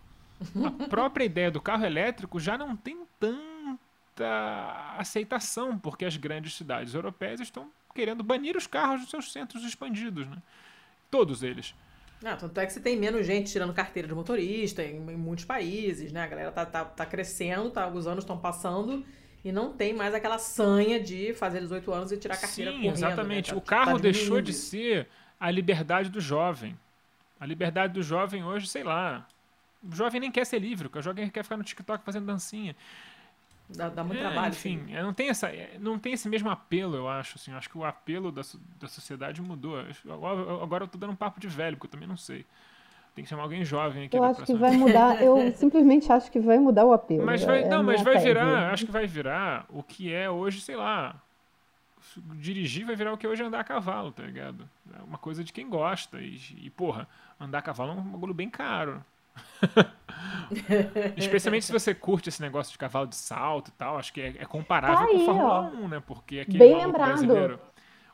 [0.65, 6.95] a própria ideia do carro elétrico já não tem tanta aceitação, porque as grandes cidades
[6.95, 10.37] europeias estão querendo banir os carros dos seus centros expandidos, né?
[11.11, 11.75] Todos eles.
[12.25, 15.45] Ah, tanto é que você tem menos gente tirando carteira de motorista em, em muitos
[15.45, 16.23] países, né?
[16.23, 19.05] A galera tá, tá, tá crescendo, tá, os anos estão passando
[19.43, 23.01] e não tem mais aquela sanha de fazer 18 anos e tirar carteira Sim, correndo.
[23.01, 23.07] Né?
[23.07, 23.53] exatamente.
[23.53, 23.59] Né?
[23.59, 26.79] O carro tá deixou de ser a liberdade do jovem.
[27.39, 29.27] A liberdade do jovem hoje, sei lá.
[29.83, 32.77] O jovem nem quer ser livre, o jovem quer ficar no TikTok fazendo dancinha.
[33.77, 34.53] Dá, dá muito é, trabalho.
[34.53, 35.03] Enfim, assim.
[35.03, 37.37] não, tem essa, é, não tem esse mesmo apelo, eu acho.
[37.37, 38.43] Assim, eu acho que o apelo da,
[38.81, 39.79] da sociedade mudou.
[40.09, 42.45] Agora, agora eu tô dando um papo de velho, porque eu também não sei.
[43.15, 44.17] Tem que chamar alguém jovem aqui.
[44.17, 45.23] Eu acho que vai mudar.
[45.23, 47.25] Eu simplesmente acho que vai mudar o apelo.
[47.25, 48.73] Mas vai, é não, mas vai virar.
[48.73, 51.21] Acho que vai virar o que é hoje, sei lá.
[52.17, 54.69] Dirigir vai virar o que é hoje andar a cavalo, tá ligado?
[54.99, 56.21] É uma coisa de quem gosta.
[56.21, 57.07] E, e porra,
[57.39, 59.05] andar a cavalo é um bagulho bem caro.
[61.17, 64.29] Especialmente se você curte esse negócio de cavalo de salto e tal, acho que é,
[64.39, 65.85] é comparável Tá com aí, Fórmula ó.
[65.85, 66.03] 1, né?
[66.05, 67.61] Porque aquele Bem brasileiro,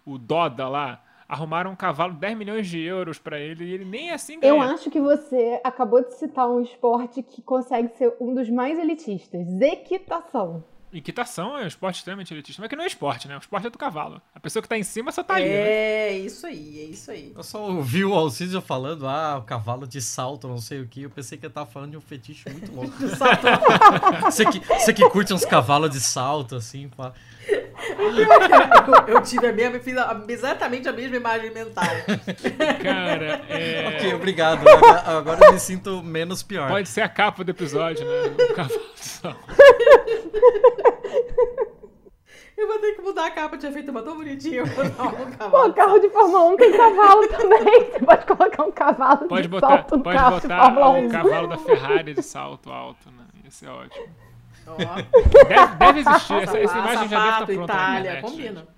[0.04, 4.10] o Doda lá, arrumaram um cavalo 10 milhões de euros pra ele e ele nem
[4.10, 4.72] assim Eu ganha.
[4.74, 9.46] acho que você acabou de citar um esporte que consegue ser um dos mais elitistas:
[9.60, 10.62] equitação.
[10.92, 13.36] Equitação é um esporte extremamente elitista, mas que não é esporte, né?
[13.36, 14.22] O esporte é do cavalo.
[14.34, 15.54] A pessoa que tá em cima só tá ali, né?
[15.54, 17.32] É, isso aí, é isso aí.
[17.36, 21.02] Eu só ouvi o Alcísio falando, ah, o cavalo de salto, não sei o que.
[21.02, 22.96] Eu pensei que ele tava falando de um fetiche muito louco.
[23.16, 23.46] Salto.
[24.24, 27.12] Você que, você que curte uns cavalos de salto, assim, pá.
[27.48, 31.84] Eu, eu tive a mesma, fiz a- exatamente a mesma imagem mental.
[32.82, 33.88] Cara, é...
[33.96, 34.66] Ok, obrigado.
[34.68, 36.68] Agora, agora eu me sinto menos pior.
[36.68, 38.34] Pode ser a capa do episódio, né?
[38.50, 39.38] O cavalo de salto.
[42.56, 44.60] Eu vou ter que mudar a capa, tinha feito uma tão bonitinha.
[44.60, 45.04] Eu vou dar
[45.46, 47.90] um Pô, carro de Fórmula 1 tem cavalo também.
[47.92, 50.96] Você pode colocar um cavalo Pode de botar, salto no pode carro botar Fórmula o
[51.04, 51.08] 1.
[51.10, 53.24] cavalo da Ferrari de salto alto, né?
[53.44, 54.06] Ia ser ótimo.
[54.66, 54.76] Ó,
[55.48, 58.22] Deve, deve existir, essa, essa sapato, imagem já deve estar sapato, pronta na Itália, internet.
[58.30, 58.68] combina.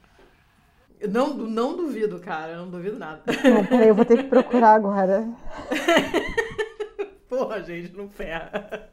[1.01, 3.23] Eu não, não duvido, cara, eu não duvido nada.
[3.27, 5.29] Não, peraí, eu vou ter que procurar agora.
[7.29, 8.89] Porra, gente, não ferra.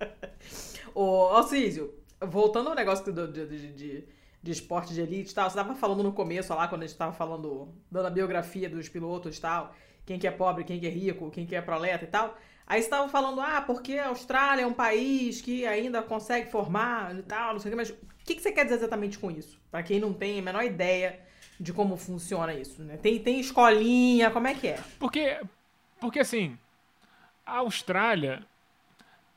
[0.93, 4.03] Ô, Alcísio, voltando ao negócio do- de, de, de,
[4.43, 6.97] de esporte de elite e tal, você tava falando no começo lá, quando a gente
[6.97, 9.73] tava falando, dando a biografia dos pilotos e tal,
[10.05, 12.37] quem que é pobre, quem que é rico, quem que é proleta e tal.
[12.67, 17.15] Aí você tava falando, ah, porque a Austrália é um país que ainda consegue formar
[17.15, 19.29] e tal, não sei o que, mas o que, que você quer dizer exatamente com
[19.29, 19.59] isso?
[19.69, 21.19] Pra quem não tem a menor ideia
[21.59, 22.97] de como funciona isso, né?
[22.97, 24.79] Tem, tem escolinha, como é que é?
[24.99, 25.39] Porque,
[25.99, 26.57] porque assim,
[27.45, 28.43] a Austrália.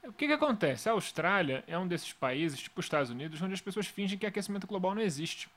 [0.04, 0.88] O que, que acontece?
[0.88, 4.24] A Austrália é um desses países, tipo os Estados Unidos, onde as pessoas fingem que
[4.24, 5.50] aquecimento global não existe.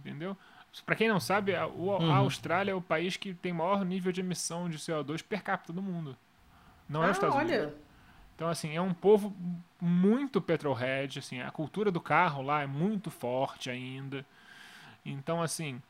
[0.00, 0.36] Entendeu?
[0.84, 2.12] Pra quem não sabe, a, o- a Uhum.
[2.12, 5.80] Austrália é o país que tem maior nível de emissão de CO2 per capita do
[5.82, 6.14] mundo.
[6.88, 7.80] Não é os ah, Estados olha, Unidos.
[8.34, 9.36] Então, assim, é um povo
[9.80, 14.24] muito petrolhead, assim, a cultura do carro lá é muito forte ainda.
[15.04, 15.82] Então, assim,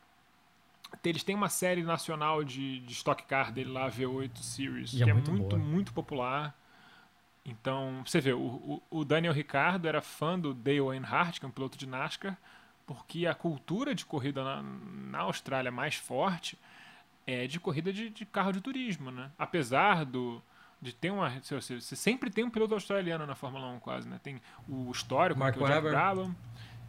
[1.03, 5.03] eles têm uma série nacional de, de Stock Car dele lá, V8 Series, E que
[5.03, 6.55] é é muito muito popular.
[7.45, 11.49] Então, você vê, o, o, o Daniel Ricardo era fã do Dale Earnhardt, que é
[11.49, 12.37] um piloto de NASCAR,
[12.85, 16.57] porque a cultura de corrida na, na Austrália mais forte
[17.25, 19.31] é de corrida de, de carro de turismo, né?
[19.37, 20.41] Apesar do
[20.81, 24.19] de ter uma você, você- sempre tem um piloto australiano na Fórmula 1 quase, né?
[24.23, 25.81] Tem o histórico, Mark que é o Jack.
[25.89, 26.35] Brabham,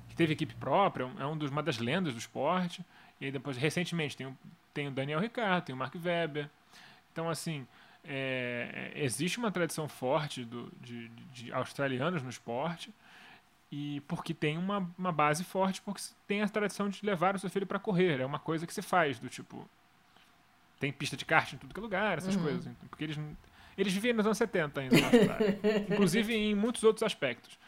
[0.09, 2.85] que teve equipe própria, é um dos, uma das lendas do esporte.
[3.21, 4.39] E aí depois, recentemente, tem o,
[4.73, 6.49] tem o Daniel Ricciardo, tem o Mark Webber.
[7.13, 7.67] Então, assim,
[8.05, 12.95] é, é, existe uma tradição forte do, de, de- australianos no esporte.
[13.73, 17.49] E porque tem uma, uma base forte, porque tem a tradição de levar o seu
[17.51, 18.21] filho para correr.
[18.21, 19.69] É uma coisa que se faz, do tipo.
[20.81, 22.67] Tem pista de kart em tudo que é lugar, essas coisas.
[22.67, 23.19] então, Porque eles,
[23.81, 24.97] eles viviam nos anos 70 ainda.
[25.91, 27.59] Inclusive em muitos outros aspectos.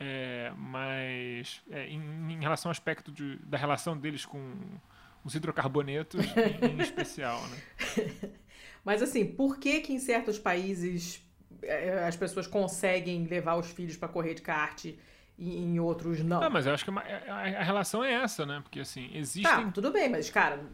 [0.00, 2.00] É, mas é, em,
[2.32, 4.54] em relação ao aspecto de- da relação deles com
[5.24, 6.24] os hidrocarbonetos,
[6.62, 7.58] em, em especial, né?
[8.84, 11.20] Mas assim, por que que em certos países
[11.62, 14.96] eh, as pessoas conseguem levar os filhos pra correr de kart e
[15.38, 16.40] em outros não?
[16.40, 18.60] Não, mas eu acho que é uma- a, relação é essa, né?
[18.62, 19.70] Porque assim, Tá, existem.
[19.72, 20.64] tudo bem, mas cara,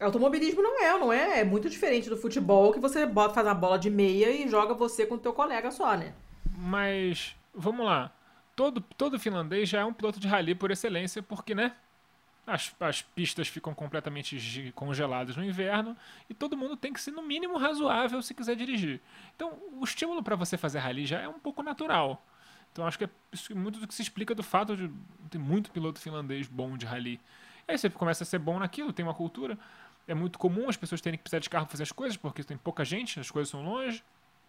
[0.00, 1.40] automobilismo não é, não é?
[1.40, 4.74] É muito diferente do futebol que você bota, faz uma bola de meia e joga
[4.74, 6.14] você com o teu colega só, né?
[6.56, 8.10] Mas, vamos lá.
[8.56, 11.74] Todo, todo finlandês já é um piloto de rally por excelência, porque, né?
[12.46, 15.96] As, as pistas ficam completamente congeladas no inverno
[16.28, 19.00] e todo mundo tem que ser, no mínimo, razoável se quiser dirigir.
[19.36, 22.24] Então, o estímulo para você fazer rally já é um pouco natural.
[22.72, 23.10] Então, acho que é
[23.54, 24.90] muito do que se explica do fato de
[25.28, 27.20] ter muito piloto finlandês bom de rally.
[27.66, 29.58] Aí você começa a ser bom naquilo, tem uma cultura.
[30.10, 32.42] É muito comum as pessoas terem que precisar de carro para fazer as coisas, porque
[32.42, 34.02] tem pouca gente, as coisas são longe.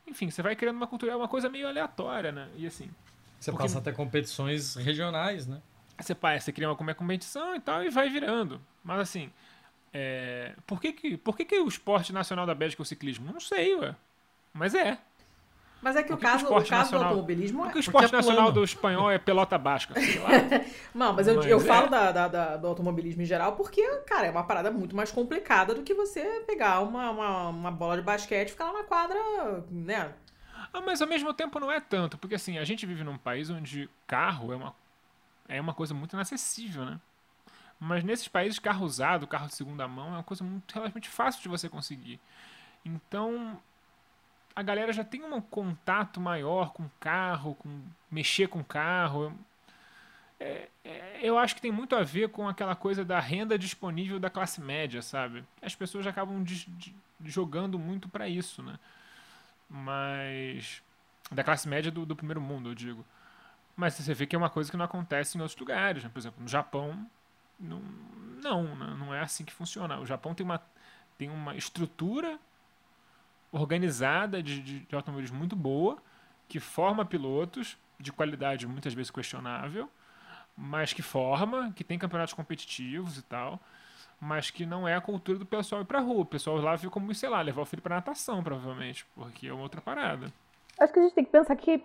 [0.08, 2.50] Enfim, você vai criando uma cultura, é uma coisa meio aleatória, né?
[2.58, 2.90] E assim,
[3.40, 5.62] Você Porque- passa até competições regionais, né?
[6.00, 8.60] você, pá, você cria uma uma competição e tal e vai virando.
[8.84, 9.32] Mas assim,
[9.94, 13.32] é, por, que, que, por que, que o esporte nacional da Bélgica é o ciclismo?
[13.32, 13.96] Não sei, ué.
[14.54, 14.98] Mas é.
[15.82, 17.64] Mas é que o que o caso, o esporte caso do nacional- automobilismo é.
[17.66, 18.52] Porque o Porque esporte é nacional plano.
[18.53, 20.30] do espanhol é pelota basca, sei lá.
[20.94, 21.64] Não, mas eu, Mas eu é.
[21.64, 25.12] falo da, da- da- do automobilismo em geral porque, cara, é uma parada muito mais
[25.12, 28.84] complicada do que você pegar uma, uma, uma bola de basquete e ficar lá na
[28.84, 29.18] quadra,
[29.72, 30.14] né?
[30.72, 33.49] Ah, mas ao mesmo tempo não é tanto, porque assim, a gente vive num país
[33.49, 34.76] onde carro é uma,
[35.49, 36.99] é uma coisa muito inacessível, né?
[37.80, 41.41] Mas nesses países, carro usado, carro de segunda mão, é uma coisa muito relativamente fácil
[41.41, 42.20] de você conseguir.
[42.86, 43.60] Então,
[44.56, 49.34] a galera já tem um contato maior com carro, com mexer com carro.
[50.40, 54.19] É- é- eu acho que tem muito a ver com aquela coisa da renda disponível
[54.19, 55.44] da classe média, sabe?
[55.61, 56.95] As pessoas acabam des- de-
[57.26, 58.80] jogando muito para isso, né?
[59.69, 60.82] mas
[61.32, 63.06] da classe média do, do primeiro mundo, eu digo.
[63.76, 66.03] Mas você vê que é uma coisa que não acontece em outros lugares.
[66.03, 66.10] Né?
[66.11, 67.06] Por exemplo, no Japão,
[67.60, 67.82] não,
[68.44, 68.95] não, né?
[68.99, 69.99] não é assim que funciona.
[69.99, 70.61] O Japão tem uma,
[71.18, 72.40] tem uma estrutura
[73.52, 75.98] organizada de, de, de muito boa,
[76.48, 79.90] que forma pilotos de qualidade muitas vezes questionável,
[80.56, 83.60] mas que forma, que tem campeonatos competitivos e tal,
[84.19, 86.22] mas que não é a cultura do pessoal ir pra rua.
[86.22, 89.53] O pessoal lá viu como, sei lá, levar o filho pra natação, provavelmente, porque é
[89.53, 90.32] uma outra parada.
[90.80, 91.84] Acho que a gente tem que pensar que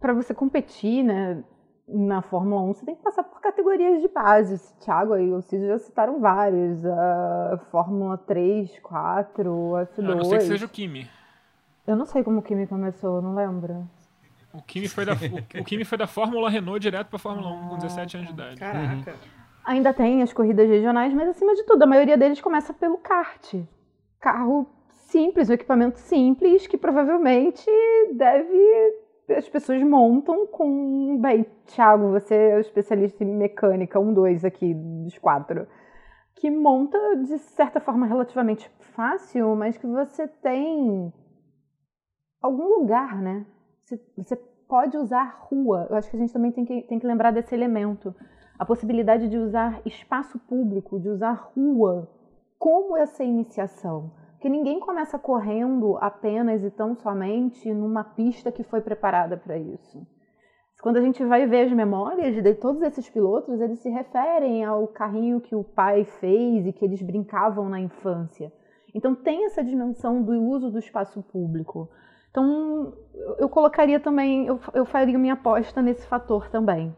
[0.00, 1.42] para você competir, né,
[1.88, 4.60] na Fórmula 1, você tem que passar por categorias de base.
[4.80, 6.84] Thiago e o Cid já citaram várias.
[6.84, 9.98] A Fórmula 3, 4, F2.
[9.98, 11.08] A não ser que seja o Kimi.
[11.86, 13.88] Eu não sei como o Kimi começou, não lembro.
[14.52, 17.68] O Kimi foi da, o, o Kimi foi da Fórmula Renault direto pra Fórmula 1
[17.68, 18.60] com 17 anos de idade.
[18.60, 19.14] Caraca.
[19.64, 23.54] Ainda tem as corridas regionais, mas acima de tudo, a maioria deles começa pelo kart.
[24.20, 27.66] Carro simples, um equipamento simples que provavelmente
[28.12, 31.18] deve as pessoas montam com.
[31.20, 35.66] Bem, Thiago, você é o especialista em mecânica, um, dois aqui dos quatro.
[36.36, 41.12] Que monta de certa forma relativamente fácil, mas que você tem
[42.40, 43.44] algum lugar, né?
[43.84, 44.36] Você, você
[44.68, 45.86] pode usar rua.
[45.90, 48.14] Eu acho que a gente também tem que, tem que lembrar desse elemento.
[48.58, 52.08] A possibilidade de usar espaço público, de usar rua
[52.58, 54.10] como essa iniciação.
[54.38, 60.06] Porque ninguém começa correndo apenas e tão somente numa pista que foi preparada para isso.
[60.80, 64.86] Quando a gente vai ver as memórias de todos esses pilotos, eles se referem ao
[64.86, 68.52] carrinho que o pai fez e que eles brincavam na infância.
[68.94, 71.90] Então tem essa dimensão do uso do espaço público.
[72.30, 72.94] Então,
[73.38, 76.94] eu colocaria também, eu, eu faria minha aposta nesse fator também,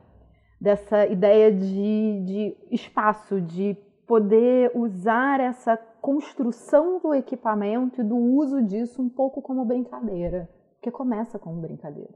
[0.60, 3.78] dessa ideia de, de espaço, de
[4.10, 10.90] poder usar essa construção do equipamento e do uso disso um pouco como brincadeira, porque
[10.90, 12.12] começa como brincadeira.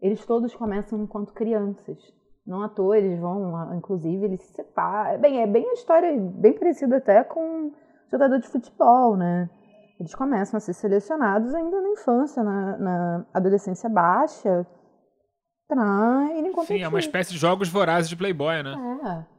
[0.00, 1.98] Eles todos começam enquanto crianças.
[2.46, 5.20] Não à toa, eles vão, inclusive, eles se separam.
[5.20, 7.72] Bem, é bem a história, bem parecida até com
[8.12, 9.50] jogador de futebol, né?
[9.98, 14.64] Eles começam a ser selecionados ainda na infância, na, na adolescência baixa,
[15.66, 16.76] pra irem competir.
[16.78, 18.76] Sim, é uma espécie de jogos vorazes de Playboy, né?
[19.04, 19.37] É.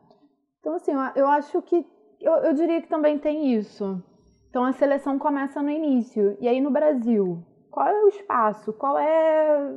[0.69, 1.83] Então, assim, eu acho que.
[2.21, 4.03] Eu, eu diria que também tem isso.
[4.49, 6.37] Então, a seleção começa no início.
[6.39, 8.73] E aí, no Brasil, qual é o espaço?
[8.73, 9.75] Qual é.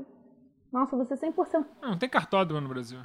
[0.71, 1.65] Nossa, você 100%.
[1.81, 2.99] Não, não tem cartódromo no Brasil.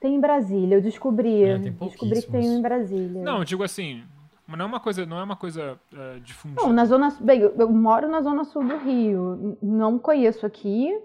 [0.00, 1.42] Tem em Brasília, eu descobri.
[1.42, 3.22] É, descobri que tem em Brasília.
[3.22, 4.04] Não, eu digo assim,
[4.48, 6.62] não é uma coisa, não é uma coisa uh, difundida.
[6.62, 10.96] Não, na zona, bem, eu, eu, moro na zona sul do Rio, não conheço aqui.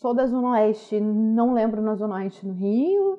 [0.00, 3.18] Sou da zona oeste, não lembro na zona oeste no Rio.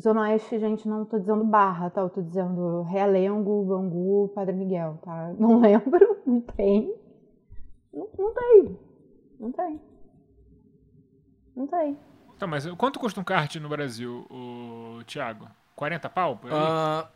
[0.00, 2.00] Zona oeste, gente, não tô dizendo Barra, tá?
[2.00, 5.34] Eu tô dizendo Realengo, Bangu, Padre Miguel, tá?
[5.38, 6.94] Não lembro, não tem.
[7.92, 8.78] Não, não tem.
[9.38, 9.80] Não tem.
[11.54, 11.98] Não tem.
[12.38, 15.46] Tá, mas quanto custa um kart no Brasil, o Thiago?
[15.76, 16.40] 40 pau?
[16.44, 17.06] Uh...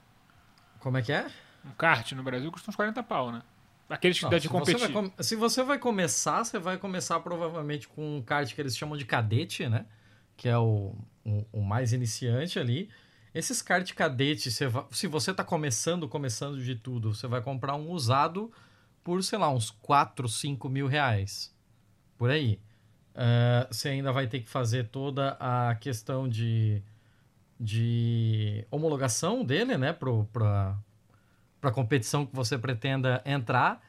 [0.80, 1.26] Como é que é?
[1.64, 3.42] Um kart no Brasil custa uns 40 pau, né?
[3.88, 4.92] Aqueles que Não, dá de competir.
[4.92, 8.96] Você se você vai começar, você vai começar provavelmente com um kart que eles chamam
[8.96, 9.86] de cadete, né?
[10.36, 10.94] Que é o,
[11.26, 12.88] o, o mais iniciante ali.
[13.34, 17.74] Esses kart cadete, você vai, se você está começando, começando de tudo, você vai comprar
[17.74, 18.50] um usado
[19.04, 21.54] por, sei lá, uns 4, 5 mil reais.
[22.16, 22.60] Por aí.
[23.14, 26.82] Uh, você ainda vai ter que fazer toda a questão de
[27.58, 30.76] de homologação dele, né, para
[31.62, 33.80] a competição que você pretenda entrar.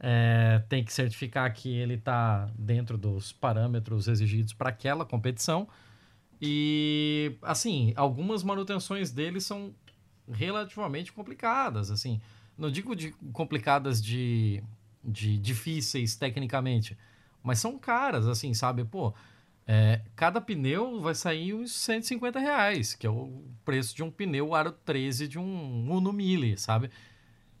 [0.00, 5.68] É, tem que certificar que ele está dentro dos parâmetros exigidos para aquela competição.
[6.40, 9.74] E, assim, algumas manutenções dele são
[10.30, 12.20] relativamente complicadas, assim.
[12.56, 14.62] Não digo de complicadas de,
[15.02, 16.96] de difíceis tecnicamente,
[17.42, 18.84] mas são caras, assim, sabe?
[18.84, 19.14] Pô,
[19.66, 24.54] é, cada pneu vai sair uns 150 reais, que é o preço de um pneu
[24.54, 26.90] aro 13 de um Uno Mille, sabe?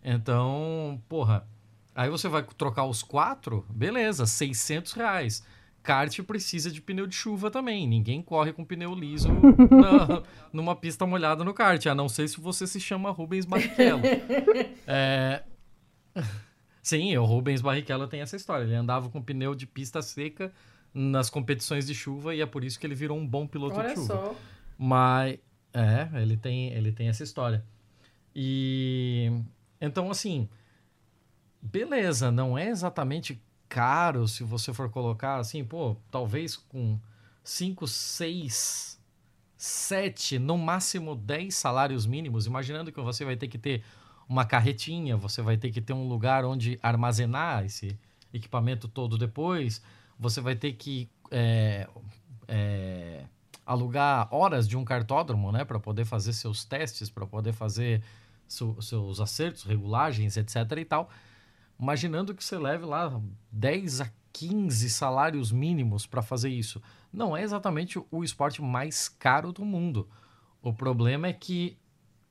[0.02, 1.46] Então, porra,
[1.94, 5.44] aí você vai trocar os quatro, beleza, 600 reais.
[5.88, 7.88] Kart precisa de pneu de chuva também.
[7.88, 9.30] Ninguém corre com pneu liso
[9.72, 14.02] na, numa pista molhada no kart, a não ser se você se chama Rubens Barrichello.
[14.86, 15.42] é...
[16.82, 18.64] Sim, o Rubens Barrichello tem essa história.
[18.64, 20.52] Ele andava com pneu de pista seca
[20.92, 23.88] nas competições de chuva e é por isso que ele virou um bom piloto Olha
[23.88, 24.14] de chuva.
[24.14, 24.36] Só.
[24.76, 25.38] Mas
[25.72, 27.64] é, ele tem, ele tem essa história.
[28.36, 29.32] E
[29.80, 30.50] então assim,
[31.62, 36.98] beleza, não é exatamente caro se você for colocar assim, pô, talvez com
[37.42, 39.00] 5, 6,
[39.56, 43.82] 7, no máximo 10 salários mínimos, imaginando que você vai ter que ter
[44.28, 47.98] uma carretinha, você vai ter que ter um lugar onde armazenar esse
[48.32, 49.82] equipamento todo depois,
[50.18, 51.88] você vai ter que é,
[52.46, 53.24] é,
[53.64, 58.02] alugar horas de um cartódromo, né, para poder fazer seus testes, para poder fazer
[58.46, 61.10] seu, seus acertos, regulagens, etc e tal.
[61.78, 63.20] Imaginando que você leve lá
[63.52, 66.82] 10 a 15 salários mínimos para fazer isso.
[67.12, 70.08] Não é exatamente o esporte mais caro do mundo.
[70.62, 71.78] O problema é que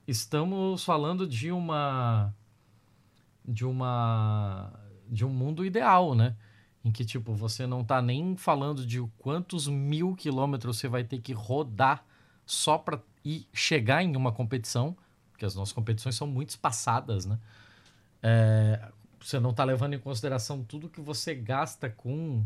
[0.07, 2.34] estamos falando de uma
[3.45, 4.72] de uma
[5.10, 6.36] de um mundo ideal, né?
[6.84, 11.19] Em que tipo você não tá nem falando de quantos mil quilômetros você vai ter
[11.19, 12.06] que rodar
[12.45, 14.95] só para ir chegar em uma competição,
[15.32, 17.38] porque as nossas competições são muito espaçadas, né?
[18.24, 18.91] É,
[19.27, 22.45] você não tá levando em consideração tudo que você gasta com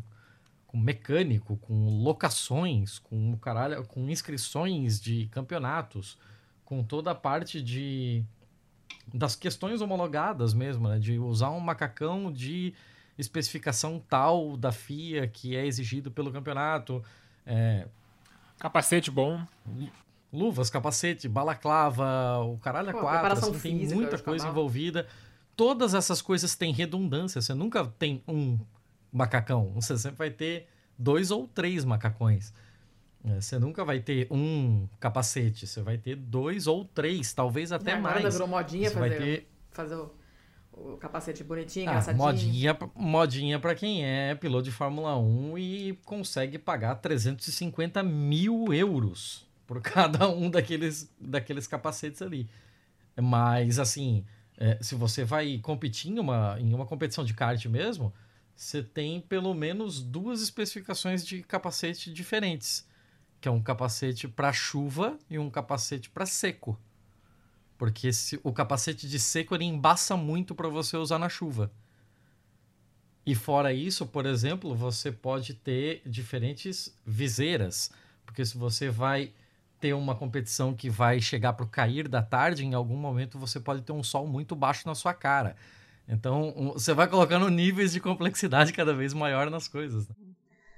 [0.66, 6.18] com mecânico, com locações, com caralho, com inscrições de campeonatos,
[6.64, 8.24] com toda a parte de
[9.14, 10.98] das questões homologadas mesmo, né?
[10.98, 12.74] De usar um macacão de
[13.18, 17.04] especificação tal da FIA que é exigido pelo campeonato.
[17.46, 17.86] É...
[18.58, 19.46] Capacete bom.
[20.32, 25.06] Luvas, capacete, balaclava, o caralho é quatro, assim, tem muita coisa envolvida.
[25.56, 28.60] Todas essas coisas têm redundância, você nunca tem um
[29.12, 29.72] macacão.
[29.76, 30.68] Você sempre vai ter
[30.98, 32.54] dois ou três macacões.
[33.24, 37.96] É, você nunca vai ter um capacete, você vai ter dois ou três, talvez até
[37.96, 38.18] mais.
[38.18, 39.48] Agora virou modinha você fazer, ter...
[39.70, 40.12] fazer o,
[40.72, 42.24] o, capacete bonitinho, ah, engraçadinho.
[42.24, 49.48] Modinha, modinha para quem é piloto de Fórmula 1 e consegue pagar 350 mil euros
[49.68, 52.50] por cada um daqueles, daqueles capacetes ali.
[53.22, 54.26] Mas, assim,
[54.62, 58.14] é, se você vai competir em uma, em uma competição de kart mesmo,
[58.56, 62.88] você tem pelo menos duas especificações de capacete diferentes,
[63.42, 66.80] que é um capacete para chuva e um capacete para seco.
[67.76, 71.72] Porque se, o capacete de seco ele embaça muito para você usar na chuva.
[73.26, 77.92] E fora isso, por exemplo, você pode ter diferentes viseiras,
[78.24, 79.34] porque se você vai
[79.82, 83.60] ter uma competição que vai chegar para o cair da tarde, em algum momento você
[83.60, 85.56] pode ter um sol muito baixo na sua cara.
[86.08, 90.08] Então, um, você vai colocando níveis de complexidade cada vez maior nas coisas.
[90.08, 90.16] Né?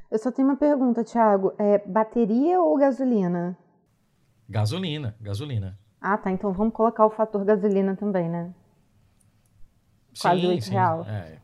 [0.10, 1.54] Eu só tenho uma pergunta, Thiago.
[1.60, 3.58] É bateria ou gasolina?
[4.48, 5.78] Gasolina, gasolina.
[6.00, 6.32] Ah, tá.
[6.32, 8.54] Então vamos colocar o fator gasolina também, né?
[10.20, 11.06] Quase sim, 8 real.
[11.08, 11.38] É.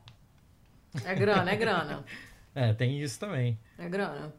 [1.03, 2.05] é grana, é grana.
[2.55, 3.59] é, tem isso também.
[3.77, 4.33] É grana.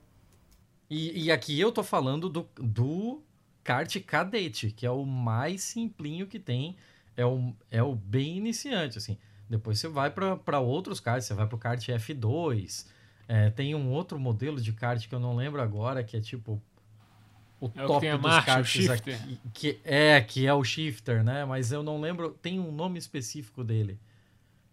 [0.90, 3.22] E, e aqui eu tô falando do, do
[3.62, 6.76] kart cadete, que é o mais simplinho que tem.
[7.16, 9.16] É o, é o bem iniciante, assim.
[9.48, 12.86] Depois você vai para outros karts, você vai para o kart F2.
[13.28, 16.60] É, tem um outro modelo de kart que eu não lembro agora, que é tipo
[17.60, 21.44] o é top o dos marcha, karts aqui, que é que é o shifter, né?
[21.44, 24.00] Mas eu não lembro, tem um nome específico dele.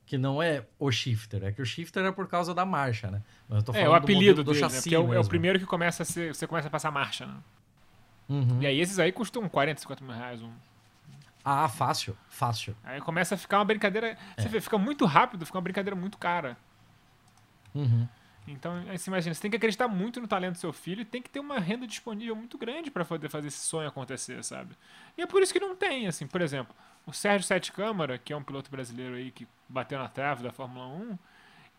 [0.08, 3.22] Que não é o shifter, é que o shifter é por causa da marcha, né?
[3.48, 4.70] Mas eu tô falando é, o apelido do, do dele, né?
[4.70, 4.96] chassi né?
[4.96, 7.36] é o, é, o, primeiro que começa a ser, você começa a passar marcha, né?
[8.30, 8.62] Uhum.
[8.62, 10.52] E aí esses aí custam 40, 50 mil reais um.
[11.44, 12.76] Ah, fácil, fácil.
[12.84, 14.18] Aí começa a ficar uma brincadeira.
[14.38, 14.42] É.
[14.42, 16.58] Você vê, fica muito rápido, fica uma brincadeira muito cara.
[17.76, 18.08] Uhum.
[18.48, 21.06] Então, aí você imagina, você tem que acreditar muito no talento do seu filho e
[21.06, 24.74] tem que ter uma renda disponível muito grande para poder fazer esse sonho acontecer, sabe?
[25.18, 26.74] E é por isso que não tem, assim, por exemplo,
[27.08, 30.52] o Sérgio Sete Câmara, que é um piloto brasileiro aí que bateu na trave da
[30.52, 31.18] Fórmula 1,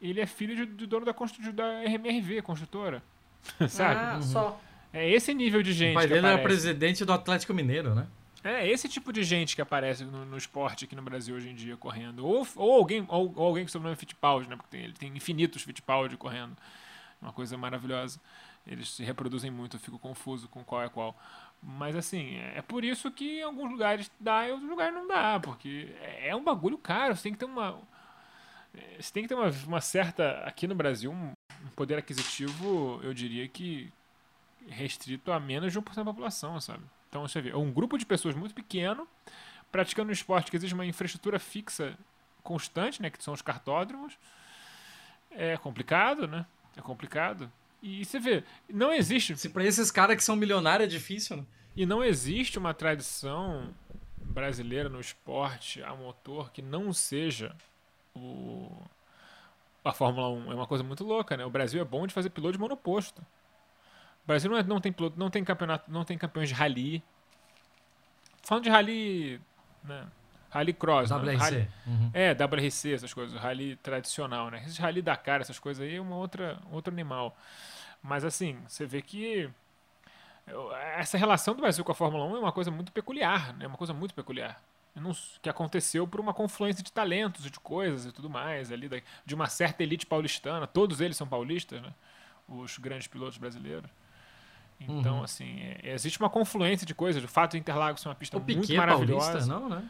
[0.01, 1.13] ele é filho de, do dono da,
[1.53, 3.03] da RMRV, construtora.
[3.69, 4.01] sabe?
[4.01, 4.23] Ah, uhum.
[4.23, 4.61] só.
[4.93, 5.93] É esse nível de gente.
[5.93, 8.07] O pai dele era presidente do Atlético Mineiro, né?
[8.43, 11.55] É esse tipo de gente que aparece no, no, esporte aqui no Brasil hoje em
[11.55, 12.25] dia correndo.
[12.27, 14.57] Ou, ou alguém ou, ou alguém que sobrenome Fittipaldi, né?
[14.57, 16.57] Porque tem, ele tem infinitos Fittipaldi correndo.
[17.21, 18.21] Uma coisa maravilhosa.
[18.67, 21.17] Eles se reproduzem muito, eu fico confuso com qual é qual.
[21.63, 25.41] Mas assim, é, por isso que em alguns lugares dá e outros lugares não dá.
[25.41, 27.17] Porque é, um bagulho caro.
[27.17, 27.79] Você tem que ter uma.
[28.99, 30.41] Você tem que ter uma, uma certa.
[30.45, 31.33] Aqui no Brasil, um
[31.75, 33.93] poder aquisitivo, eu diria que
[34.69, 36.85] restrito a menos de 1% da população, sabe?
[37.09, 39.09] Então você vê, é um grupo de pessoas muito pequeno
[39.73, 41.97] praticando um esporte que exige uma infraestrutura fixa
[42.43, 44.19] constante, né, que são os cartódromos.
[45.31, 46.47] É complicado, né?
[46.77, 47.51] É complicado.
[47.83, 49.37] E você vê, não existe.
[49.37, 51.47] Se para esses caras que são milionários é difícil, né?
[51.77, 53.73] E não existe uma tradição
[54.17, 57.55] brasileira no esporte a motor que não seja
[58.15, 58.71] o
[59.85, 60.53] a Fórmula 1.
[60.53, 61.45] É uma coisa muito louca, né?
[61.45, 63.25] O Brasil é bom de fazer piloto de monoposto.
[64.27, 67.03] Brasil não, é, não tem piloto, não tem campeonato, não tem campeões de rally.
[68.43, 69.41] Falando de rally,
[69.83, 70.07] né?
[70.51, 71.25] Rally cross, WRC.
[71.25, 71.37] Né?
[71.37, 72.11] Rally, uhum.
[72.15, 74.63] É, WRC, essas coisas, rally tradicional, né?
[74.67, 77.37] Esse rally Dakar, essas coisas aí é uma outra, outro animal.
[78.03, 79.51] Mas assim, você vê que
[80.97, 83.65] essa relação do Brasil com a Fórmula 1 é uma coisa muito peculiar, né?
[83.65, 84.63] É uma coisa muito peculiar.
[84.95, 85.13] não,
[85.43, 89.01] que aconteceu por uma confluência de talentos e de coisas e tudo mais, ali da,
[89.25, 90.67] de uma certa elite paulistana.
[90.67, 91.93] Todos eles são paulistas, né?
[92.49, 93.91] Os grandes pilotos brasileiros.
[94.81, 95.25] Então, uhum.
[95.25, 97.23] assim, é, existe uma confluência de coisas.
[97.23, 99.29] O fato de Interlagos ser uma pista o muito Piquet maravilhosa.
[99.29, 99.85] É paulista, não, né?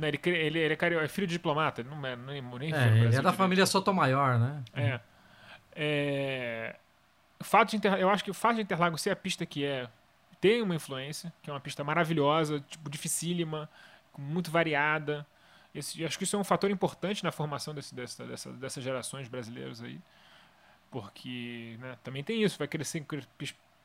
[0.00, 3.20] Ele, ele, ele é, é filho de diplomata, não é, nem, nem é, ele é
[3.20, 4.62] da família Sotomayor, né?
[4.74, 5.00] É.
[5.74, 6.76] é
[7.42, 9.88] fato de Inter, eu acho que o fato de Interlagos ser a pista que é
[10.40, 13.70] tem uma influência, que é uma pista maravilhosa, tipo dificílima,
[14.18, 15.24] muito variada.
[15.72, 19.28] Esse, acho que isso é um fator importante na formação desse, dessa, dessa, dessas gerações
[19.28, 20.00] brasileiras aí,
[20.90, 23.06] porque né, também tem isso, vai crescer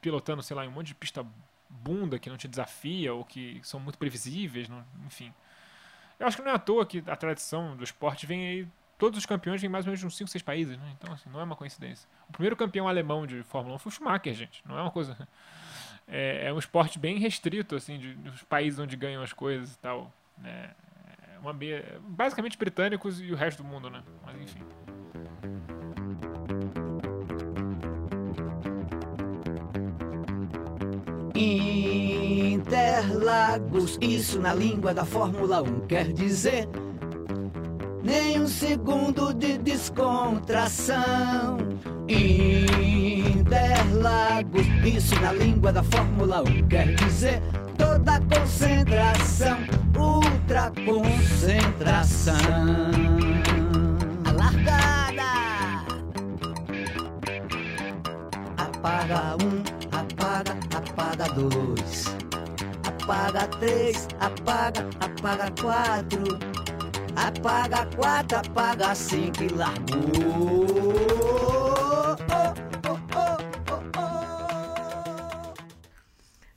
[0.02, 1.24] pilotando, sei lá, um monte de pista
[1.70, 5.32] bunda que não te desafia ou que são muito previsíveis, não, enfim.
[6.20, 8.68] Eu acho que não é à toa que a tradição do esporte vem aí.
[8.98, 10.96] Todos os campeões vêm mais ou menos de uns 5, 6 países, né?
[10.98, 12.10] Então, assim, não é uma coincidência.
[12.28, 14.64] O primeiro campeão alemão de Fórmula 1 foi o Schumacher, gente.
[14.66, 15.18] Não é uma coisa.
[16.10, 19.80] É, é um esporte bem restrito, assim, de, dos países onde ganham as coisas e
[19.80, 20.10] tal.
[20.38, 20.74] Né?
[21.36, 21.54] É uma,
[22.00, 24.02] basicamente britânicos e o resto do mundo, né?
[24.26, 24.64] Mas enfim.
[32.58, 36.68] Interlagos, isso na língua da Fórmula 1 quer dizer
[38.04, 41.60] nem um segundo de descontração.
[43.38, 47.44] Interlagos, isso na língua da Fórmula 1 quer dizer
[47.78, 49.60] toda concentração,
[49.96, 52.34] ultra concentração.
[54.26, 55.22] A largada
[58.58, 59.62] apaga um
[60.88, 62.06] apaga dois,
[63.08, 66.24] apaga três, apaga, apaga quatro,
[67.16, 70.68] apaga quatro, apaga cinco e largou.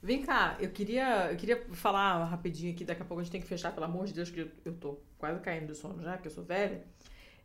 [0.03, 3.39] Vem cá, eu queria, eu queria falar rapidinho aqui, daqui a pouco a gente tem
[3.39, 6.27] que fechar, pelo amor de Deus, que eu tô quase caindo do sono já, que
[6.27, 6.83] eu sou velha.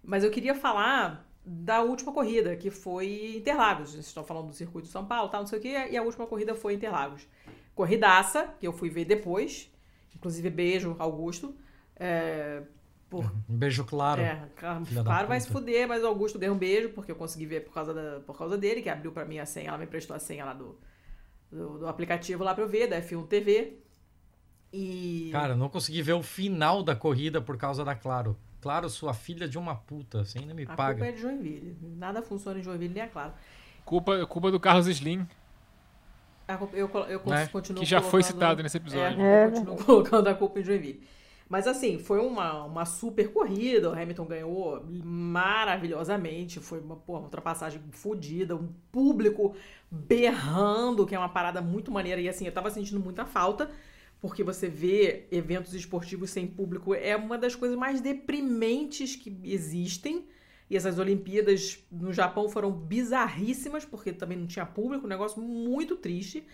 [0.02, 3.92] Mas eu queria falar da última corrida, que foi Interlagos.
[3.92, 6.02] Vocês estão falando do circuito de São Paulo, tal, não sei o quê, e a
[6.02, 7.24] última corrida foi Interlagos.
[7.76, 9.70] Corridaça, que eu fui ver depois.
[10.16, 11.54] Inclusive, beijo, Augusto.
[11.94, 12.62] É,
[13.08, 13.24] por...
[13.48, 14.22] Um beijo claro.
[14.22, 17.60] É, claro vai se fuder, mas o Augusto ganhou um beijo, porque eu consegui ver
[17.64, 20.16] por causa, da, por causa dele, que abriu para mim a senha, ela me prestou
[20.16, 20.78] a senha lá do,
[21.52, 23.78] do, do aplicativo lá para eu ver, da F1 TV.
[24.72, 25.28] E...
[25.30, 28.36] Cara, não consegui ver o final da corrida por causa da Claro.
[28.58, 30.90] Claro, sua filha de uma puta, você ainda me a paga.
[30.90, 31.76] A culpa é de Joinville.
[31.82, 33.34] Nada funciona em Joinville, nem é claro.
[33.84, 35.28] Culpa, culpa do Carlos Slim.
[36.72, 37.46] Eu, eu, né?
[37.48, 39.20] continuo Que já foi citado nesse episódio.
[39.20, 41.02] É, eu continuo colocando a culpa em Joinville.
[41.48, 43.90] Mas assim, foi uma, uma super corrida.
[43.90, 46.60] O Hamilton ganhou maravilhosamente.
[46.60, 49.54] Foi uma, porra, uma ultrapassagem fodida, um público
[49.90, 52.20] berrando, que é uma parada muito maneira.
[52.20, 53.70] E assim, eu tava sentindo muita falta
[54.20, 60.26] porque você vê eventos esportivos sem público é uma das coisas mais deprimentes que existem.
[60.68, 65.96] E essas Olimpíadas no Japão foram bizarríssimas, porque também não tinha público, um negócio muito
[65.96, 66.46] triste.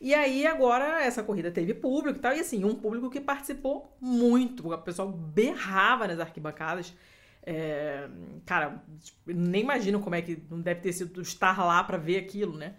[0.00, 3.96] E aí agora essa corrida teve público e tal, e assim, um público que participou
[3.98, 6.94] muito, o pessoal berrava nas arquibancadas.
[7.42, 8.08] É,
[8.44, 8.82] cara,
[9.24, 12.74] nem imagino como é que não deve ter sido estar lá para ver aquilo, né?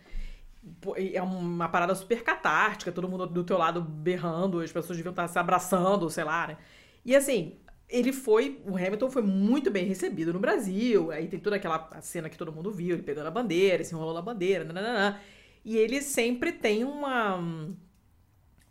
[1.13, 5.27] é uma parada super catártica, todo mundo do teu lado berrando, as pessoas deviam estar
[5.27, 6.57] se abraçando, sei lá, né?
[7.05, 7.57] E assim,
[7.89, 12.29] ele foi, o Hamilton foi muito bem recebido no Brasil, aí tem toda aquela cena
[12.29, 15.19] que todo mundo viu, ele pegando a bandeira, se enrolando a bandeira, nananã,
[15.63, 17.39] e ele sempre tem uma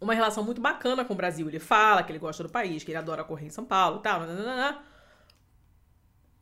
[0.01, 1.49] uma relação muito bacana com o Brasil.
[1.49, 4.03] Ele fala que ele gosta do país, que ele adora correr em São Paulo e
[4.03, 4.79] tal, nananã.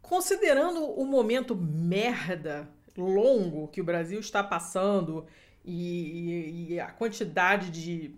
[0.02, 5.26] Considerando o momento merda longo que o Brasil está passando
[5.64, 8.14] e, e, a quantidade de,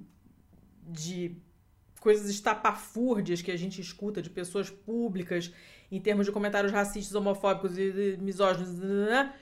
[0.82, 1.36] de
[2.00, 5.52] coisas estapafúrdias que a gente escuta de pessoas públicas
[5.90, 9.32] em termos de comentários racistas, homofóbicos e misóginos, né?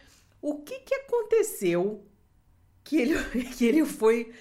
[0.40, 2.04] o que, que aconteceu
[2.82, 3.14] que ele,
[3.56, 4.32] que ele foi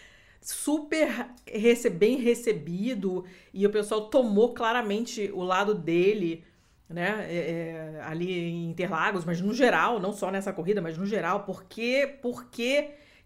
[0.41, 3.23] super rece bem recebido
[3.53, 6.43] e o pessoal tomou claramente o lado dele
[6.89, 11.05] né, é, é, ali em Interlagos, mas no geral, não só nessa corrida, mas no
[11.05, 12.49] geral, por que, por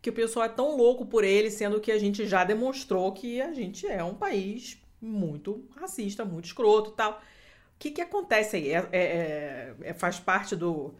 [0.02, 3.42] que, o pessoal é tão louco por ele, sendo que a gente já demonstrou que
[3.42, 7.14] a gente é um país muito racista, muito escroto tal.
[7.14, 8.72] O que, que acontece aí?
[8.72, 10.96] É, é, é, é faz parte do,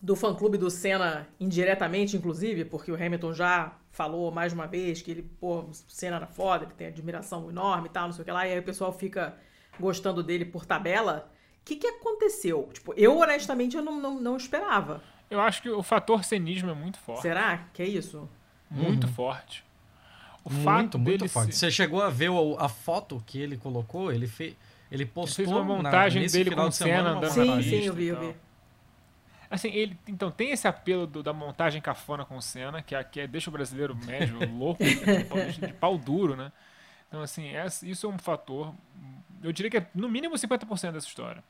[0.00, 5.10] do fã-clube do Senna indiretamente, inclusive, porque o Hamilton já falou mais uma vez que
[5.10, 8.32] ele, pô, Senna era foda, ele tem admiração enorme e tal, não sei o que
[8.32, 9.34] lá, e aí o pessoal fica
[9.78, 11.30] gostando dele por tabela.
[11.60, 12.68] O que, que aconteceu?
[12.72, 15.02] Tipo, eu honestamente eu não, não, não, esperava.
[15.34, 17.22] Eu acho que o fator cenismo é muito forte.
[17.22, 18.28] Será que é isso?
[18.70, 19.12] Muito uhum.
[19.12, 19.64] forte.
[20.44, 21.52] O fato muito, muito dele forte.
[21.52, 24.12] se- Você chegou a ver o- a foto que ele colocou?
[24.12, 24.54] Ele fez,
[24.92, 27.54] ele postou uma na- montagem nesse dele final com de semana cena uma andando Sim,
[27.56, 28.36] na sim, eu vi, eu vi.
[29.50, 33.20] Assim, ele, então, tem esse apelo do- da montagem cafona com cena, que, é- que
[33.20, 36.50] é- deixa o brasileiro médio louco, de pau- de pau duro, né?
[37.08, 38.74] Então, assim, essa- isso é um fator,
[39.42, 41.42] eu diria que é no mínimo 50% dessa história.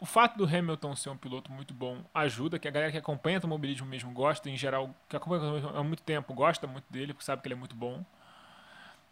[0.00, 3.36] O fato do Hamilton ser um piloto muito bom ajuda, que a galera que acompanha
[3.36, 6.84] o automobilismo mesmo gosta, em geral, que acompanha o automobilismo há muito tempo, gosta muito
[6.88, 8.04] dele, porque sabe que ele é muito bom.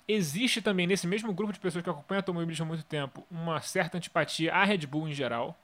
[0.07, 3.61] Existe também, nesse mesmo grupo de pessoas que acompanham o automobilismo há muito tempo, uma
[3.61, 5.59] certa antipatia à Red Bull em geral.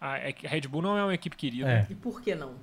[0.00, 1.70] A, é que a Red Bull não é uma equipe querida.
[1.70, 1.86] É.
[1.90, 2.54] E por que não?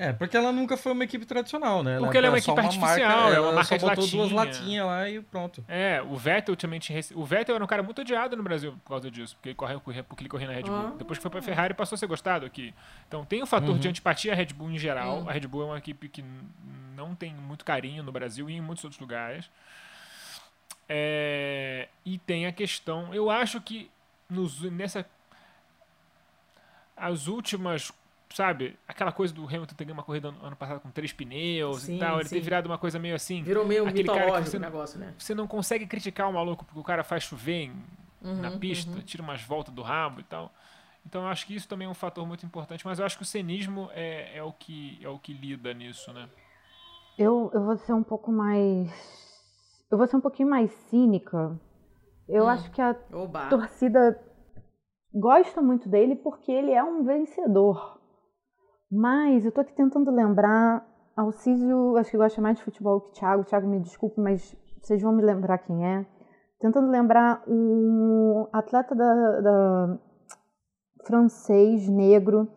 [0.00, 1.98] É, porque ela nunca foi uma equipe tradicional, né?
[1.98, 4.30] Porque ela é uma equipe artificial, marca, é uma ela marca só de botou duas
[4.30, 4.84] latinha.
[4.84, 5.64] latinhas lá e pronto.
[5.66, 6.94] É, o Vettel também tinha.
[6.94, 9.56] rece- O Vettel era um cara muito odiado no Brasil por causa disso, porque ele
[9.56, 10.76] correu, correu- porque ele corria na Red Bull.
[10.76, 10.92] Ah.
[10.96, 12.72] Depois que foi pra Ferrari, passou a ser gostado aqui.
[13.08, 13.78] Então tem o fator Uhum.
[13.78, 15.22] de antipatia à Red Bull em geral.
[15.24, 15.28] Hum.
[15.28, 16.24] A Red Bull é uma equipe que
[16.94, 19.50] não tem muito carinho no Brasil e em muitos outros lugares.
[20.88, 23.12] É, e tem a questão.
[23.12, 23.90] Eu acho que
[24.30, 25.04] nos, nessa.
[26.96, 27.92] As últimas.
[28.30, 31.82] Sabe, aquela coisa do Hamilton ter ganho uma corrida ano ano passado com três pneus
[31.84, 32.36] Sim, e tal, ele sim.
[32.36, 33.42] ter virado uma coisa meio assim.
[33.42, 35.14] Virou meio Aquele cara que você negócio, né?
[35.18, 37.84] Você não consegue criticar o maluco porque o cara faz chover em-
[38.20, 40.52] Uhum, na pista, tira umas voltas do rabo e tal.
[41.06, 43.22] Então eu acho que isso também é um fator muito importante, mas eu acho que
[43.22, 46.28] o cenismo é, é o, que, é o que lida nisso, né?
[47.16, 48.90] Eu, eu vou ser um pouco mais.
[49.90, 51.58] Eu vou ser um pouquinho mais cínica.
[52.28, 52.48] Eu Hum.
[52.48, 53.48] acho que a Oba.
[53.48, 54.20] torcida
[55.14, 57.97] gosta muito dele porque ele é um vencedor.
[58.90, 60.86] Mas eu tô aqui tentando lembrar.
[61.16, 63.44] Alcísio, acho que gosta mais de futebol que Thiago.
[63.44, 66.06] Thiago, me desculpe, mas vocês vão me lembrar quem é.
[66.60, 69.98] Tentando lembrar um atleta da, da-
[71.06, 72.48] francês negro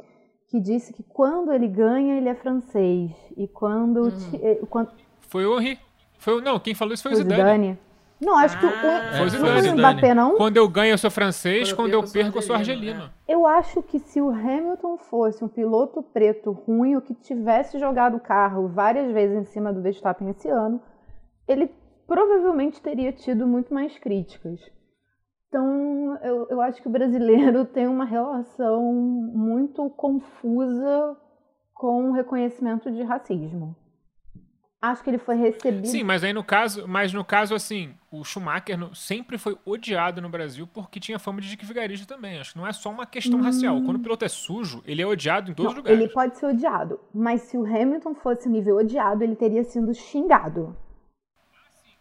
[0.50, 4.10] que disse que quando ele ganha ele é francês e quando, Uhum.
[4.12, 4.92] ti- eh, quando
[5.22, 5.80] Foi o Henri.
[6.20, 7.42] Foi, o- não, quem falou isso foi o foi o Zidane.
[7.68, 7.80] Zidane.
[8.22, 9.12] Não, acho que o, Ah.
[9.12, 9.62] Foi o não Zidane.
[9.62, 10.36] foi o Mbappé não.
[10.38, 12.56] Quando eu ganho eu sou francês, Quando quando eu eu perco, eu perco eu sou
[12.56, 13.14] argelino, argelino.
[13.28, 18.18] Eu acho que se o Hamilton fosse um piloto preto ruim, ou que tivesse jogado
[18.18, 20.80] o carro várias vezes em cima do Verstappen esse ano,
[21.48, 21.72] ele
[22.08, 24.60] provavelmente teria tido muito mais críticas.
[25.48, 31.18] Então, eu, eu acho que o brasileiro tem uma relação muito confusa
[31.74, 33.76] com o reconhecimento de racismo.
[34.82, 35.86] Acho que ele foi recebido.
[35.86, 40.28] Sim, mas aí no caso, mas no caso assim, o Schumacher sempre foi odiado no
[40.28, 42.40] Brasil porque tinha fama de dick vigarista também.
[42.40, 43.80] Acho que não é só uma questão racial.
[43.84, 45.76] Quando o piloto é sujo, ele é odiado em todos Hum.
[45.76, 46.00] Não, os lugares.
[46.04, 50.76] ele pode ser odiado, mas se o Hamilton fosse nível odiado, ele teria sido xingado.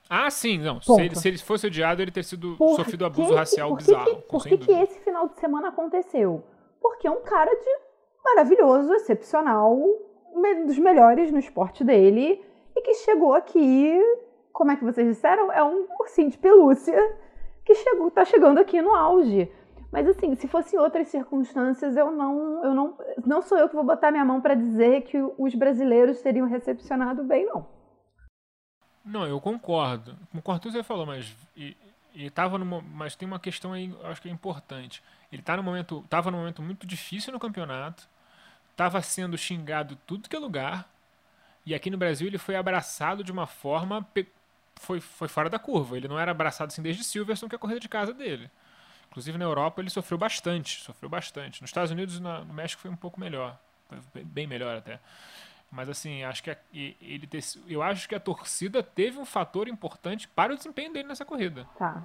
[0.09, 0.81] Ah, sim, não.
[0.81, 3.69] Se ele, se ele fosse odiado, ele ter sido Por sofrido que abuso que- racial
[3.69, 4.07] por que bizarro.
[4.17, 6.43] que- por que, que esse final de semana aconteceu?
[6.81, 7.79] Porque é um cara de
[8.25, 9.73] maravilhoso, excepcional,
[10.35, 12.43] um dos melhores no esporte dele,
[12.75, 13.99] e que chegou aqui,
[14.53, 15.53] como é que vocês disseram?
[15.53, 16.99] É um ursinho de pelúcia
[17.65, 19.51] que chegou, tá chegando aqui no auge.
[19.93, 23.85] Mas assim, se fosse outras circunstâncias, eu não, eu não, não sou eu que vou
[23.85, 27.67] botar minha mão para dizer que os brasileiros teriam recepcionado bem, não.
[29.05, 30.17] Não, eu concordo.
[30.33, 31.77] Concordo com o que você falou, mas e,
[32.15, 35.03] e tava numa, mas tem uma questão aí, acho que é importante.
[35.33, 38.09] Ele tá no momento, tava num momento muito difícil no campeonato,
[38.77, 40.89] tava sendo xingado tudo que é lugar,
[41.71, 44.07] e aqui no Brasil ele foi abraçado de uma forma
[44.77, 45.97] foi, foi fora da curva.
[45.97, 48.51] Ele não era abraçado assim desde Silverstone, que é a corrida de casa dele.
[49.09, 51.61] Inclusive na Europa ele sofreu bastante, sofreu bastante.
[51.61, 53.59] Nos Estados Unidos e no México foi um pouco melhor,
[54.25, 54.99] bem- melhor até.
[55.71, 57.29] Mas assim, acho que a- ele
[57.69, 61.69] eu acho que a torcida teve um fator importante para o desempenho dele nessa corrida.
[61.79, 62.03] Tá.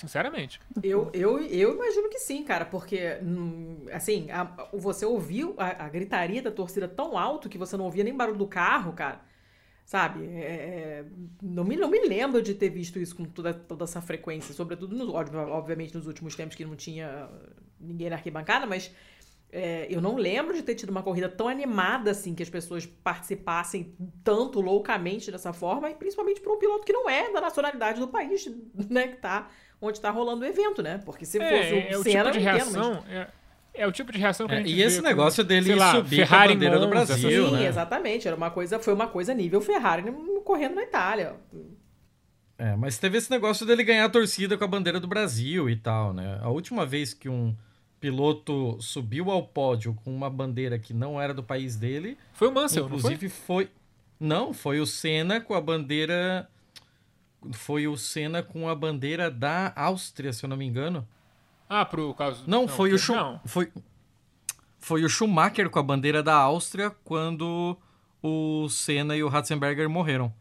[0.00, 0.60] Sinceramente.
[0.82, 5.88] Eu, eu, eu imagino que sim, cara, porque, hum, assim, a- você ouviu a, a
[5.90, 9.20] gritaria da torcida tão alto que você não ouvia nem barulho do carro, cara.
[9.84, 10.26] Sabe?
[10.26, 11.04] É, é,
[11.42, 14.96] não, me, não me lembro de ter visto isso com toda, toda essa frequência, sobretudo,
[14.96, 17.28] nos, ob- obviamente, nos últimos tempos que não tinha
[17.80, 18.92] ninguém na arquibancada, mas
[19.52, 22.86] é, eu não lembro de ter tido uma corrida tão animada assim, que as pessoas
[22.86, 27.98] participassem tanto loucamente dessa forma, e principalmente para um piloto que não é da nacionalidade
[27.98, 28.46] do país,
[28.88, 29.50] né, que tá
[29.80, 31.00] onde tá rolando o evento, né?
[31.04, 33.04] Porque se fosse É, o é o tipo de eu entendo, mas- reação.
[33.08, 33.26] É,
[33.74, 35.74] é o tipo de reação que a É, gente e esse com, negócio dele sei
[35.76, 37.66] lá, subir com a Ferrari bandeira do Brasil, Sim, né?
[37.66, 38.26] exatamente.
[38.26, 40.04] Era uma coisa, foi uma coisa nível Ferrari
[40.44, 41.36] correndo na Itália.
[42.58, 45.76] É, mas teve esse negócio dele ganhar a torcida com a bandeira do Brasil e
[45.76, 46.38] tal, né?
[46.42, 47.54] A última vez que um
[47.98, 52.52] piloto subiu ao pódio com uma bandeira que não era do país dele, Foi o
[52.52, 52.98] Mansell, não foi?
[53.14, 53.68] inclusive foi...
[54.18, 56.46] Não, foi o Senna com a bandeira...
[57.52, 61.06] Foi o Senna com a bandeira da Áustria, se eu não me engano.
[61.68, 62.44] Ah, pro caso.
[62.46, 63.14] Não, foi o que- Schu...
[63.14, 63.72] Não, foi
[64.78, 67.76] foi o Schumacher com a bandeira da Áustria quando
[68.22, 70.32] o Senna e o Ratzenberger morreram.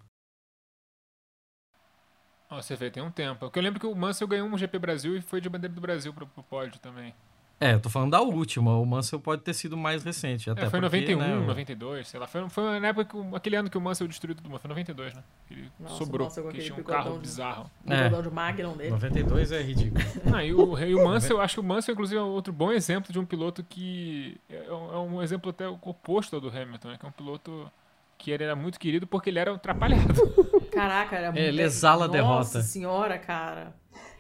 [2.50, 3.40] Ó, você vê, tem um tempo.
[3.42, 5.82] Porque eu lembro que o Mansell ganhou um GP Brasil e foi de bandeira do
[5.82, 7.14] Brasil pro, pro pódio também.
[7.62, 8.78] É, eu tô falando da última.
[8.78, 10.50] O Mansell pode ter sido mais recente.
[10.50, 12.26] Até É, foi em porque, 91, né, o- 92, sei lá.
[12.26, 15.22] Foi, foi na época, que, aquele ano que o Mansell destruiu tudo, foi 92, né?
[15.46, 17.70] Que ele Nossa, sobrou, Mansell porque tinha um carro de- bizarro.
[17.86, 18.10] O É.
[18.22, 18.92] de Magnum dele.
[18.92, 20.00] 92 é ridículo.
[20.34, 22.72] Ah, e o, e o Mansell, eu acho que o Mansell, inclusive, é outro bom
[22.72, 26.88] exemplo de um piloto que é um, é um exemplo até oposto ao do Hamilton,
[26.90, 26.98] né?
[26.98, 27.70] Que é um piloto
[28.18, 30.14] que ele era muito querido porque ele era atrapalhado.
[30.72, 31.44] Caraca, era muito.
[31.44, 32.62] ele exala a Nossa derrota.
[32.62, 33.74] senhora, cara.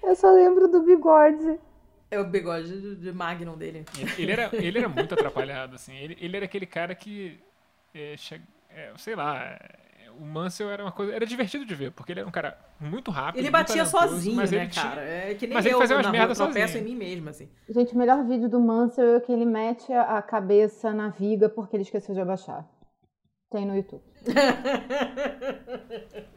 [0.04, 1.58] Eu só lembro do bigode.
[2.12, 3.86] É o bigode de, Magnum dele.
[3.98, 5.96] Ele, ele era, ele era muito atrapalhado, assim.
[5.96, 7.40] Ele, ele era aquele cara que,
[7.94, 11.92] é, che- é, sei lá, é, o Mansell era uma coisa, era divertido de ver,
[11.92, 15.02] porque ele era um cara muito rápido, Ele batia sozinho, mas né, ele tinha- cara?
[15.04, 16.78] É que nem mas ele eu fazia umas merdas sozinho.
[16.78, 17.48] em mim mesmo, assim.
[17.70, 21.48] Gente, o melhor vídeo do Mansell é que ele mete a a cabeça na viga
[21.48, 22.68] porque ele esqueceu de abaixar.
[23.52, 24.02] Tem no YouTube.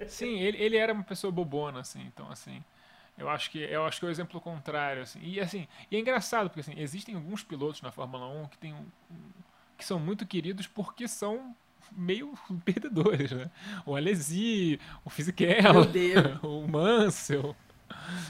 [0.06, 2.62] Sim, ele, ele era uma pessoa bobona, assim, então assim.
[3.18, 5.20] Eu acho que eu acho que é o exemplo contrário, assim.
[5.22, 8.72] E assim, e é engraçado porque assim, existem alguns pilotos na Fórmula 1 que tem
[8.72, 8.86] um-
[9.76, 11.54] que são muito queridos porque são
[11.92, 12.32] meio
[12.64, 13.50] perdedores, né?
[13.84, 15.86] O Alesi, o Fisichella,
[16.42, 17.54] o Mansell.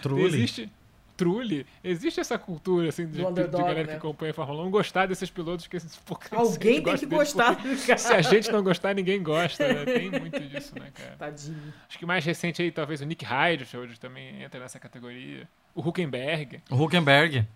[0.02, 0.24] Trulli.
[0.24, 0.70] Existe
[1.16, 3.84] Trulli, existe essa cultura assim de, de galera né?
[3.84, 5.98] que acompanha a Fórmula 1 gostar desses pilotos que gente
[6.30, 7.98] Alguém tem que gostar porque do cara.
[7.98, 9.84] Se a gente não gostar, ninguém gosta, né?
[9.84, 11.16] Tem muito disso, né, cara?
[11.16, 11.72] Tadinho.
[11.89, 15.48] Acho que mais recente aí, talvez o Nick Heidfeld também entra nessa categoria.
[15.74, 16.62] O Huckenberg.
[16.70, 17.47] O Huckenberg.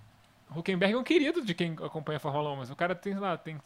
[0.51, 3.13] O Huckenberg é um querido de quem acompanha a Fórmula 1, mas o cara tem,
[3.13, 3.59] sei lá, tem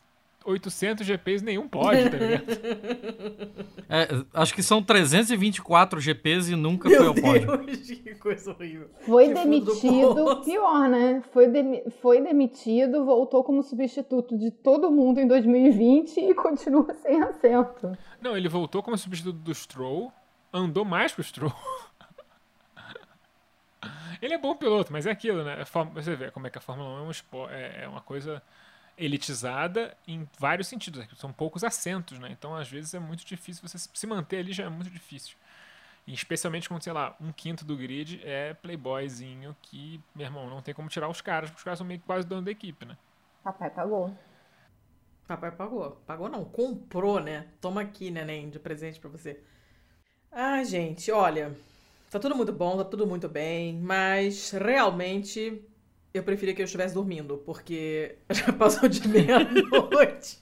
[0.45, 2.45] 800 GPs nenhum pode, tá ligado?
[3.93, 7.67] É, acho que são 324 GPs e nunca Meu foi ao pódio.
[7.67, 8.89] Deus, que coisa horrível.
[9.01, 11.21] Foi Que demitido, pior, né?
[11.33, 17.21] Foi, demi- foi demitido, voltou como substituto de todo mundo em 2020 e continua sem
[17.21, 17.99] assento.
[18.21, 20.12] Não, ele voltou como substituto do Stroll,
[20.53, 21.53] andou mais que o Stroll.
[24.23, 25.62] ele é bom piloto, mas é aquilo, né?
[25.62, 28.03] É Você vê como é que a Fórmula 1 é, um espo- é é uma
[28.03, 28.41] coisa
[29.01, 31.01] elitizada em vários sentidos.
[31.01, 31.09] né?
[31.16, 32.28] São poucos assentos, né?
[32.31, 35.36] Então, às vezes, é muito difícil você se manter ali, já é muito difícil.
[36.06, 40.62] E especialmente quando, sei lá, um quinto do grid é playboyzinho que, meu irmão, não
[40.62, 42.85] tem como tirar os caras, porque os caras são meio que quase dono da equipe,
[42.85, 42.97] né?
[43.43, 44.16] Papai pagou.
[45.27, 45.93] Papai pagou.
[46.06, 47.47] Pagou não, comprou, né?
[47.60, 49.40] Toma aqui, neném, de presente pra você.
[50.32, 51.56] Ai, gente, olha.
[52.10, 55.62] Tá tudo muito bom, tá tudo muito bem, mas realmente
[56.12, 60.39] eu preferia que eu estivesse dormindo, porque já passou de meia-noite.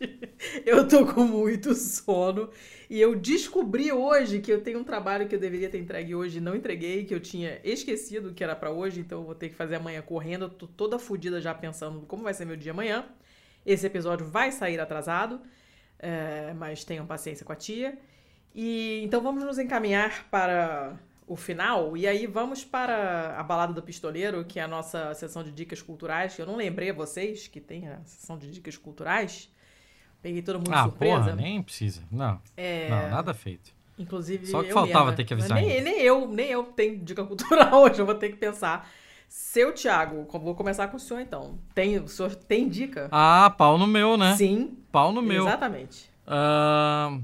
[0.65, 2.49] eu tô com muito sono.
[2.89, 6.39] E eu descobri hoje que eu tenho um trabalho que eu deveria ter entregue hoje
[6.39, 9.51] e não entreguei, que eu tinha esquecido que era pra hoje, então eu vou ter
[9.51, 10.47] que fazer amanhã correndo.
[10.47, 13.05] Eu tô toda fodida já pensando como vai ser meu dia amanhã.
[13.67, 15.41] Esse episódio vai sair atrasado,
[15.99, 17.99] é, mas tenham paciência com a tia.
[18.55, 20.99] E então vamos nos encaminhar para
[21.29, 21.97] o final.
[21.97, 25.83] E aí vamos para a balada do pistoleiro, que é a nossa sessão de dicas
[25.83, 26.35] culturais.
[26.35, 29.51] que Eu não lembrei a vocês que tem a sessão de dicas culturais.
[30.21, 31.15] Peguei todo mundo de Ah, surpresa.
[31.17, 32.03] porra, nem precisa.
[32.11, 33.73] Não, É, não, nada feito.
[33.99, 37.25] Inclusive, Só que eu faltava ter que avisar Nem, nem eu, nem eu tenho dica
[37.25, 37.99] cultural hoje.
[38.01, 38.89] Eu vou ter que pensar.
[39.29, 41.59] Seu Thiago, vou começar com o senhor então.
[41.75, 43.09] Tem, o senhor tem dica?
[43.13, 44.35] Ah, pau no meu, né?
[44.37, 45.47] Sim, Pau no meu.
[45.47, 46.09] exatamente.
[46.27, 47.23] Ahn,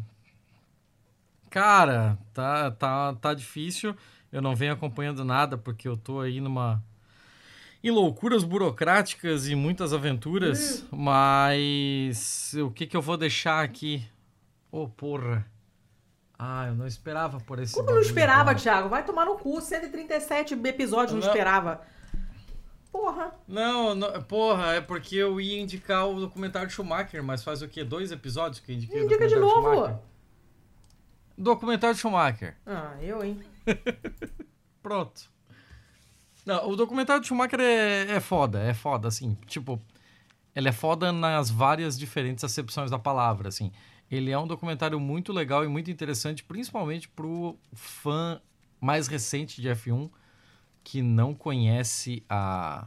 [1.55, 3.95] cara, tá, tá, tá difícil.
[4.33, 6.83] Eu não venho acompanhando nada porque eu tô aí numa.
[7.81, 10.85] Em loucuras burocráticas e muitas aventuras.
[10.91, 14.05] Mas o que que eu vou deixar aqui?
[14.73, 15.47] Ô, porra.
[16.37, 17.73] Ah, eu não esperava por esse.
[17.73, 18.59] Como não esperava, agora.
[18.59, 18.89] Thiago?
[18.89, 19.61] Vai tomar no cu.
[19.61, 21.29] 137 episódios, não, Não.
[21.29, 21.83] esperava.
[22.91, 23.33] Porra.
[23.47, 27.69] Não, não, porra, é porque eu ia indicar o documentário de Schumacher, mas faz o
[27.69, 27.85] quê?
[27.85, 29.71] Dois episódios que eu indiquei o Indica de novo.
[29.71, 30.14] Schumacher?
[31.37, 32.57] Documentário de Schumacher.
[32.65, 33.41] Ah, eu, hein?
[34.83, 35.31] Pronto.
[36.47, 39.81] Não, o documentário de Schumacher é, é foda, é foda, assim, tipo,
[40.55, 43.73] ele é foda nas várias diferentes acepções da palavra, assim.
[44.11, 48.41] Ele é um documentário muito legal e muito interessante, principalmente pro fã
[48.81, 50.11] mais recente de F1
[50.85, 52.87] que não conhece a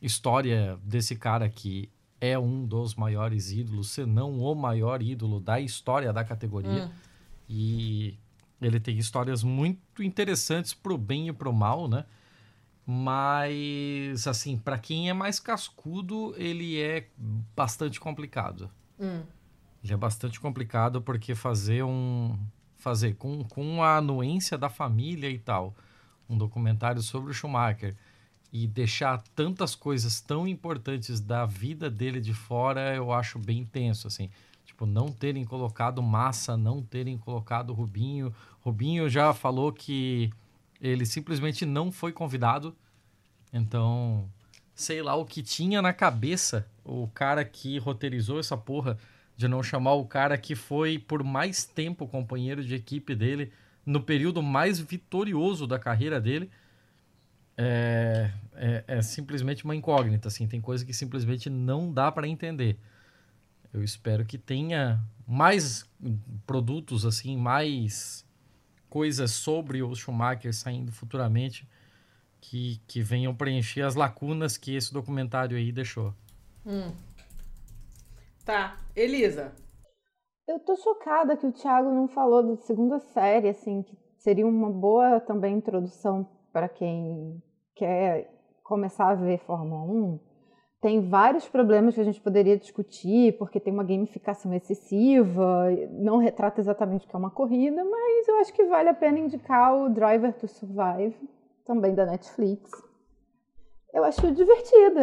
[0.00, 5.60] história desse cara que é um dos maiores ídolos, se não o maior ídolo da
[5.60, 6.86] história da categoria.
[6.86, 6.90] Hum.
[7.52, 8.16] E
[8.62, 12.04] ele tem histórias muito interessantes pro bem e pro mal, né?
[12.86, 17.08] Mas, assim, para quem é mais cascudo, ele é
[17.56, 18.70] bastante complicado.
[19.00, 19.22] Hum.
[19.82, 22.38] Ele é bastante complicado porque fazer um.
[22.76, 25.74] Fazer com, com a anuência da família e tal,
[26.28, 27.96] um documentário sobre o Schumacher
[28.52, 34.06] e deixar tantas coisas tão importantes da vida dele de fora, eu acho bem tenso,
[34.06, 34.30] assim.
[34.80, 38.34] Tipo, não terem colocado Massa, não terem colocado Rubinho.
[38.62, 40.30] Rubinho já falou que
[40.80, 42.74] Ele simplesmente não foi convidado.
[43.52, 44.26] Então,
[44.74, 48.96] sei lá o que tinha na cabeça o cara que roteirizou essa porra
[49.36, 53.52] de não chamar o cara que foi por mais tempo companheiro de equipe dele
[53.84, 56.50] no período mais vitorioso da carreira dele.
[57.54, 62.78] É, é, é simplesmente uma incógnita, assim, tem coisa que simplesmente não dá para entender.
[63.72, 65.88] Eu espero que tenha mais
[66.46, 68.26] produtos, assim, mais
[68.88, 71.68] coisas sobre o Schumacher saindo futuramente
[72.40, 76.12] que, que venham preencher as lacunas que esse documentário aí deixou.
[76.66, 76.92] Hum.
[78.44, 78.78] Tá.
[78.96, 79.54] Elisa.
[80.48, 84.70] Eu tô chocada que o Thiago não falou da segunda série, assim, que seria uma
[84.70, 87.40] boa também introdução para quem
[87.76, 88.34] quer
[88.64, 90.29] começar a ver Fórmula 1.
[90.80, 96.58] Tem vários problemas que a gente poderia discutir, porque tem uma gamificação excessiva, não retrata
[96.58, 99.90] exatamente o que é uma corrida, mas eu acho que vale a pena indicar o
[99.90, 101.14] Driver to Survive,
[101.66, 102.70] também da Netflix.
[103.92, 104.98] Eu acho divertido,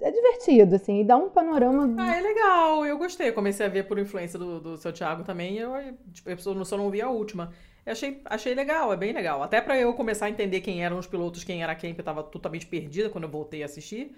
[0.00, 1.96] é divertido, assim, e dá um panorama.
[1.98, 3.30] Ah, é legal, eu gostei.
[3.32, 5.72] comecei a ver por influência do, do seu Thiago também, eu
[6.12, 7.52] tipo, eu só não vi a última.
[7.84, 9.42] Eu achei, achei legal, é bem legal.
[9.42, 12.04] Até para eu começar a entender quem eram os pilotos, quem era quem, porque eu
[12.04, 14.14] tava totalmente perdida quando eu voltei a assistir.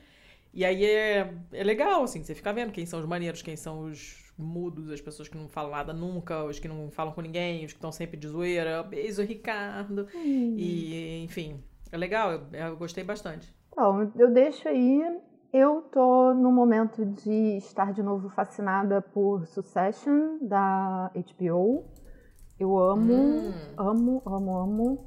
[0.55, 3.85] E aí é, é legal, assim, você fica vendo quem são os maneiros, quem são
[3.85, 7.65] os mudos, as pessoas que não falam nada nunca, os que não falam com ninguém,
[7.65, 8.83] os que estão sempre de zoeira.
[8.83, 10.07] Beijo, Ricardo.
[10.15, 10.55] Hum.
[10.57, 13.55] E, enfim, é legal, eu, eu gostei bastante.
[13.75, 15.21] Bom, eu deixo aí.
[15.53, 21.85] Eu tô no momento de estar de novo fascinada por Succession da HBO.
[22.59, 23.53] Eu amo, hum.
[23.77, 25.05] amo, amo, amo.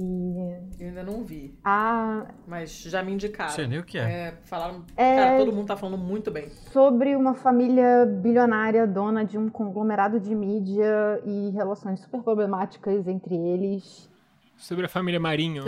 [0.00, 0.60] E...
[0.78, 1.58] Eu ainda não vi.
[1.64, 3.50] Ah, mas já me indicaram.
[3.50, 4.02] Sei nem o que é.
[4.02, 5.16] é falaram, é...
[5.16, 6.48] Cara, todo mundo tá falando muito bem.
[6.70, 13.34] Sobre uma família bilionária, dona de um conglomerado de mídia e relações super problemáticas entre
[13.34, 14.08] eles.
[14.56, 15.64] Sobre a família Marinho.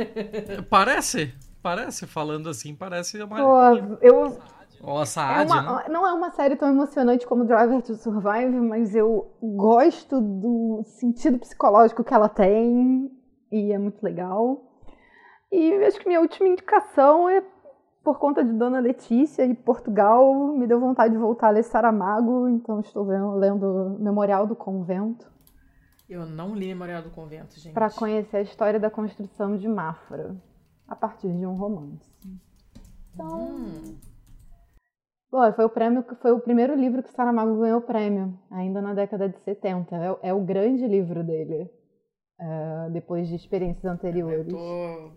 [0.68, 1.34] Parece.
[1.62, 3.36] Parece, falando assim, parece uma.
[3.36, 4.38] Pô, eu.
[4.82, 5.84] Ou a Saad, é uma, né?
[5.88, 11.38] Não é uma série tão emocionante como Driver to Survive, mas eu gosto do sentido
[11.38, 13.10] psicológico que ela tem
[13.54, 14.60] e é muito legal.
[15.52, 17.42] E acho que minha última indicação é
[18.02, 22.48] por conta de Dona Letícia e Portugal, me deu vontade de voltar a ler Saramago,
[22.48, 25.32] então estou vendo, lendo Memorial do Convento.
[26.08, 27.72] Eu não li Memorial do Convento, gente.
[27.72, 30.36] Para conhecer a história da construção de Mafra
[30.86, 32.12] a partir de um romance.
[33.14, 33.96] Então, hum.
[35.30, 38.92] Bom, foi o prêmio foi o primeiro livro que Saramago ganhou o prêmio, ainda na
[38.92, 39.96] década de 70.
[39.96, 41.70] É, é o grande livro dele,
[42.38, 44.46] é, depois de experiências anteriores.
[44.46, 45.12] Eu tô,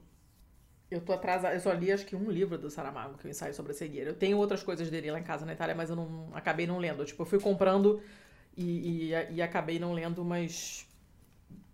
[0.92, 1.56] eu tô atrasada.
[1.56, 3.76] Eu só li acho que um livro do Saramago, que é o ensaio sobre a
[3.76, 4.12] cegueira.
[4.12, 6.78] Eu tenho outras coisas dele lá em casa na Itália, mas eu não acabei não
[6.78, 7.06] lendo.
[7.06, 8.02] Tipo, eu fui comprando
[8.56, 10.88] e, e, e acabei não lendo, mas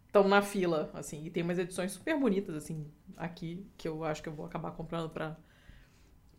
[0.05, 1.25] estão na fila, assim.
[1.25, 2.85] E tem umas edições super bonitas, assim,
[3.17, 5.35] aqui, que eu acho que eu vou acabar comprando para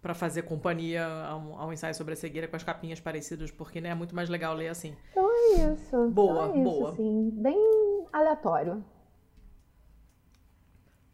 [0.01, 3.89] para fazer companhia ao, ao, ensaio sobre a cegueira com as capinhas parecidas, porque né,
[3.89, 4.95] é muito mais legal ler assim.
[5.11, 6.11] Então é isso.
[6.11, 6.91] Boa, então é boa.
[6.91, 8.85] Isso, assim, bem aleatório.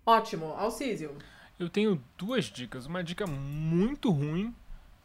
[0.04, 0.46] Ótimo.
[0.56, 1.16] Alcísio.
[1.58, 2.86] Eu tenho duas dicas.
[2.86, 4.54] Uma dica muito ruim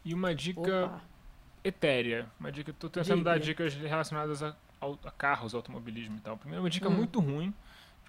[0.04, 1.00] e uma dica Opa.
[1.62, 2.26] etérea.
[2.40, 2.72] Uma dica.
[2.72, 3.30] Tô tentando Diga.
[3.30, 6.36] dar dicas relacionadas a, a, carros, automobilismo e tal.
[6.36, 6.92] Primeiro, uma dica hum.
[6.92, 7.54] muito ruim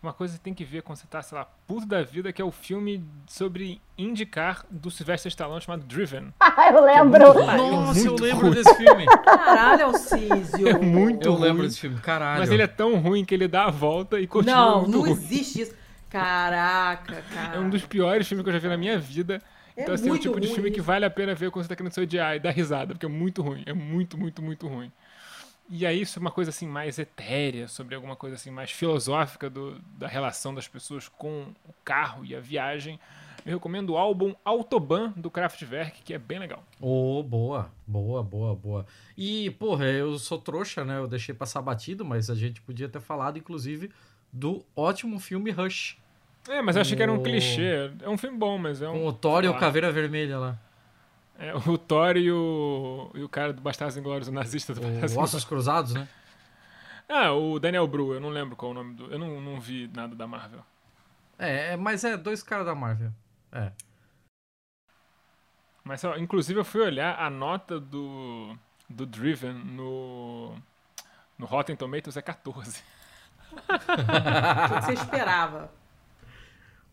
[0.01, 2.41] uma coisa que tem que ver quando você tá, sei lá, puto da vida, que
[2.41, 6.33] é o filme sobre indicar do Sylvester Stallone chamado Driven.
[6.59, 7.21] Ah, eu é lembro!
[7.39, 9.05] É Nossa, eu lembro desse filme.
[9.23, 10.67] Caralho, Alcísio.
[10.67, 11.43] É muito eu ruim.
[11.43, 12.39] lembro desse filme, caralho.
[12.39, 14.99] Mas ele é tão ruim que ele dá a volta e continua Não, muito não
[15.01, 15.11] ruim.
[15.11, 15.75] existe isso.
[16.09, 17.57] Caraca, cara.
[17.57, 19.41] É um dos piores filmes que eu já vi na minha vida.
[19.75, 21.69] É então, assim, é o tipo de filme que vale a pena ver quando você
[21.69, 23.63] tá querendo se odiar e dar risada, porque é muito ruim.
[23.65, 24.91] É muito, muito, muito ruim.
[25.69, 29.49] E aí, isso é uma coisa assim mais etérea, sobre alguma coisa assim mais filosófica
[29.49, 32.99] do, da relação das pessoas com o carro e a viagem.
[33.45, 36.63] Eu recomendo o álbum Autobahn do Kraftwerk, que é bem legal.
[36.81, 38.85] Oh, boa, boa, boa, boa.
[39.17, 40.97] E, porra, eu sou trouxa, né?
[40.97, 43.91] Eu deixei passar batido, mas a gente podia ter falado, inclusive,
[44.31, 45.97] do ótimo filme Rush.
[46.49, 47.91] É, mas eu achei que era um clichê.
[48.01, 48.93] É um filme bom, mas é um.
[48.93, 50.57] Com o Thor e o Caveira Vermelha lá.
[51.39, 55.15] É, o Thor e o, e o cara do Bastardos Inglórios, o nazista do Bastardos
[55.15, 56.07] O Ossos Cruzados, né?
[57.07, 59.05] Ah, o Daniel Bru, eu não lembro qual é o nome do...
[59.05, 60.61] Eu não, não vi nada da Marvel.
[61.39, 63.11] É, é mas é dois caras da Marvel.
[63.51, 63.71] É.
[65.83, 68.57] Mas, ó, inclusive, eu fui olhar a nota do,
[68.89, 70.53] do Driven no,
[71.37, 72.83] no Rotten Tomatoes é 14.
[74.67, 75.71] o que, que você esperava?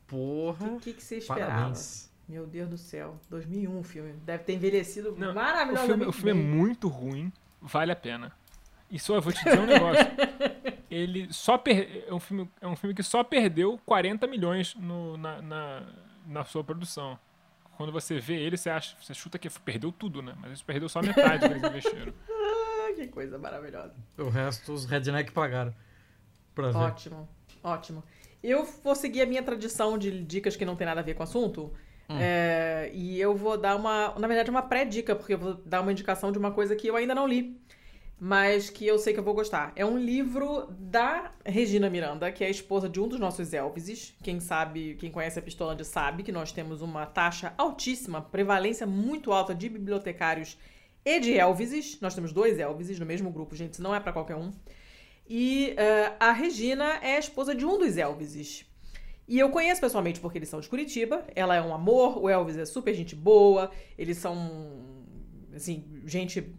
[0.07, 0.67] Porra.
[0.67, 1.53] O que, que, você esperava?
[1.53, 2.13] Parabéns.
[2.29, 3.19] Meu Deus do céu.
[3.31, 4.13] 2001 o filme.
[4.25, 8.33] Deve ter envelhecido Não, maravilhosamente o filme, o filme é muito ruim, vale a pena.
[8.91, 10.07] E só eu vou te dizer um negócio.
[10.91, 12.07] ele só per...
[12.09, 15.83] é, um filme, é um filme que só perdeu 40 milhões no, na, na,
[16.27, 17.19] na sua produção.
[17.77, 20.35] Quando você vê ele, você acha, você chuta que perdeu tudo, né?
[20.41, 22.15] Mas isso perdeu só metade que eles investiram.
[22.95, 23.95] que coisa maravilhosa.
[24.17, 25.75] O resto os redneck pagaram.
[26.55, 26.77] Pra ver.
[26.77, 27.29] Ótimo,
[27.63, 28.05] ótimo.
[28.43, 31.21] Eu vou seguir a minha tradição de dicas que não tem nada a ver com
[31.21, 31.73] o assunto.
[32.09, 32.17] Hum.
[32.21, 35.91] É, e eu vou dar uma, na verdade, uma pré-dica, porque eu vou dar uma
[35.91, 37.59] indicação de uma coisa que eu ainda não li,
[38.21, 39.73] mas que eu sei que eu vou gostar.
[39.75, 44.15] É um livro da Regina Miranda, que é a esposa de um dos nossos Elvises.
[44.23, 49.33] Quem sabe, quem conhece a Pistolândia sabe que nós temos uma taxa altíssima, prevalência muito
[49.33, 50.59] alta de bibliotecários
[51.03, 51.99] e de Elvises.
[52.01, 54.53] Nós temos dois Elvises no mesmo grupo, gente, isso não é pra qualquer um.
[55.29, 58.67] E eh, a Regina é a esposa de um dos Elvises.
[59.27, 61.25] E eu conheço pessoalmente porque eles são de Curitiba.
[61.35, 65.07] Ela é um amor, o Elvis é super gente boa, eles são,
[65.55, 66.55] assim, gente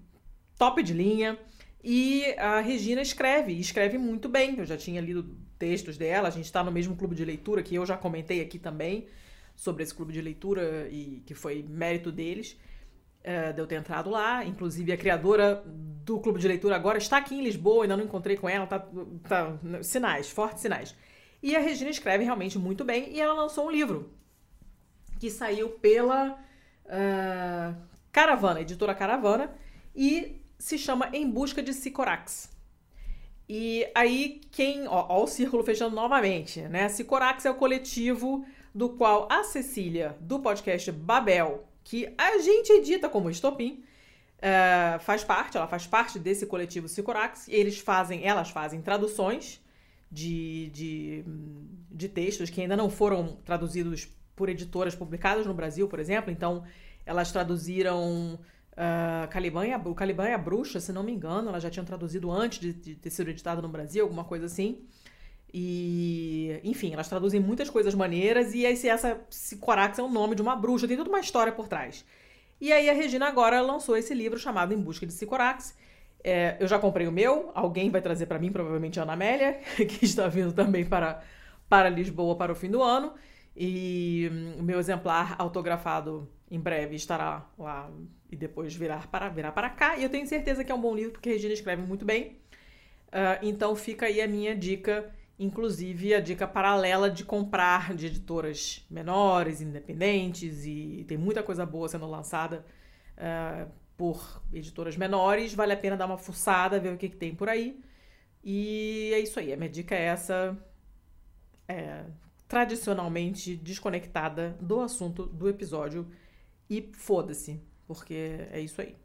[0.57, 1.37] top de linha.
[1.83, 4.57] E a Regina escreve, e escreve muito bem.
[4.57, 7.75] Eu já tinha lido textos dela, a gente está no mesmo clube de leitura, que
[7.75, 9.07] eu já comentei aqui também
[9.55, 12.57] sobre esse clube de leitura e que foi mérito deles.
[13.25, 14.45] Eh, de eu ter entrado lá.
[14.45, 18.37] Inclusive, a criadora do clube de leitura agora está aqui em Lisboa, ainda não encontrei
[18.37, 18.85] com ela, tá,
[19.27, 20.95] tá sinais, fortes sinais.
[21.41, 24.11] E a Regina escreve realmente muito bem e ela lançou um livro
[25.19, 26.37] que saiu pela
[26.87, 27.73] ah,
[28.11, 29.51] Caravana, editora Caravana,
[29.95, 32.49] e se chama Em Busca de Sicorax.
[33.47, 34.87] E aí, quem.
[34.87, 36.89] Ó, ó, o círculo fechando novamente, né?
[36.89, 43.07] Sicorax é o coletivo do qual a Cecília, do podcast Babel, que a gente edita
[43.07, 43.83] como Estopim,
[44.41, 47.47] eh, faz parte, ela faz parte desse coletivo Sicorax.
[47.47, 49.61] Eles fazem, elas fazem traduções
[50.11, 51.25] de, de,
[51.91, 56.31] de textos que ainda não foram traduzidos por editoras publicadas no Brasil, por exemplo.
[56.31, 56.63] Então,
[57.05, 58.39] elas traduziram
[58.75, 61.69] ah, Caliban e a, o Caliban e a Bruxa, se não me engano, elas já
[61.69, 64.87] tinham traduzido antes de, de ter sido editado no Brasil, alguma coisa assim.
[65.57, 70.41] E, enfim, elas traduzem muitas coisas maneiras e esse, essa Sicorax é o nome de
[70.41, 72.03] uma bruxa, tem toda uma história por trás.
[72.59, 75.73] E aí a Regina agora lançou esse livro chamado Em Busca de Sicorax.
[76.21, 79.53] É, eu já comprei o meu, alguém vai trazer para mim, provavelmente a Ana Amélia,
[79.79, 81.23] que está vindo também para,
[81.69, 83.13] para Lisboa para o fim do ano.
[83.55, 87.89] E hum, o meu exemplar autografado em breve estará lá
[88.29, 89.95] e depois virar para, virar para cá.
[89.95, 92.41] E eu tenho certeza que é um bom livro, porque a Regina escreve muito bem.
[93.09, 98.85] Ah, então fica aí a minha dica, inclusive a dica paralela de comprar de editoras
[98.89, 102.65] menores, independentes, e tem muita coisa boa sendo lançada
[103.17, 103.67] ah,
[103.97, 105.53] por editoras menores.
[105.53, 107.79] Vale a pena dar uma fuçada, ver o que, que tem por aí.
[108.43, 110.57] E é isso aí, a minha dica é essa.
[111.67, 112.05] É,
[112.47, 116.09] tradicionalmente desconectada do assunto do episódio.
[116.69, 118.95] E foda-se, porque é isso aí.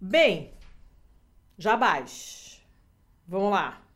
[0.00, 0.52] Bem,
[1.58, 2.62] jabás.
[3.26, 3.87] Vamos lá.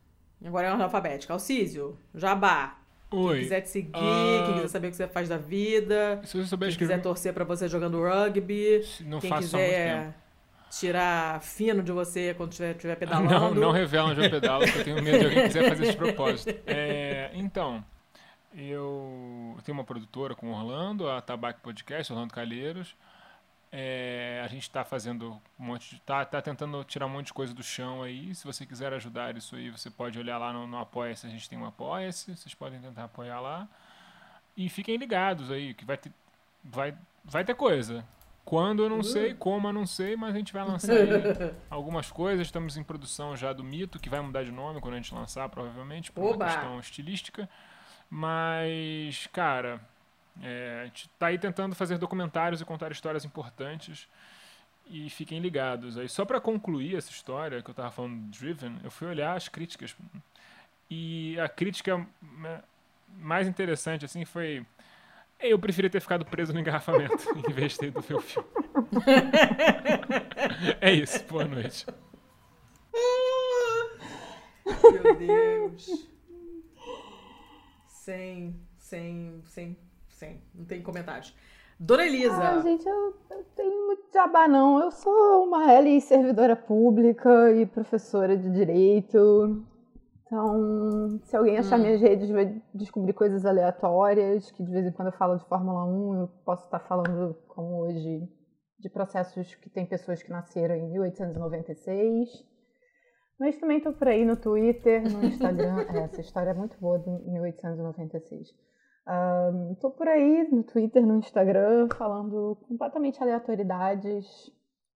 [0.45, 1.33] Agora é ordem alfabética.
[1.33, 2.77] Alcísio, jabá.
[3.09, 3.39] Quem Oi.
[3.41, 4.43] quiser te seguir, Ah.
[4.45, 6.93] quem quiser saber o que você faz da vida, Se você souber quem escrever.
[6.95, 10.15] quiser torcer pra você jogando rugby, Não quem faço quiser
[10.71, 13.61] tirar fino de você quando estiver estiver Não, pedalando.
[13.61, 16.59] não revela onde eu pedalo, porque eu tenho medo de alguém quiser fazer esse propósito.
[16.65, 17.85] É, então,
[18.55, 22.95] eu tenho uma produtora com o Orlando, a Tabaco Podcast, Orlando Calheiros.
[23.75, 26.01] É, a gente está fazendo um monte de.
[26.01, 28.35] Tá, tá tentando tirar um monte de coisa do chão aí.
[28.35, 31.49] Se você quiser ajudar isso aí, você pode olhar lá no, no Apoia-se, a gente
[31.49, 33.67] tem um Apoia-se, vocês podem tentar apoiar lá.
[34.55, 36.11] E fiquem ligados aí, que vai ter,
[36.63, 36.95] vai,
[37.25, 38.05] vai ter coisa.
[38.45, 41.09] Quando eu não sei, como eu não sei, mas a gente vai lançar aí
[41.67, 42.45] algumas coisas.
[42.45, 45.49] Estamos em produção já do Mito, que vai mudar de nome quando a gente lançar,
[45.49, 46.45] provavelmente, por uma Oba!
[46.45, 47.49] questão estilística.
[48.07, 49.81] Mas, cara,
[50.41, 54.07] é, a gente tá aí tentando fazer documentários e contar histórias importantes.
[54.85, 55.97] E fiquem ligados.
[55.97, 59.35] Aí, só para concluir essa história que eu tava falando do Driven, eu fui olhar
[59.35, 59.95] as críticas.
[60.89, 62.61] E a crítica né,
[63.07, 64.65] mais interessante, assim, foi.
[65.39, 67.17] Eu preferia ter ficado preso no engarrafamento
[67.49, 68.47] em vez de ter ido ver o filme.
[70.79, 71.85] é isso, boa noite.
[74.65, 76.07] Meu Deus.
[77.87, 79.77] Sem, sem, sem,
[80.23, 80.41] sem.
[80.55, 81.35] Não tem comentários.
[81.79, 82.37] Dona Elisa.
[82.37, 84.81] Ah, gente, eu, eu tenho muito jabá, não.
[84.81, 89.65] Eu sou uma L servidora pública e professora de direito.
[90.25, 95.09] Então, se alguém achar minhas redes, vai descobrir coisas aleatórias, que de vez em quando
[95.09, 98.27] eu falo de Fórmula 1, eu posso estar falando, como hoje,
[98.79, 102.29] de processos que tem pessoas que nasceram em 1896.
[103.39, 105.85] Mas também estou por aí no Twitter, no Instagram.
[105.93, 108.53] É, essa história é muito boa de 1896.
[109.73, 114.25] Estou por aí no Twitter, no Instagram, falando completamente aleatoriedades.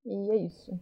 [0.05, 0.79] E é isso.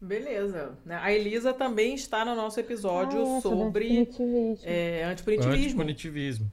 [0.00, 0.76] Beleza.
[0.84, 0.98] Né?
[1.00, 4.64] A Elisa também está no nosso episódio Ah, é, sobre antipunitivismo.
[4.68, 5.64] é, antipunitivismo.
[5.64, 6.50] Antipunitivismo.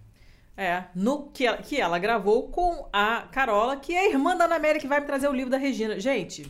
[0.56, 4.46] É, no que ela, que ela gravou com a Carola, que é a irmã da
[4.46, 6.00] Ana Amélia, que vai me trazer o livro da Regina.
[6.00, 6.44] Gente,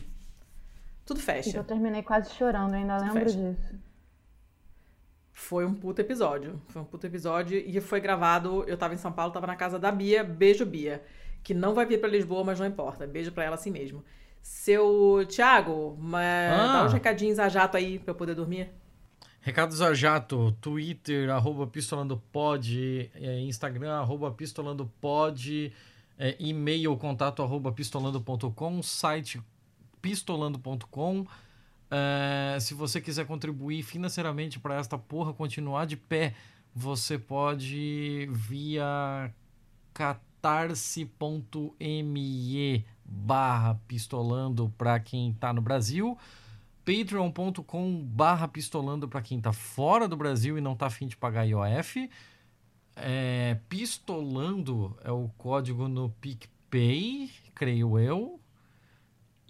[1.04, 1.64] tudo Eu fecha.
[1.64, 3.36] terminei quase chorando, eu ainda lembro Fecha.
[3.38, 3.74] disso.
[5.48, 6.60] Foi um puto episódio.
[6.68, 8.64] Foi um puto episódio e foi gravado.
[8.66, 10.22] Eu tava em São Paulo, tava na casa da Bia.
[10.22, 11.02] Beijo, Bia.
[11.42, 13.06] Que não vai vir pra Lisboa, mas não importa.
[13.06, 14.04] Beijo pra ela assim mesmo.
[14.40, 16.72] Seu Thiago, ma- Ah.
[16.80, 18.70] dá uns recadinhos a jato aí pra eu poder dormir.
[19.40, 25.72] Recados a jato, Twitter, arroba pistolandopod, é, Instagram, arroba pistolandopod,
[26.18, 29.42] é, e-mail, contato, arroba pistolando.com, site
[30.00, 31.26] pistolando.com.
[31.94, 36.34] É, se você quiser contribuir financeiramente para esta porra continuar de pé,
[36.74, 39.30] você pode via
[39.92, 41.12] catarse.me
[43.04, 46.16] barra pistolando para quem tá no Brasil
[46.84, 51.44] patreon.com barra pistolando para quem tá fora do Brasil e não tá afim de pagar
[51.44, 52.10] IOF.
[52.94, 58.40] É, pistolando é o código no PicPay, creio eu.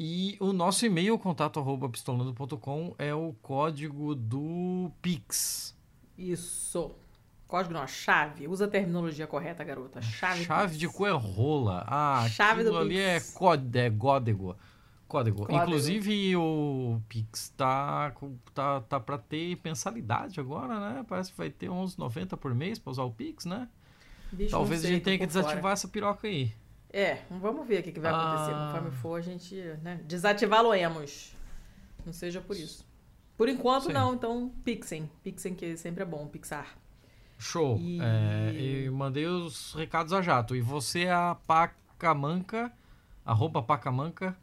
[0.04, 5.78] E o nosso e-mail, contato arroba pistolando.com, é o código do Pix.
[6.18, 6.90] Isso.
[7.46, 8.48] Código não, chave.
[8.48, 10.02] Usa a terminologia correta, garota.
[10.02, 10.44] Chave.
[10.44, 11.84] Chave de cu é rola.
[11.86, 13.32] Ah, Chave do aquilo ali é, Pix.
[13.32, 14.56] cód é código.
[15.06, 15.46] Código.
[15.46, 15.62] Código.
[15.62, 18.12] Inclusive o Pix tá,
[18.52, 21.06] tá, tá pra ter mensalidade agora, né?
[21.08, 23.68] Parece que vai ter uns 90 por mês pra usar o Pix, né?
[24.32, 25.44] Bicho, Talvez a gente tenha que por fora.
[25.44, 26.52] desativar essa piroca aí.
[26.93, 28.52] É, vamos ver o que, que vai acontecer.
[28.55, 28.66] Ah.
[28.73, 31.35] Conforme for, a gente né, desativá-lo-emos.
[32.05, 32.86] Não seja por isso.
[33.36, 33.93] Por enquanto, Sim.
[33.93, 34.14] não.
[34.14, 35.10] Então, Pixem.
[35.23, 36.27] Pixem, que sempre é bom.
[36.27, 36.77] Pixar.
[37.39, 37.78] Show.
[37.78, 40.55] E- É, mandei os recados a jato.
[40.55, 42.70] E você é a Pacamanca,
[43.24, 44.36] arroba Pacamanca.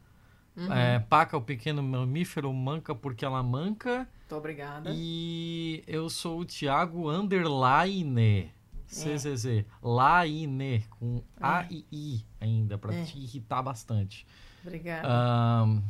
[0.56, 0.72] Uhum.
[0.72, 4.08] É, paca o pequeno mamífero, manca porque ela manca.
[4.18, 4.90] Muito obrigada.
[4.92, 8.52] E eu sou o Thiago Underline.
[8.90, 9.64] CZZ.
[9.82, 10.84] Laine.
[10.98, 13.04] Com A e I ainda, pra É.
[13.04, 14.26] te irritar bastante.
[14.62, 15.08] Obrigada.
[15.08, 15.80] Ahn,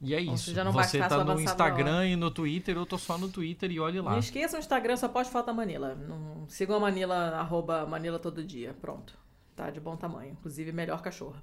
[0.00, 0.44] e é Bom, isso.
[0.44, 3.70] se já não Você tá no Instagram e no Twitter, eu tô só no Twitter
[3.70, 4.12] e olhe lá.
[4.12, 5.94] Não esqueçam o Instagram, só pode faltar Manila.
[5.94, 8.74] Não, sigam a Manila, arroba Manila todo dia.
[8.80, 9.18] Pronto.
[9.54, 10.32] Tá de bom tamanho.
[10.32, 11.42] Inclusive, melhor cachorra.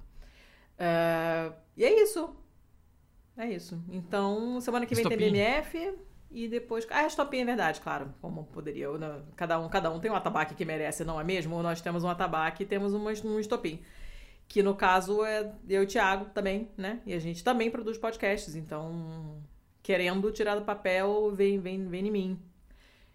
[0.76, 2.34] É, e é isso.
[3.36, 3.80] É isso.
[3.88, 5.16] Então, semana que vem tem.
[5.16, 5.94] BMF
[6.30, 6.86] e depois.
[6.90, 8.14] Ah, estopinha é verdade, claro.
[8.20, 8.84] Como poderia.
[8.84, 11.60] eu, né, Cada um, cada um tem um atabaque que merece, não é mesmo?
[11.62, 13.82] Nós temos um atabaque e temos uma, um estopim.
[14.46, 17.00] Que no caso é eu e o Thiago também, né?
[17.06, 18.54] E a gente também produz podcasts.
[18.54, 19.42] Então,
[19.82, 22.38] querendo tirar do papel, vem, vem, vem em mim.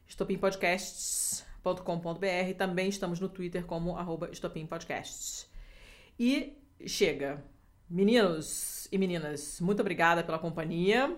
[0.08, 2.54] estopimpodcasts.com.br.
[2.58, 3.96] Também estamos no Twitter como
[4.32, 5.48] estopimpodcasts.
[6.20, 7.44] E chega.
[7.90, 11.16] Meninos e meninas, muito obrigada pela companhia.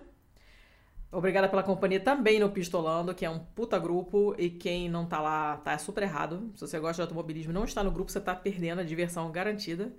[1.16, 4.36] Obrigada pela companhia também no Pistolando, que é um puta grupo.
[4.38, 6.52] E quem não tá lá tá super errado.
[6.56, 9.32] Se você gosta de automobilismo e não está no grupo, você tá perdendo a diversão
[9.32, 9.94] garantida.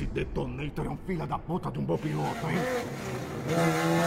[0.00, 3.99] Mas esse detonator é um filho da puta de um bom piloto, hein?